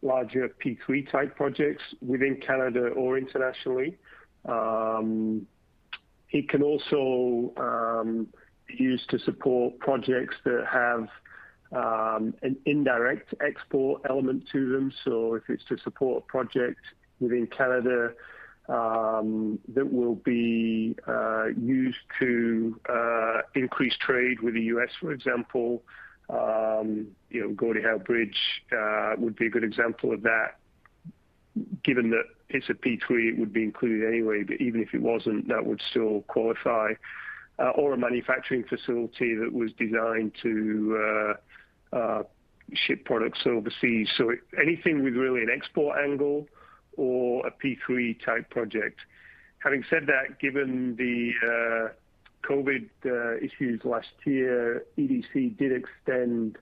larger 0.03 0.51
P3 0.63 1.11
type 1.11 1.35
projects 1.35 1.83
within 2.07 2.39
Canada 2.47 2.89
or 2.89 3.17
internationally. 3.17 3.97
Um, 4.45 5.47
it 6.31 6.51
can 6.51 6.63
also 6.63 7.55
be 8.67 8.75
used 8.83 9.09
to 9.11 9.19
support 9.21 9.79
projects 9.79 10.37
that 10.45 10.67
have 10.71 11.09
Um, 11.75 12.35
an 12.43 12.57
indirect 12.66 13.35
export 13.45 14.03
element 14.09 14.45
to 14.53 14.72
them. 14.72 14.93
So 15.05 15.35
if 15.35 15.43
it's 15.49 15.64
to 15.64 15.77
support 15.79 16.25
a 16.25 16.27
project 16.31 16.81
within 17.20 17.47
Canada 17.49 18.12
um, 18.68 19.59
that 19.75 19.93
will 19.93 20.14
be 20.14 20.97
uh, 21.07 21.47
used 21.61 21.99
to 22.18 22.81
uh, 22.89 23.43
increase 23.55 23.95
trade 23.99 24.41
with 24.41 24.55
the 24.55 24.62
U.S., 24.62 24.91
for 25.01 25.12
example. 25.12 25.83
Um, 26.31 27.09
you 27.29 27.43
know, 27.43 27.49
Gordie 27.51 27.83
Howe 27.83 27.99
Bridge 27.99 28.39
uh, 28.72 29.14
would 29.18 29.37
be 29.37 29.47
a 29.47 29.51
good 29.51 29.64
example 29.64 30.12
of 30.12 30.22
that. 30.22 30.57
Given 31.85 32.11
that 32.11 32.25
it's 32.49 32.68
a 32.70 32.75
P3, 32.75 33.33
it 33.33 33.39
would 33.39 33.53
be 33.53 33.62
included 33.62 34.09
anyway, 34.09 34.43
but 34.45 34.61
even 34.61 34.81
if 34.81 34.95
it 34.95 35.03
wasn't, 35.03 35.49
that 35.49 35.66
would 35.66 35.83
still 35.91 36.22
qualify. 36.22 36.93
Or 37.59 37.93
a 37.93 37.99
manufacturing 37.99 38.64
facility 38.64 39.35
that 39.37 39.53
was 39.53 39.70
designed 39.79 40.33
to 40.43 41.37
Uh, 41.95 42.25
ship 42.73 43.05
products 43.05 43.41
overseas. 43.47 44.09
So 44.17 44.33
anything 44.61 45.05
with 45.05 45.15
really 45.15 45.43
an 45.43 45.49
export 45.55 45.99
angle 45.99 46.47
or 46.97 47.47
a 47.47 47.51
P3 47.51 48.25
type 48.25 48.51
project. 48.51 49.01
Having 49.59 49.85
said 49.89 50.07
that, 50.07 50.41
given 50.41 50.97
the 50.97 51.33
uh, 51.43 52.49
COVID 52.49 52.89
uh, 53.07 53.37
issues 53.37 53.83
last 53.85 54.09
year, 54.25 54.85
EDC 54.99 55.57
did 55.57 55.73
extend 55.73 56.59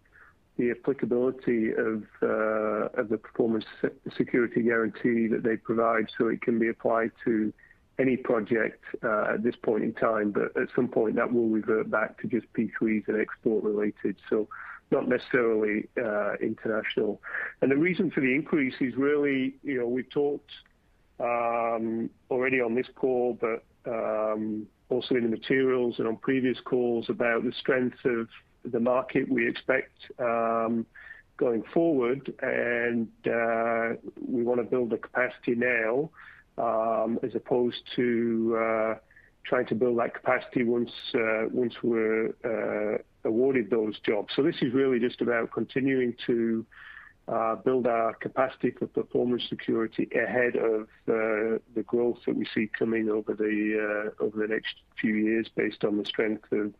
the 0.58 0.70
applicability 0.70 1.70
of 1.70 2.02
the 2.20 3.18
performance 3.22 3.64
security 4.16 4.62
guarantee 4.62 5.26
that 5.28 5.42
they 5.42 5.56
provide 5.56 6.10
so 6.18 6.28
it 6.28 6.42
can 6.42 6.58
be 6.58 6.68
applied 6.68 7.10
to 7.24 7.52
any 7.98 8.16
project 8.16 8.84
at 9.02 9.42
this 9.42 9.56
point 9.56 9.82
in 9.82 9.94
time. 9.94 10.30
But 10.30 10.56
at 10.60 10.68
some 10.76 10.88
point, 10.88 11.16
that 11.16 11.32
will 11.32 11.48
revert 11.48 11.90
back 11.90 12.20
to 12.20 12.28
just 12.28 12.52
P3s 12.52 13.08
and 13.08 13.20
export 13.20 13.64
related, 13.64 14.16
so 14.28 14.48
not 14.92 15.08
necessarily 15.08 15.88
uh, 15.98 16.34
international. 16.40 17.20
And 17.60 17.70
the 17.70 17.76
reason 17.76 18.10
for 18.10 18.20
the 18.20 18.34
increase 18.34 18.74
is 18.80 18.94
really, 18.96 19.56
you 19.62 19.78
know, 19.78 19.88
we've 19.88 20.10
talked 20.10 20.50
um, 21.18 22.10
already 22.30 22.60
on 22.60 22.74
this 22.74 22.86
call, 22.94 23.38
but 23.40 23.64
um, 23.90 24.66
also 24.88 25.14
in 25.16 25.24
the 25.24 25.28
materials 25.28 25.96
and 25.98 26.06
on 26.06 26.16
previous 26.16 26.58
calls 26.60 27.08
about 27.08 27.42
the 27.44 27.52
strength 27.58 28.04
of 28.04 28.28
the 28.64 28.78
market 28.78 29.28
we 29.28 29.48
expect 29.48 29.92
um, 30.18 30.86
going 31.36 31.64
forward. 31.74 32.32
And 32.42 33.08
uh 33.26 33.96
we 34.26 34.42
want 34.44 34.60
to 34.60 34.64
build 34.64 34.90
the 34.90 34.98
capacity 34.98 35.54
now 35.56 36.10
as 37.22 37.34
opposed 37.34 37.82
to 37.96 38.56
uh, 38.58 38.94
trying 39.44 39.66
to 39.66 39.74
build 39.74 39.98
that 39.98 40.14
capacity 40.14 40.64
once 40.64 40.90
uh, 41.14 41.44
we're 41.82 42.28
uh, 42.44 42.98
awarded 43.24 43.70
those 43.70 43.98
jobs. 44.00 44.32
So 44.34 44.42
this 44.42 44.56
is 44.62 44.72
really 44.72 44.98
just 44.98 45.20
about 45.20 45.50
continuing 45.52 46.14
to 46.26 46.64
uh, 47.28 47.54
build 47.56 47.86
our 47.86 48.14
capacity 48.14 48.70
for 48.70 48.86
performance 48.86 49.42
security 49.48 50.08
ahead 50.14 50.56
of 50.56 50.88
the 51.06 51.60
growth 51.86 52.18
that 52.26 52.36
we 52.36 52.46
see 52.54 52.68
coming 52.76 53.08
over 53.08 53.34
the 53.34 54.46
next 54.48 54.74
few 55.00 55.14
years 55.14 55.48
based 55.56 55.84
on 55.84 55.98
the 55.98 56.04
strength 56.04 56.50
of 56.52 56.72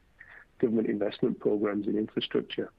government 0.61 0.89
investment 0.89 1.39
programs 1.39 1.87
in 1.87 1.97
infrastructure. 1.97 2.71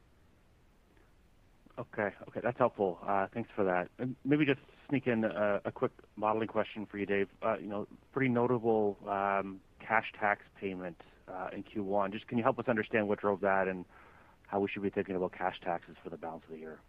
Okay. 1.80 2.10
Okay, 2.28 2.40
that's 2.44 2.58
helpful. 2.58 3.00
Thanks 3.34 3.50
for 3.56 3.64
that. 3.64 3.90
Maybe 4.24 4.46
just 4.46 4.60
sneak 4.90 5.08
in 5.08 5.24
a 5.24 5.72
quick 5.74 5.92
modeling 6.16 6.48
question 6.48 6.86
for 6.86 6.98
you, 6.98 7.06
Dave. 7.06 7.28
Uh 7.42 7.58
you 7.58 7.68
know, 7.68 7.88
pretty 8.12 8.30
notable 8.30 8.98
um, 9.08 9.60
cash 9.86 10.12
tax 10.20 10.42
payment 10.60 11.00
uh, 11.28 11.50
in 11.54 11.64
Q1. 11.64 12.12
Just 12.12 12.28
can 12.28 12.38
you 12.38 12.44
help 12.44 12.60
us 12.60 12.66
understand 12.68 13.08
what 13.08 13.20
drove 13.20 13.42
that 13.42 13.68
and 13.68 13.86
how 14.48 14.60
we 14.60 14.68
should 14.70 14.84
be 14.84 14.90
thinking 14.90 15.16
about 15.16 15.34
cash 15.34 15.60
taxes 15.64 15.96
for 16.04 16.10
the 16.10 16.18
balance 16.18 16.44
of 16.48 16.54
the 16.54 16.60
year? 16.60 16.80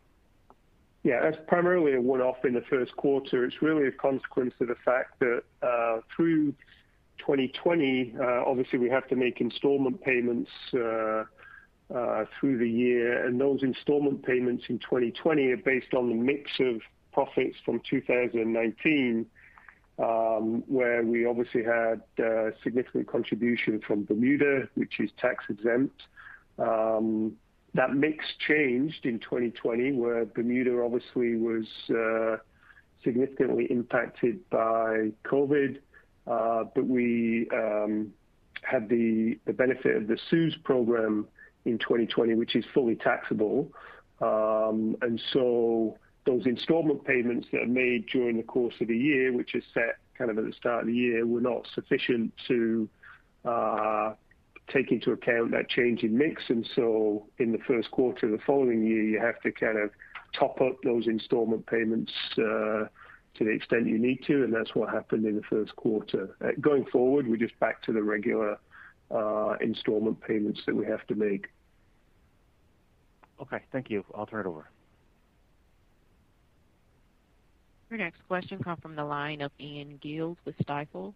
Yeah, 1.03 1.21
that's 1.23 1.37
primarily 1.47 1.95
a 1.95 2.01
one-off 2.01 2.45
in 2.45 2.55
the 2.55 2.63
first 2.63 2.97
quarter. 2.97 3.45
It's 3.45 3.61
really 3.61 3.87
a 3.87 3.93
consequence 3.93 4.55
of 4.61 4.69
the 4.69 4.77
fact 4.85 5.21
that 5.21 5.43
uh, 5.63 6.01
through 6.15 6.53
2020, 7.19 8.15
uh, 8.19 8.45
obviously 8.47 8.79
we 8.79 8.89
have 8.89 9.07
to 9.09 9.17
make 9.17 9.41
installment 9.41 10.01
payments 10.03 10.51
through 10.71 11.27
the 11.91 12.69
year, 12.69 13.27
and 13.27 13.39
those 13.39 13.63
installment 13.63 14.25
payments 14.25 14.65
in 14.69 14.79
2020 14.79 15.53
are 15.53 15.57
based 15.59 15.93
on 15.93 16.09
the 16.09 16.15
mix 16.15 16.51
of 16.59 16.81
profits 17.13 17.57
from 17.65 17.81
2019, 17.89 19.27
Um, 19.97 20.65
where 20.67 21.05
we 21.05 21.25
obviously 21.25 21.63
had 21.63 22.03
a 22.19 22.51
significant 22.65 23.07
contribution 23.07 23.81
from 23.87 24.05
Bermuda, 24.05 24.69
which 24.75 24.99
is 24.99 25.11
tax-exempt. 25.21 26.03
Um, 26.59 27.37
that 27.75 27.95
mix 27.95 28.25
changed 28.47 29.07
in 29.07 29.21
2020, 29.21 29.93
where 29.93 30.25
Bermuda 30.25 30.81
obviously 30.83 31.37
was 31.37 31.67
uh, 31.91 32.39
significantly 33.05 33.67
impacted 33.71 34.49
by 34.51 35.13
COVID. 35.25 35.79
Uh, 36.27 36.65
but 36.75 36.87
we 36.87 37.49
um, 37.53 38.13
had 38.63 38.89
the 38.89 39.39
benefit 39.47 39.97
of 39.97 40.07
the 40.07 40.19
CEWS 40.31 40.63
program 40.65 41.29
in 41.65 41.79
2020, 41.79 42.35
which 42.35 42.57
is 42.57 42.65
fully 42.73 42.97
taxable. 42.97 43.71
Those 46.27 46.47
installment 46.47 47.05
payments 47.05 47.49
that 47.53 47.63
are 47.63 47.67
made 47.67 48.07
during 48.07 48.39
the 48.39 48.43
course 48.43 48.75
of 48.81 48.89
the 48.89 48.97
year, 48.97 49.33
which 49.33 49.55
is 49.55 49.65
set 49.75 49.99
kind 50.17 50.31
of 50.31 50.39
at 50.39 50.45
the 50.47 50.53
start 50.53 50.83
of 50.83 50.87
the 50.87 50.95
year, 50.95 51.27
were 51.27 51.41
not 51.41 51.67
sufficient 51.75 52.33
to 52.49 52.89
uh, 53.45 54.15
take 54.73 54.91
into 54.91 55.13
account 55.13 55.51
that 55.51 55.69
change 55.69 56.03
in 56.03 56.17
mix. 56.17 56.45
And 56.49 56.67
so 56.75 57.27
in 57.39 57.53
the 57.53 57.59
first 57.67 57.91
quarter 57.91 58.27
of 58.27 58.33
the 58.33 58.45
following 58.47 58.87
year, 58.87 59.03
you 59.03 59.21
have 59.21 59.41
to 59.43 59.53
kind 59.53 59.79
of 59.79 59.91
top 60.33 60.61
up 60.61 60.77
those 60.83 61.07
installment 61.07 61.67
payments 61.67 62.13
uh, 62.39 62.87
to 63.35 63.41
the 63.41 63.51
extent 63.51 63.87
you 63.87 63.99
need 63.99 64.25
to, 64.27 64.45
and 64.45 64.55
that's 64.55 64.75
what 64.75 64.89
happened 64.89 65.27
in 65.27 65.37
the 65.37 65.43
first 65.43 65.77
quarter. 65.77 66.37
Uh, 66.43 66.53
going 66.61 66.87
forward, 66.87 67.27
we're 67.29 67.37
just 67.37 67.59
back 67.61 67.83
to 67.83 67.93
the 67.93 68.03
regular 68.03 68.59
installment 69.61 70.21
payments 70.21 70.61
that 70.67 70.75
we 70.75 70.87
have 70.87 71.07
to 71.07 71.15
make. 71.15 71.49
Okay. 73.41 73.61
Thank 73.73 73.91
you. 73.91 74.05
I'll 74.15 74.27
turn 74.27 74.47
it 74.47 74.49
over. 74.49 74.71
Your 77.95 78.03
next 78.03 78.27
question 78.27 78.59
comes 78.59 78.81
from 78.83 78.97
the 78.97 79.05
line 79.05 79.41
of 79.41 79.53
Ian 79.61 80.01
Gillies 80.03 80.37
with 80.45 80.57
Stifel. 80.59 81.15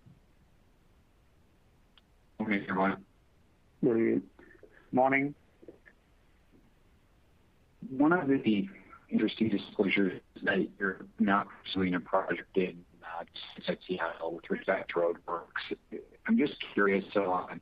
Morning, 2.38 2.64
everyone. 2.70 3.04
Morning, 3.82 4.22
Morning. 4.92 5.34
One 7.90 8.12
of 8.12 8.28
the 8.28 8.68
interesting 9.10 9.48
disclosures 9.48 10.20
is 10.36 10.42
that 10.44 10.68
you're 10.78 11.04
now 11.18 11.46
pursuing 11.64 11.94
a 11.94 12.00
project 12.00 12.56
in 12.56 12.84
uh, 13.02 13.24
that 13.66 13.78
Seattle 13.88 14.36
with 14.36 14.48
respect 14.48 14.90
to 14.90 15.00
roadworks. 15.00 15.76
I'm 16.28 16.38
just 16.38 16.54
curious 16.74 17.04
on 17.16 17.54
if 17.54 17.60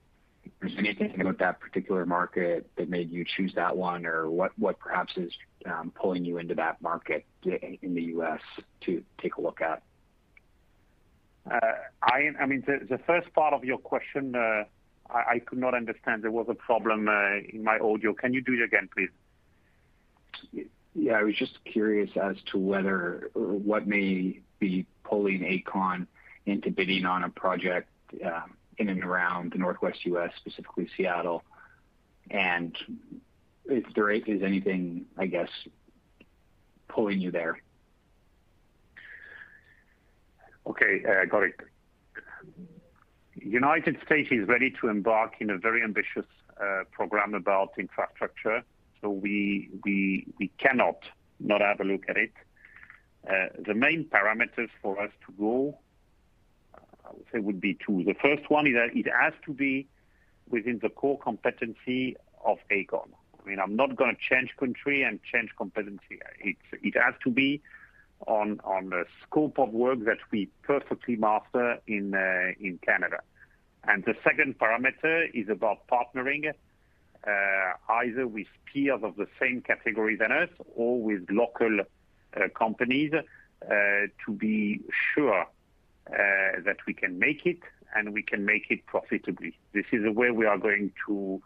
there's 0.61 0.75
anything 0.79 1.21
about 1.21 1.39
that 1.39 1.61
particular 1.61 2.07
market 2.07 2.69
that 2.77 2.89
made 2.89 3.11
you 3.11 3.25
choose 3.25 3.53
that 3.55 3.77
one, 3.77 4.07
or 4.07 4.31
what 4.31 4.79
perhaps 4.79 5.13
is 5.17 5.33
um, 5.67 5.93
pulling 5.95 6.25
you 6.25 6.39
into 6.39 6.55
that 6.55 6.81
market 6.81 7.25
in 7.45 7.95
the 7.95 8.03
U.S. 8.03 8.41
to 8.83 9.03
take 9.21 9.37
a 9.37 9.41
look 9.41 9.61
at? 9.61 9.83
Uh, 11.51 11.61
I 12.03 12.47
mean, 12.47 12.65
the 12.67 12.99
first 13.07 13.33
part 13.35 13.53
of 13.53 13.65
your 13.65 13.79
question, 13.79 14.35
uh, 14.35 14.65
I 15.09 15.41
could 15.41 15.59
not 15.59 15.75
understand. 15.75 16.25
There 16.25 16.31
was 16.31 16.47
a 16.49 16.55
problem 16.55 17.09
uh, 17.09 17.37
in 17.53 17.63
my 17.63 17.79
audio. 17.79 18.15
Can 18.15 18.33
you 18.33 18.41
do 18.41 18.55
it 18.55 18.63
again, 18.63 18.89
please? 18.93 20.67
Yeah, 20.95 21.13
I 21.13 21.23
was 21.23 21.35
just 21.37 21.63
curious 21.65 22.11
as 22.21 22.37
to 22.53 22.59
whether 22.59 23.31
what 23.35 23.87
may 23.87 24.41
be 24.59 24.87
pulling 25.05 25.41
Aecon 25.41 26.07
into 26.47 26.71
bidding 26.71 27.05
on 27.05 27.23
a 27.23 27.29
project 27.29 27.89
um, 28.25 28.57
in 28.79 28.89
and 28.89 29.03
around 29.03 29.53
the 29.53 29.59
Northwest 29.59 30.05
U.S., 30.07 30.31
specifically 30.37 30.89
Seattle, 30.97 31.43
and 32.31 32.77
if 33.67 33.85
there 33.95 34.11
is 34.11 34.43
anything, 34.43 35.07
I 35.17 35.27
guess, 35.27 35.49
pulling 36.89 37.21
you 37.21 37.31
there. 37.31 37.61
Okay. 40.67 41.03
Uh, 41.09 41.25
got 41.27 41.45
it. 41.45 41.55
United 43.35 43.99
States 44.05 44.29
is 44.33 44.49
ready 44.49 44.73
to 44.81 44.89
embark 44.89 45.35
in 45.41 45.51
a 45.51 45.59
very 45.59 45.83
ambitious 45.83 46.25
uh, 46.61 46.83
program 46.91 47.35
about 47.35 47.71
infrastructure. 47.79 48.63
So 49.01 49.11
we 49.11 49.71
cannot 50.59 51.03
not 51.39 51.61
have 51.61 51.81
a 51.81 51.85
look 51.85 52.05
at 52.09 52.17
it. 52.17 52.33
Uh, 53.29 53.49
the 53.67 53.75
main 53.75 54.05
parameters 54.05 54.71
for 54.83 55.01
us 55.01 55.11
to 55.27 55.33
go, 55.39 55.79
I 57.07 57.13
would 57.13 57.27
say, 57.33 57.39
would 57.39 57.61
be 57.61 57.75
two. 57.75 58.05
The 58.05 58.15
first 58.15 58.51
one 58.51 58.67
is 58.67 58.75
that 58.75 58.97
it 58.97 59.07
has 59.07 59.33
to 59.45 59.53
be 59.53 59.87
within 60.49 60.79
the 60.83 60.89
core 60.89 61.19
competency 61.19 62.17
of 62.45 62.59
Aecon. 62.71 63.09
I 63.45 63.49
mean, 63.49 63.59
I'm 63.61 63.77
not 63.77 63.97
going 63.97 64.15
to 64.15 64.21
change 64.21 64.57
country 64.57 65.03
and 65.03 65.21
change 65.23 65.51
competency. 65.57 66.21
It 66.41 66.95
has 66.97 67.15
to 67.25 67.31
be 67.31 67.63
on 68.27 68.61
on 68.65 68.91
the 68.91 69.05
scope 69.23 69.59
of 69.59 69.71
work 69.71 70.01
that 70.05 70.19
we 70.31 70.49
perfectly 70.63 71.17
master 71.17 71.79
in 71.87 72.15
uh, 72.15 72.53
Canada. 72.85 73.21
And 73.85 74.05
the 74.05 74.15
second 74.25 74.59
parameter 74.59 75.31
is 75.33 75.49
about 75.49 75.87
partnering, 75.87 76.49
uh, 76.49 77.73
either 77.89 78.27
with 78.27 78.49
peers 78.65 79.01
of 79.03 79.17
the 79.17 79.29
same 79.41 79.61
category 79.61 80.17
than 80.17 80.33
us 80.33 80.49
or 80.75 81.01
with 81.01 81.27
local 81.31 81.81
uh, 81.81 82.49
companies, 82.57 83.13
to 83.63 84.33
be 84.37 84.81
sure 85.15 85.47
Uh, 86.09 86.61
that 86.65 86.77
we 86.87 86.95
can 86.95 87.19
make 87.19 87.45
it, 87.47 87.59
and 87.97 88.13
we 88.13 88.23
can 88.23 88.45
make 88.45 88.71
it 88.71 88.87
profitably. 88.87 89.59
This 89.75 89.87
is 89.91 90.05
the 90.05 90.13
way 90.13 90.31
we 90.31 90.47
are 90.47 90.57
going 90.57 90.93
to 91.09 91.43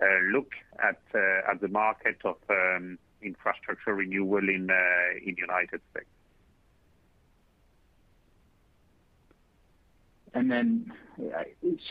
uh, 0.00 0.06
look 0.32 0.52
at 0.82 0.98
uh, 1.14 1.50
at 1.50 1.60
the 1.60 1.68
market 1.68 2.16
of 2.24 2.36
um, 2.48 2.98
infrastructure 3.20 3.94
renewal 3.94 4.48
in 4.48 4.68
the 4.68 5.34
United 5.36 5.82
States. 5.90 6.06
And 10.32 10.50
then 10.50 10.92
uh 11.18 11.42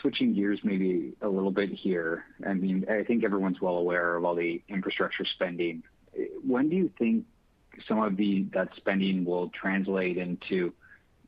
switching 0.02 0.34
gears 0.34 0.60
maybe 0.64 1.14
a 1.22 1.30
little 1.30 1.52
bit 1.52 1.70
here. 1.70 2.26
I 2.48 2.54
mean, 2.54 2.86
I 2.90 3.04
think 3.04 3.24
everyone's 3.24 3.62
well 3.62 3.78
aware 3.78 4.16
of 4.16 4.26
all 4.26 4.36
the 4.36 4.62
infrastructure 4.70 5.26
spending. 5.26 5.84
When 6.44 6.70
do 6.70 6.76
you 6.76 6.90
think 6.98 7.26
some 7.88 8.00
of 8.02 8.18
the 8.18 8.48
that 8.54 8.70
spending 8.76 9.24
will 9.24 9.50
translate 9.50 10.18
into 10.18 10.74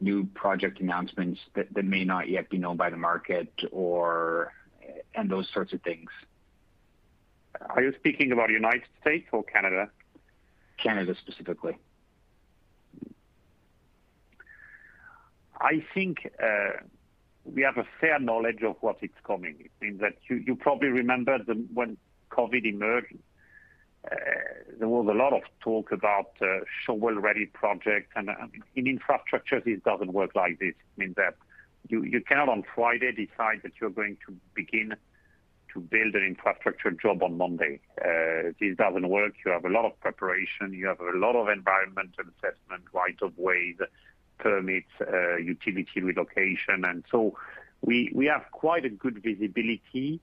new 0.01 0.25
project 0.25 0.79
announcements 0.79 1.39
that 1.55 1.83
may 1.83 2.03
not 2.03 2.29
yet 2.29 2.49
be 2.49 2.57
known 2.57 2.77
by 2.77 2.89
the 2.89 2.97
market, 2.97 3.51
or 3.71 4.53
and 5.15 5.29
those 5.29 5.47
sorts 5.53 5.73
of 5.73 5.81
things? 5.81 6.09
Are 7.69 7.81
you 7.81 7.93
speaking 7.95 8.31
about 8.31 8.49
United 8.49 8.83
States 9.01 9.27
or 9.31 9.43
Canada? 9.43 9.89
Canada, 10.77 11.15
specifically. 11.19 11.77
I 15.61 15.83
think 15.93 16.31
uh, 16.41 16.83
we 17.43 17.63
have 17.63 17.77
a 17.77 17.85
fair 17.99 18.19
knowledge 18.19 18.63
of 18.63 18.77
what 18.81 18.97
is 19.01 19.09
coming. 19.25 19.55
It 19.59 19.71
means 19.81 19.99
that 19.99 20.13
you 20.29 20.55
probably 20.55 20.87
remember 20.87 21.37
when 21.73 21.97
COVID 22.31 22.65
emerged, 22.65 23.17
Uh, 24.05 24.15
there 24.79 24.87
was 24.87 25.07
a 25.09 25.13
lot 25.13 25.33
of 25.33 25.41
talk 25.59 25.91
about 25.91 26.31
uh, 26.41 26.59
shovel-ready 26.85 27.47
projects. 27.47 28.11
And 28.15 28.29
um 28.29 28.51
in 28.75 28.87
infrastructure, 28.87 29.59
this 29.59 29.79
doesn't 29.83 30.13
work 30.13 30.35
like 30.35 30.59
this. 30.59 30.69
It 30.69 30.97
means 30.97 31.15
that 31.15 31.35
you 31.87 32.21
cannot 32.21 32.49
on 32.49 32.63
Friday 32.75 33.11
decide 33.11 33.61
that 33.63 33.73
you're 33.79 33.89
going 33.89 34.17
to 34.27 34.35
begin 34.53 34.95
to 35.73 35.79
build 35.79 36.15
an 36.15 36.23
infrastructure 36.23 36.91
job 36.91 37.23
on 37.23 37.37
Monday. 37.37 37.79
Uh, 37.99 38.51
this 38.59 38.75
doesn't 38.77 39.07
work. 39.07 39.33
You 39.45 39.51
have 39.51 39.65
a 39.65 39.69
lot 39.69 39.85
of 39.85 39.99
preparation. 39.99 40.73
You 40.73 40.87
have 40.87 40.99
a 40.99 41.17
lot 41.17 41.35
of 41.35 41.47
environmental 41.49 42.25
assessment, 42.33 42.83
right 42.93 43.17
of 43.21 43.37
ways, 43.37 43.77
permits, 44.39 44.89
utility 45.39 46.01
relocation. 46.01 46.85
And 46.85 47.03
so 47.11 47.37
we 47.81 48.25
have 48.25 48.45
quite 48.51 48.85
a 48.85 48.89
good 48.89 49.21
visibility 49.23 50.19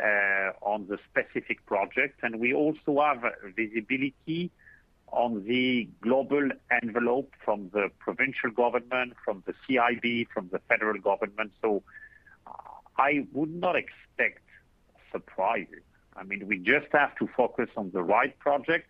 Uh, 0.00 0.52
on 0.62 0.86
the 0.88 0.98
specific 1.10 1.64
project, 1.66 2.18
and 2.22 2.40
we 2.40 2.54
also 2.54 2.98
have 2.98 3.22
visibility 3.54 4.50
on 5.08 5.44
the 5.46 5.86
global 6.00 6.48
envelope 6.82 7.30
from 7.44 7.68
the 7.74 7.90
provincial 7.98 8.50
government, 8.50 9.12
from 9.22 9.44
the 9.46 9.52
CIB, 9.68 10.26
from 10.32 10.48
the 10.50 10.58
federal 10.60 10.98
government. 10.98 11.52
So 11.60 11.82
uh, 12.46 12.52
I 12.96 13.26
would 13.32 13.54
not 13.54 13.76
expect 13.76 14.40
surprises. 15.12 15.84
I 16.16 16.22
mean 16.24 16.48
we 16.48 16.58
just 16.58 16.88
have 16.92 17.14
to 17.16 17.28
focus 17.36 17.68
on 17.76 17.90
the 17.92 18.02
right 18.02 18.36
project 18.38 18.88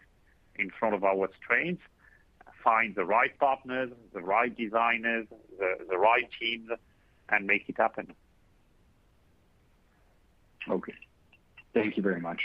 in 0.54 0.70
front 0.70 0.94
of 0.94 1.02
our 1.02 1.28
strengths, 1.42 1.82
find 2.62 2.94
the 2.94 3.04
right 3.04 3.36
partners, 3.40 3.90
the 4.14 4.20
right 4.20 4.56
designers, 4.56 5.26
the 5.58 5.98
right 5.98 6.28
teams, 6.40 6.70
and 7.28 7.46
make 7.46 7.68
it 7.68 7.76
happen. 7.76 8.14
Okay. 10.70 10.94
Thank 11.74 11.96
you 11.96 12.02
very 12.02 12.20
much. 12.20 12.40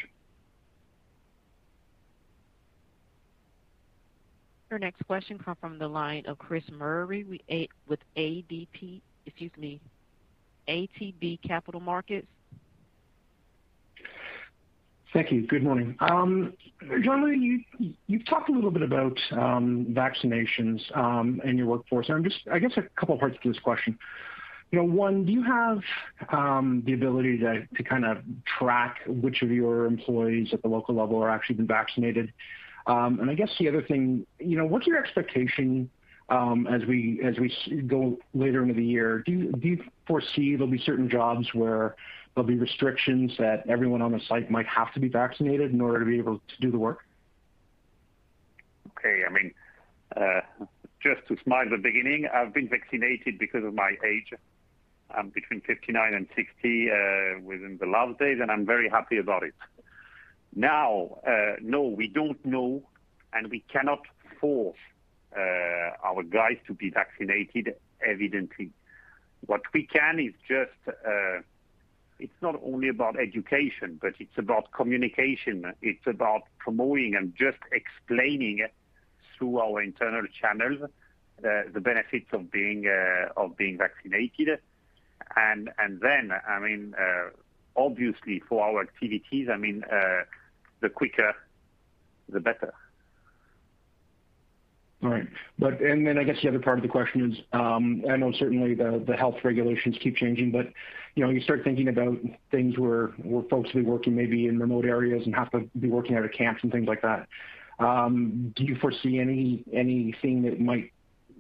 Your 4.69 4.79
next 4.79 5.05
question 5.07 5.39
comes 5.39 5.57
from 5.61 5.79
the 5.79 5.87
line 5.87 6.25
of 6.27 6.37
Chris 6.37 6.63
Murray 6.71 7.23
with 7.23 7.99
ADP, 8.17 9.01
excuse 9.25 9.51
me, 9.57 9.79
ATB 10.67 11.41
Capital 11.41 11.79
Markets. 11.79 12.27
Thank 15.13 15.31
you. 15.31 15.47
Good 15.47 15.63
morning. 15.63 15.95
Um, 16.01 16.53
Jean-Louis, 16.81 17.65
you've 18.07 18.25
talked 18.25 18.49
a 18.49 18.51
little 18.51 18.71
bit 18.71 18.81
about 18.81 19.17
um, 19.31 19.87
vaccinations 19.91 20.81
um, 20.97 21.41
in 21.45 21.57
your 21.57 21.67
workforce. 21.67 22.09
I 22.51 22.59
guess 22.59 22.71
a 22.75 22.83
couple 22.99 23.15
of 23.15 23.21
parts 23.21 23.37
to 23.41 23.51
this 23.51 23.59
question. 23.59 23.97
You 24.71 24.79
know, 24.79 24.85
one, 24.85 25.25
do 25.25 25.31
you 25.31 25.43
have 25.43 25.81
um, 26.29 26.83
the 26.85 26.93
ability 26.93 27.37
to 27.39 27.83
kind 27.83 28.05
of 28.05 28.17
track 28.45 28.99
which 29.07 29.41
of 29.41 29.49
your 29.49 29.85
employees 29.85 30.49
at 30.53 30.61
the 30.61 30.67
local 30.67 30.95
level 30.95 31.23
are 31.23 31.29
actually 31.29 31.55
been 31.55 31.67
vaccinated? 31.67 32.33
Um 32.85 33.19
and 33.19 33.29
I 33.29 33.33
guess 33.33 33.49
the 33.59 33.67
other 33.67 33.81
thing, 33.81 34.25
you 34.39 34.57
know, 34.57 34.65
what's 34.65 34.87
your 34.87 34.97
expectation 34.97 35.89
um, 36.29 36.67
as 36.67 36.85
we 36.85 37.21
go 37.87 38.17
later 38.33 38.61
into 38.61 38.73
the 38.73 38.83
year? 38.83 39.23
Do 39.25 39.31
you 39.61 39.83
foresee 40.05 40.55
there'll 40.55 40.71
be 40.71 40.79
certain 40.79 41.09
jobs 41.09 41.53
where 41.53 41.95
there'll 42.33 42.47
be 42.47 42.55
restrictions 42.55 43.33
that 43.39 43.67
everyone 43.67 44.01
on 44.01 44.11
the 44.11 44.19
site 44.27 44.51
might 44.51 44.67
have 44.67 44.93
to 44.93 44.99
be 44.99 45.07
vaccinated 45.07 45.71
in 45.71 45.81
order 45.81 45.99
to 45.99 46.05
be 46.05 46.17
able 46.17 46.39
to 46.39 46.61
do 46.61 46.71
the 46.71 46.77
work? 46.77 47.05
Okay. 48.97 49.23
I 49.27 49.31
mean, 49.31 49.53
uh, 50.15 50.41
just 51.01 51.27
to 51.27 51.37
smile 51.43 51.63
at 51.63 51.69
the 51.71 51.77
beginning, 51.77 52.27
I've 52.33 52.53
been 52.53 52.67
vaccinated 52.67 53.39
because 53.39 53.63
of 53.63 53.73
my 53.73 53.95
age. 54.05 54.33
I'm 55.11 55.29
between 55.29 55.61
59 55.61 56.13
and 56.13 56.27
60 56.35 56.89
uh, 56.89 57.39
within 57.41 57.77
the 57.79 57.85
last 57.85 58.19
days, 58.19 58.39
and 58.41 58.51
I'm 58.51 58.65
very 58.65 58.89
happy 58.89 59.17
about 59.17 59.43
it. 59.43 59.53
Now, 60.55 61.19
uh, 61.25 61.55
no, 61.61 61.83
we 61.83 62.07
don't 62.07 62.43
know, 62.45 62.83
and 63.33 63.49
we 63.49 63.63
cannot 63.71 64.01
force 64.39 64.77
uh, 65.35 65.39
our 66.03 66.23
guys 66.23 66.57
to 66.67 66.73
be 66.73 66.89
vaccinated, 66.89 67.75
evidently. 68.05 68.71
What 69.45 69.61
we 69.73 69.85
can 69.85 70.19
is 70.19 70.33
just, 70.47 70.97
it's 72.19 72.41
not 72.41 72.59
only 72.63 72.89
about 72.89 73.19
education, 73.19 73.99
but 74.01 74.13
it's 74.19 74.37
about 74.37 74.71
communication. 74.71 75.71
It's 75.81 76.05
about 76.07 76.41
promoting 76.57 77.13
and 77.15 77.33
just 77.35 77.59
explaining 77.71 78.65
through 79.37 79.59
our 79.59 79.81
internal 79.81 80.23
channels 80.41 80.89
the 81.41 81.79
benefits 81.79 82.27
of 82.33 82.49
being 82.51 82.83
vaccinated. 83.77 84.59
Then, 85.35 86.31
I 86.47 86.59
mean, 86.59 86.93
uh, 86.99 87.29
obviously 87.75 88.41
for 88.47 88.63
our 88.65 88.81
activities, 88.81 89.47
I 89.51 89.57
mean, 89.57 89.83
uh, 89.91 90.23
the 90.81 90.89
quicker, 90.89 91.33
the 92.29 92.39
better. 92.39 92.73
All 95.03 95.09
right. 95.09 95.27
But 95.59 95.79
and 95.79 96.07
then 96.07 96.17
I 96.17 96.23
guess 96.23 96.37
the 96.41 96.49
other 96.49 96.59
part 96.59 96.79
of 96.79 96.81
the 96.81 96.89
question 96.89 97.31
is, 97.31 97.37
um, 97.53 98.03
I 98.09 98.17
know 98.17 98.31
certainly 98.31 98.73
the 98.73 99.15
health 99.15 99.35
regulations 99.43 99.95
keep 100.01 100.15
changing, 100.15 100.51
but 100.51 100.73
you 101.15 101.41
start 101.41 101.63
thinking 101.63 101.87
about 101.87 102.17
things 102.51 102.77
where 102.77 103.11
folks 103.49 103.73
will 103.73 103.81
be 103.81 103.87
working 103.87 104.15
maybe 104.15 104.47
in 104.47 104.59
remote 104.59 104.85
areas 104.85 105.23
and 105.25 105.35
have 105.35 105.51
to 105.51 105.69
be 105.79 105.87
working 105.87 106.15
out 106.15 106.25
of 106.25 106.31
camps 106.31 106.63
and 106.63 106.71
things 106.71 106.87
like 106.87 107.01
that. 107.03 107.27
Um, 107.79 108.53
do 108.55 108.63
you 108.63 108.75
foresee 108.75 109.19
anything 109.19 110.41
that 110.43 110.59
might 110.59 110.91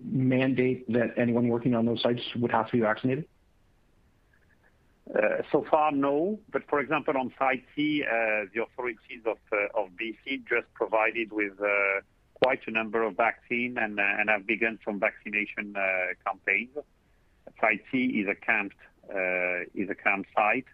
mandate 0.03 0.91
that 0.93 1.15
anyone 1.17 1.47
working 1.47 1.73
on 1.73 1.85
those 1.85 2.01
sites 2.01 2.21
would 2.35 2.51
have 2.51 2.67
to 2.67 2.73
be 2.73 2.81
vaccinated? 2.81 3.25
Uh, 5.15 5.41
so 5.51 5.65
far, 5.69 5.91
no. 5.91 6.39
But 6.51 6.63
for 6.69 6.79
example, 6.79 7.15
on 7.17 7.33
Site 7.39 7.63
C, 7.75 8.03
uh, 8.03 8.45
the 8.53 8.63
authorities 8.63 9.21
of 9.25 9.37
uh, 9.51 9.87
B.C. 9.97 10.43
just 10.49 10.71
provided 10.73 11.31
with 11.31 11.53
quite 12.43 12.59
a 12.67 12.71
number 12.71 13.03
of 13.03 13.15
vaccine 13.15 13.77
and 13.77 13.99
have 14.29 14.45
begun 14.45 14.79
some 14.83 14.99
vaccination 14.99 15.75
campaigns. 16.25 16.77
Site 17.59 17.83
C 17.91 18.21
is 18.21 18.27
a 18.27 18.35
campsite. 19.95 20.65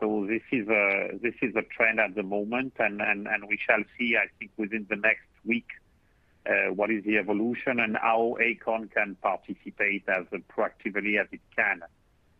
So 0.00 0.26
this 0.28 0.42
is 0.52 0.68
uh 0.68 1.16
this 1.22 1.34
is 1.40 1.54
a 1.56 1.62
trend 1.62 2.00
at 2.00 2.14
the 2.14 2.22
moment, 2.22 2.74
and 2.78 3.00
we 3.48 3.58
shall 3.64 3.82
see, 3.96 4.16
I 4.16 4.26
think, 4.38 4.50
within 4.56 4.86
the 4.90 4.96
next 4.96 5.28
week, 5.44 5.68
what 6.74 6.90
is 6.90 7.04
the 7.04 7.16
evolution 7.16 7.80
and 7.80 7.96
how 7.96 8.36
Aecon 8.40 8.90
can 8.90 9.16
participate 9.22 10.04
as 10.08 10.26
proactively 10.54 11.20
as 11.20 11.28
it 11.32 11.40
can, 11.56 11.82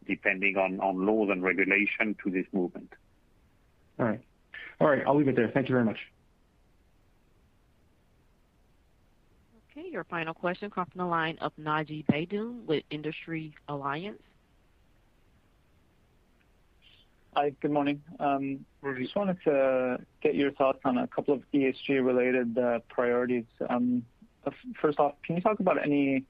depending 0.07 0.57
on 0.57 0.79
laws 1.07 1.29
and 1.31 1.43
regulation 1.43 2.17
to 2.25 2.31
this 2.31 2.47
movement. 2.53 2.93
All 3.99 4.07
right. 4.07 4.21
All 4.81 4.89
right, 4.89 5.03
I'll 5.07 5.17
leave 5.17 5.29
it 5.29 5.37
there. 5.37 5.51
Thank 5.53 5.69
you 5.69 5.75
very 5.75 5.85
much. 5.85 5.99
Okay, 9.77 9.89
your 9.89 10.05
final 10.05 10.35
question 10.35 10.71
comes 10.71 10.89
from 10.93 11.01
the 11.01 11.07
line 11.07 11.39
of 11.41 11.53
Naji 11.61 12.05
Baydoun 12.07 12.65
with 12.65 12.85
Industrial 12.91 13.51
Alliance. 13.69 14.23
Hi, 17.35 17.49
um, 17.49 17.57
good 17.61 17.73
morning. 17.73 18.01
Just 18.99 19.17
wanted 19.17 19.39
to 19.45 19.99
get 20.23 20.37
your 20.37 20.53
thoughts 20.53 20.79
on 20.85 20.99
a 20.99 21.09
couple 21.09 21.35
of 21.35 21.43
ESG-related 21.53 22.57
uh, 22.57 22.79
priorities. 22.89 23.47
Um, 23.69 24.05
uh, 24.47 24.51
first 24.81 25.01
off, 25.01 25.15
can 25.25 25.37
you 25.37 25.43
talk 25.43 25.59
about 25.59 25.83
any 25.85 26.25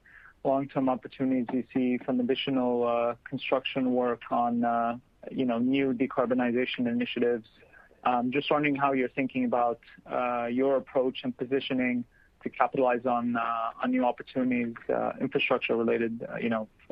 long-term 0.45 0.87
opportunities 0.89 1.47
you 1.51 1.63
see 1.73 1.97
from 2.05 2.19
additional 2.19 2.87
uh, 2.87 3.15
construction 3.27 3.93
work 3.93 4.21
on 4.31 4.63
uh, 4.63 4.97
new 5.31 5.93
decarbonization 5.93 6.87
initiatives? 6.87 7.47
Just 8.29 8.51
wondering 8.51 8.75
how 8.75 8.93
you're 8.93 9.09
thinking 9.09 9.45
about 9.45 9.79
uh, 10.11 10.45
your 10.45 10.77
approach 10.77 11.21
and 11.23 11.35
positioning 11.35 12.05
to 12.43 12.49
capitalize 12.49 13.05
on 13.05 13.35
new 13.87 14.05
opportunities, 14.05 14.75
infrastructure 15.19 15.75
related, 15.75 16.23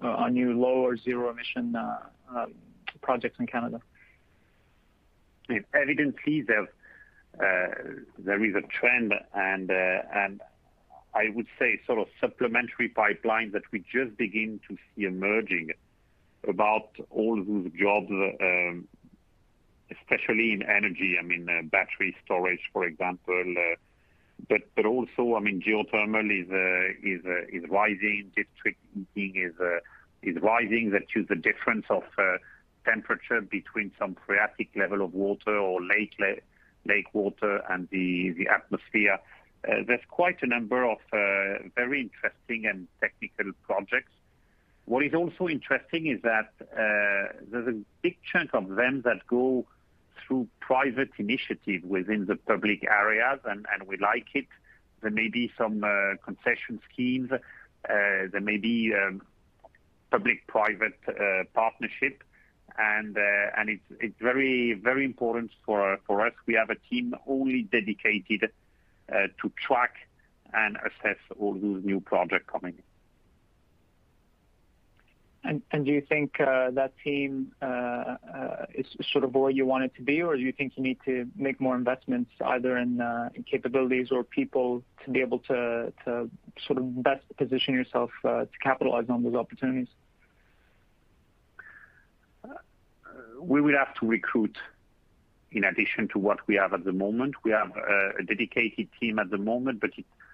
on 0.01 0.34
new 0.34 0.60
low 0.60 0.78
or 0.88 0.97
zero 0.97 1.30
emission 1.30 1.76
um, 1.76 2.54
projects 3.01 3.38
in 3.39 3.45
Canada. 3.45 3.80
Evidently, 5.76 6.41
there 6.41 6.68
is 8.43 8.56
a 8.56 8.62
trend 8.80 9.14
and 9.36 9.70
I 11.16 11.30
would 11.30 11.47
say 11.59 11.80
sort 11.86 11.99
of 11.99 12.07
supplementary 12.20 12.89
pipeline 12.89 13.51
that 13.51 13.64
we 13.72 13.80
just 13.80 14.18
begin 14.18 14.59
to 14.68 14.78
see 14.95 15.05
emerging 15.05 15.72
about 16.47 16.89
all 17.09 17.36
those 17.43 17.72
jobs, 17.80 18.09
um, 18.11 18.88
especially 19.91 20.53
in 20.53 20.64
energy, 20.64 21.18
I 21.20 21.24
mean, 21.24 21.47
uh, 21.47 21.61
battery 21.64 22.16
storage, 22.26 22.61
for 22.72 22.86
example. 22.86 23.55
Uh, 23.57 23.76
but 24.76 24.86
also, 24.86 25.36
I 25.36 25.39
mean, 25.39 25.61
geothermal 25.61 26.30
is 26.32 26.49
uh, 27.26 27.68
rising, 27.70 28.32
district 28.36 28.80
heating 28.93 29.53
is 30.24 30.41
rising. 30.41 30.89
That 30.91 31.03
is 31.16 31.28
the 31.28 31.36
difference 31.36 31.86
of 31.89 32.03
temperature 32.84 33.39
between 33.39 33.91
some 33.97 34.18
phreatic 34.26 34.70
level 34.76 35.01
of 35.03 35.14
water 35.14 35.57
or 35.57 35.80
lake 35.82 36.18
water 37.14 37.61
and 37.70 37.88
the 37.91 38.47
atmosphere. 38.51 39.20
Uh, 39.68 39.76
there's 39.88 40.01
quite 40.09 40.38
a 40.41 40.47
number 40.47 40.84
of 40.84 40.97
uh, 41.14 41.70
very 41.76 42.01
interesting 42.01 42.66
and 42.66 42.88
technical 42.99 43.51
projects. 43.64 44.11
What 44.86 45.05
is 45.05 45.14
also 45.14 45.47
interesting 45.47 46.07
is 46.07 46.22
that 46.24 46.51
uh, 46.61 47.39
there's 47.49 47.68
a 47.68 47.80
big 48.01 48.18
chunk 48.30 48.53
of 48.53 48.68
them 48.76 49.01
that 49.03 49.26
go 49.28 49.66
through 50.28 50.49
private 50.59 51.11
initiative 51.18 51.84
within 51.84 52.26
the 52.26 52.36
public 52.36 52.84
areas, 52.89 53.39
and 53.45 53.66
we 53.88 53.97
like 53.97 54.28
it. 54.34 54.47
There 55.01 55.11
may 55.11 55.30
be 55.30 55.51
some 55.57 55.86
concession 56.24 56.82
schemes. 56.91 57.30
There 57.88 58.41
may 58.41 58.57
be 58.57 58.93
um, 58.93 59.22
public-private 60.11 60.99
partnership, 61.53 62.24
and 62.78 63.18
it's 63.99 64.20
very 64.20 64.74
very 64.74 65.05
important 65.05 65.51
for 65.66 65.93
us. 65.93 66.34
We 66.45 66.55
have 66.55 66.70
a 66.70 66.80
team 66.89 67.16
only 67.26 67.64
dedicated 67.64 68.51
Uh, 69.14 69.28
to 69.39 69.51
track 69.68 69.93
and 70.53 70.76
assess 70.78 71.18
all 71.39 71.53
those 71.53 71.84
new 71.84 71.99
projects 71.99 72.45
coming 72.51 72.74
in. 72.74 72.84
And 75.49 75.61
and 75.72 75.86
do 75.86 75.91
you 75.91 76.01
think 76.01 76.39
uh, 76.39 76.72
that 76.72 76.93
team 77.03 77.51
uh, 77.61 78.16
is 78.74 78.88
sort 79.11 79.24
of 79.24 79.36
where 79.36 79.51
you 79.51 79.66
want 79.68 79.84
it 79.84 79.93
to 79.97 80.01
be, 80.01 80.22
or 80.24 80.36
do 80.36 80.41
you 80.41 80.51
think 80.51 80.74
you 80.78 80.84
need 80.84 80.97
to 81.05 81.28
make 81.36 81.59
more 81.59 81.76
investments 81.76 82.32
either 82.45 82.78
in 82.78 83.01
capabilities 83.45 84.07
or 84.09 84.24
people 84.24 84.82
to 85.03 85.11
be 85.11 85.20
able 85.20 85.39
to 85.39 85.93
sort 86.66 86.80
of 86.80 87.03
best 87.03 87.26
position 87.38 87.74
yourself 87.76 88.09
to 88.24 88.47
capitalize 88.64 89.09
on 89.09 89.22
those 89.22 89.36
opportunities? 89.36 89.89
We 93.39 93.61
will 93.61 93.78
have 93.78 93.93
to 93.95 94.07
recruit 94.07 94.57
in 95.54 95.64
addition 95.64 96.08
to 96.10 96.20
what 96.20 96.39
we 96.47 96.56
have 96.56 96.74
at 96.74 96.84
the 96.84 96.91
moment. 96.91 97.36
We 97.43 97.51
have 97.51 97.72
uh, 97.78 98.20
a 98.20 98.24
dedicated 98.24 98.89
team 98.99 99.20
at 99.20 99.30
the 99.30 99.38
moment, 99.38 99.80
but 99.80 99.91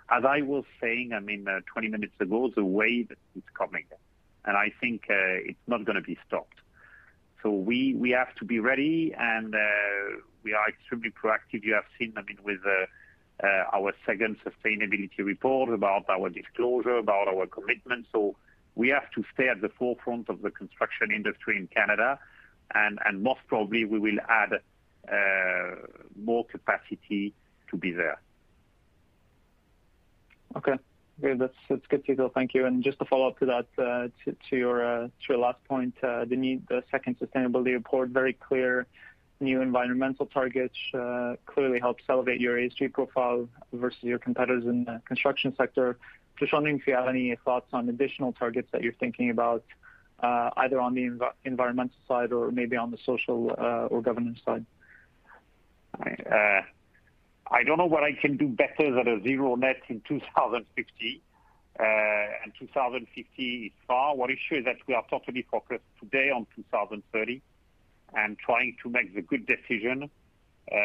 as 0.10 0.24
I 0.26 0.42
was 0.42 0.64
saying, 0.82 1.12
I 1.14 1.20
mean, 1.20 1.48
uh, 1.48 1.60
20 1.72 1.90
minutes 1.90 2.14
ago, 2.20 2.50
the 2.56 2.66
wave 2.66 3.12
is 3.36 3.44
coming, 3.54 3.86
and 4.46 4.58
I 4.58 4.72
think 4.80 5.04
uh, 5.10 5.50
it's 5.50 5.68
not 5.68 5.86
gonna 5.86 6.02
be 6.02 6.18
stopped. 6.26 6.60
So 7.44 7.52
we 7.52 7.94
we 7.94 8.12
have 8.12 8.34
to 8.36 8.46
be 8.46 8.60
ready, 8.60 9.14
and 9.18 9.56
we 10.44 10.54
are 10.54 10.68
extremely 10.68 11.12
proactive. 11.12 11.64
You 11.64 11.74
have 11.74 11.86
seen, 11.98 12.14
I 12.18 12.24
mean, 12.24 12.40
with 12.44 12.60
our 13.42 13.94
second 14.06 14.38
sustainability 14.44 15.20
report 15.20 15.70
about 15.74 16.10
our 16.10 16.30
disclosure, 16.30 16.98
about 16.98 17.30
our 17.30 17.48
commitment. 17.48 18.08
So 18.12 18.36
we 18.76 18.90
have 18.90 19.10
to 19.12 19.24
stay 19.34 19.48
at 19.48 19.62
the 19.62 19.70
forefront 19.70 20.28
of 20.28 20.42
the 20.42 20.52
construction 20.52 21.12
industry 21.12 21.56
in 21.56 21.68
Canada, 21.68 22.20
and 22.76 23.00
most 23.24 23.40
probably 23.48 23.86
we 23.86 24.00
will 24.00 24.20
add 24.28 24.60
Uh, 25.08 25.76
more 26.16 26.46
capacity 26.46 27.34
to 27.70 27.78
be 27.78 27.92
there. 27.92 28.20
Okay. 30.56 30.78
That's 31.22 31.88
good 31.90 32.06
to. 32.06 32.30
Thank 32.34 32.54
you. 32.54 32.66
And 32.66 32.84
just 32.84 33.00
to 33.00 33.06
follow 33.06 33.28
up 33.28 33.40
to 33.40 33.46
that, 33.48 33.68
uh, 33.78 33.82
uh, 33.82 34.08
to 34.50 34.56
your 34.56 35.38
last 35.38 35.64
point, 35.66 35.96
the 36.02 36.84
second 36.92 37.20
sustainability 37.20 37.74
report, 37.74 38.10
very 38.10 38.34
clear 38.34 38.88
new 39.42 39.62
environmental 39.62 40.26
targets, 40.26 40.76
clearly 41.46 41.80
helps 41.80 42.04
elevate 42.10 42.40
your 42.40 42.58
ESG 42.58 42.94
profile 42.94 43.48
versus 43.74 44.04
your 44.04 44.20
competitors 44.20 44.66
in 44.66 44.86
the 44.86 45.02
construction 45.06 45.54
sector. 45.58 45.98
Just 46.38 46.54
wondering 46.54 46.78
if 46.78 46.88
you 46.88 46.94
have 46.94 47.08
any 47.08 47.36
thoughts 47.44 47.68
on 47.74 47.90
additional 47.90 48.32
targets 48.32 48.70
that 48.72 48.82
you're 48.82 48.94
thinking 48.94 49.30
about, 49.30 49.64
either 50.22 50.80
on 50.80 50.94
the 50.94 51.32
environmental 51.44 51.98
side 52.08 52.32
or 52.32 52.52
maybe 52.52 52.78
on 52.78 52.92
the 52.92 52.98
social 53.06 53.56
or 53.92 54.02
governance 54.02 54.40
side. 54.46 54.66
Uh, 56.00 56.62
I 57.52 57.64
don't 57.64 57.78
know 57.78 57.86
what 57.86 58.04
I 58.04 58.14
can 58.14 58.38
do 58.38 58.48
better 58.48 58.94
than 58.94 59.08
a 59.08 59.22
zero 59.22 59.56
net 59.56 59.82
in 59.90 60.02
2050. 60.08 61.22
Uh, 61.80 61.84
and 62.44 62.52
2050 62.60 63.66
is 63.66 63.72
far. 63.88 64.16
What 64.16 64.30
is 64.32 64.38
sure 64.48 64.60
is 64.60 64.66
that 64.66 64.78
we 64.86 64.94
are 64.94 65.06
totally 65.10 65.46
focused 65.50 65.86
today 66.00 66.30
on 66.30 66.46
2030 66.56 67.42
and 68.14 68.38
trying 68.38 68.76
to 68.84 68.90
make 68.90 69.16
the 69.16 69.22
good 69.22 69.46
decision 69.46 70.10
uh, 70.72 70.76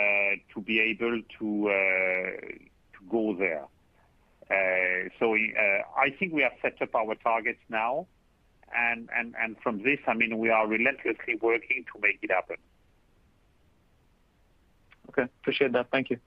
to 0.55 0.61
be 0.65 0.79
able 0.81 1.21
to 1.41 1.73
go 3.11 3.35
there. 3.37 3.65
So 5.19 5.35
I 5.35 6.11
think 6.19 6.33
we 6.33 6.43
have 6.43 6.53
set 6.62 6.81
up 6.81 6.95
our 6.95 7.15
targets 7.17 7.61
now, 7.69 8.07
and 8.73 9.09
from 9.62 9.83
this, 9.83 9.99
I 10.07 10.15
mean, 10.15 10.39
we 10.39 10.51
are 10.51 10.67
relentlessly 10.67 11.37
working 11.41 11.85
to 11.93 12.01
make 12.01 12.19
it 12.23 12.31
happen. 12.31 12.57
Okay. 15.17 15.31
Appreciate 15.43 15.73
that. 15.73 15.87
Thank 15.91 16.11
you. 16.11 16.19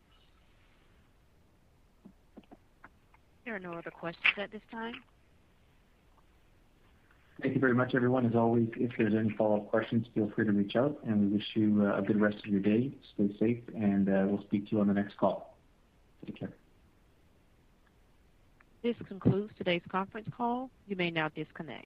There 3.45 3.55
are 3.55 3.59
no 3.59 3.73
other 3.73 3.91
questions 3.91 4.33
at 4.37 4.51
this 4.51 4.61
time. 4.71 4.95
Thank 7.41 7.53
you 7.53 7.61
very 7.61 7.75
much, 7.75 7.93
everyone. 7.93 8.25
As 8.25 8.35
always, 8.35 8.67
if 8.77 8.91
there's 8.97 9.13
any 9.13 9.29
follow-up 9.37 9.69
questions, 9.69 10.07
feel 10.15 10.31
free 10.35 10.45
to 10.45 10.51
reach 10.51 10.75
out, 10.75 10.97
and 11.05 11.21
we 11.21 11.37
wish 11.37 11.45
you 11.53 11.85
uh, 11.85 11.99
a 11.99 12.01
good 12.01 12.19
rest 12.19 12.37
of 12.37 12.45
your 12.45 12.59
day. 12.59 12.91
Stay 13.13 13.29
safe, 13.39 13.63
and 13.75 14.09
uh, 14.09 14.25
we'll 14.27 14.41
speak 14.43 14.67
to 14.69 14.75
you 14.75 14.81
on 14.81 14.87
the 14.87 14.93
next 14.93 15.17
call. 15.17 15.55
Take 16.25 16.39
care. 16.39 16.49
This 18.81 18.95
concludes 19.07 19.53
today's 19.57 19.83
conference 19.89 20.27
call. 20.35 20.69
You 20.87 20.95
may 20.95 21.11
now 21.11 21.29
disconnect. 21.29 21.85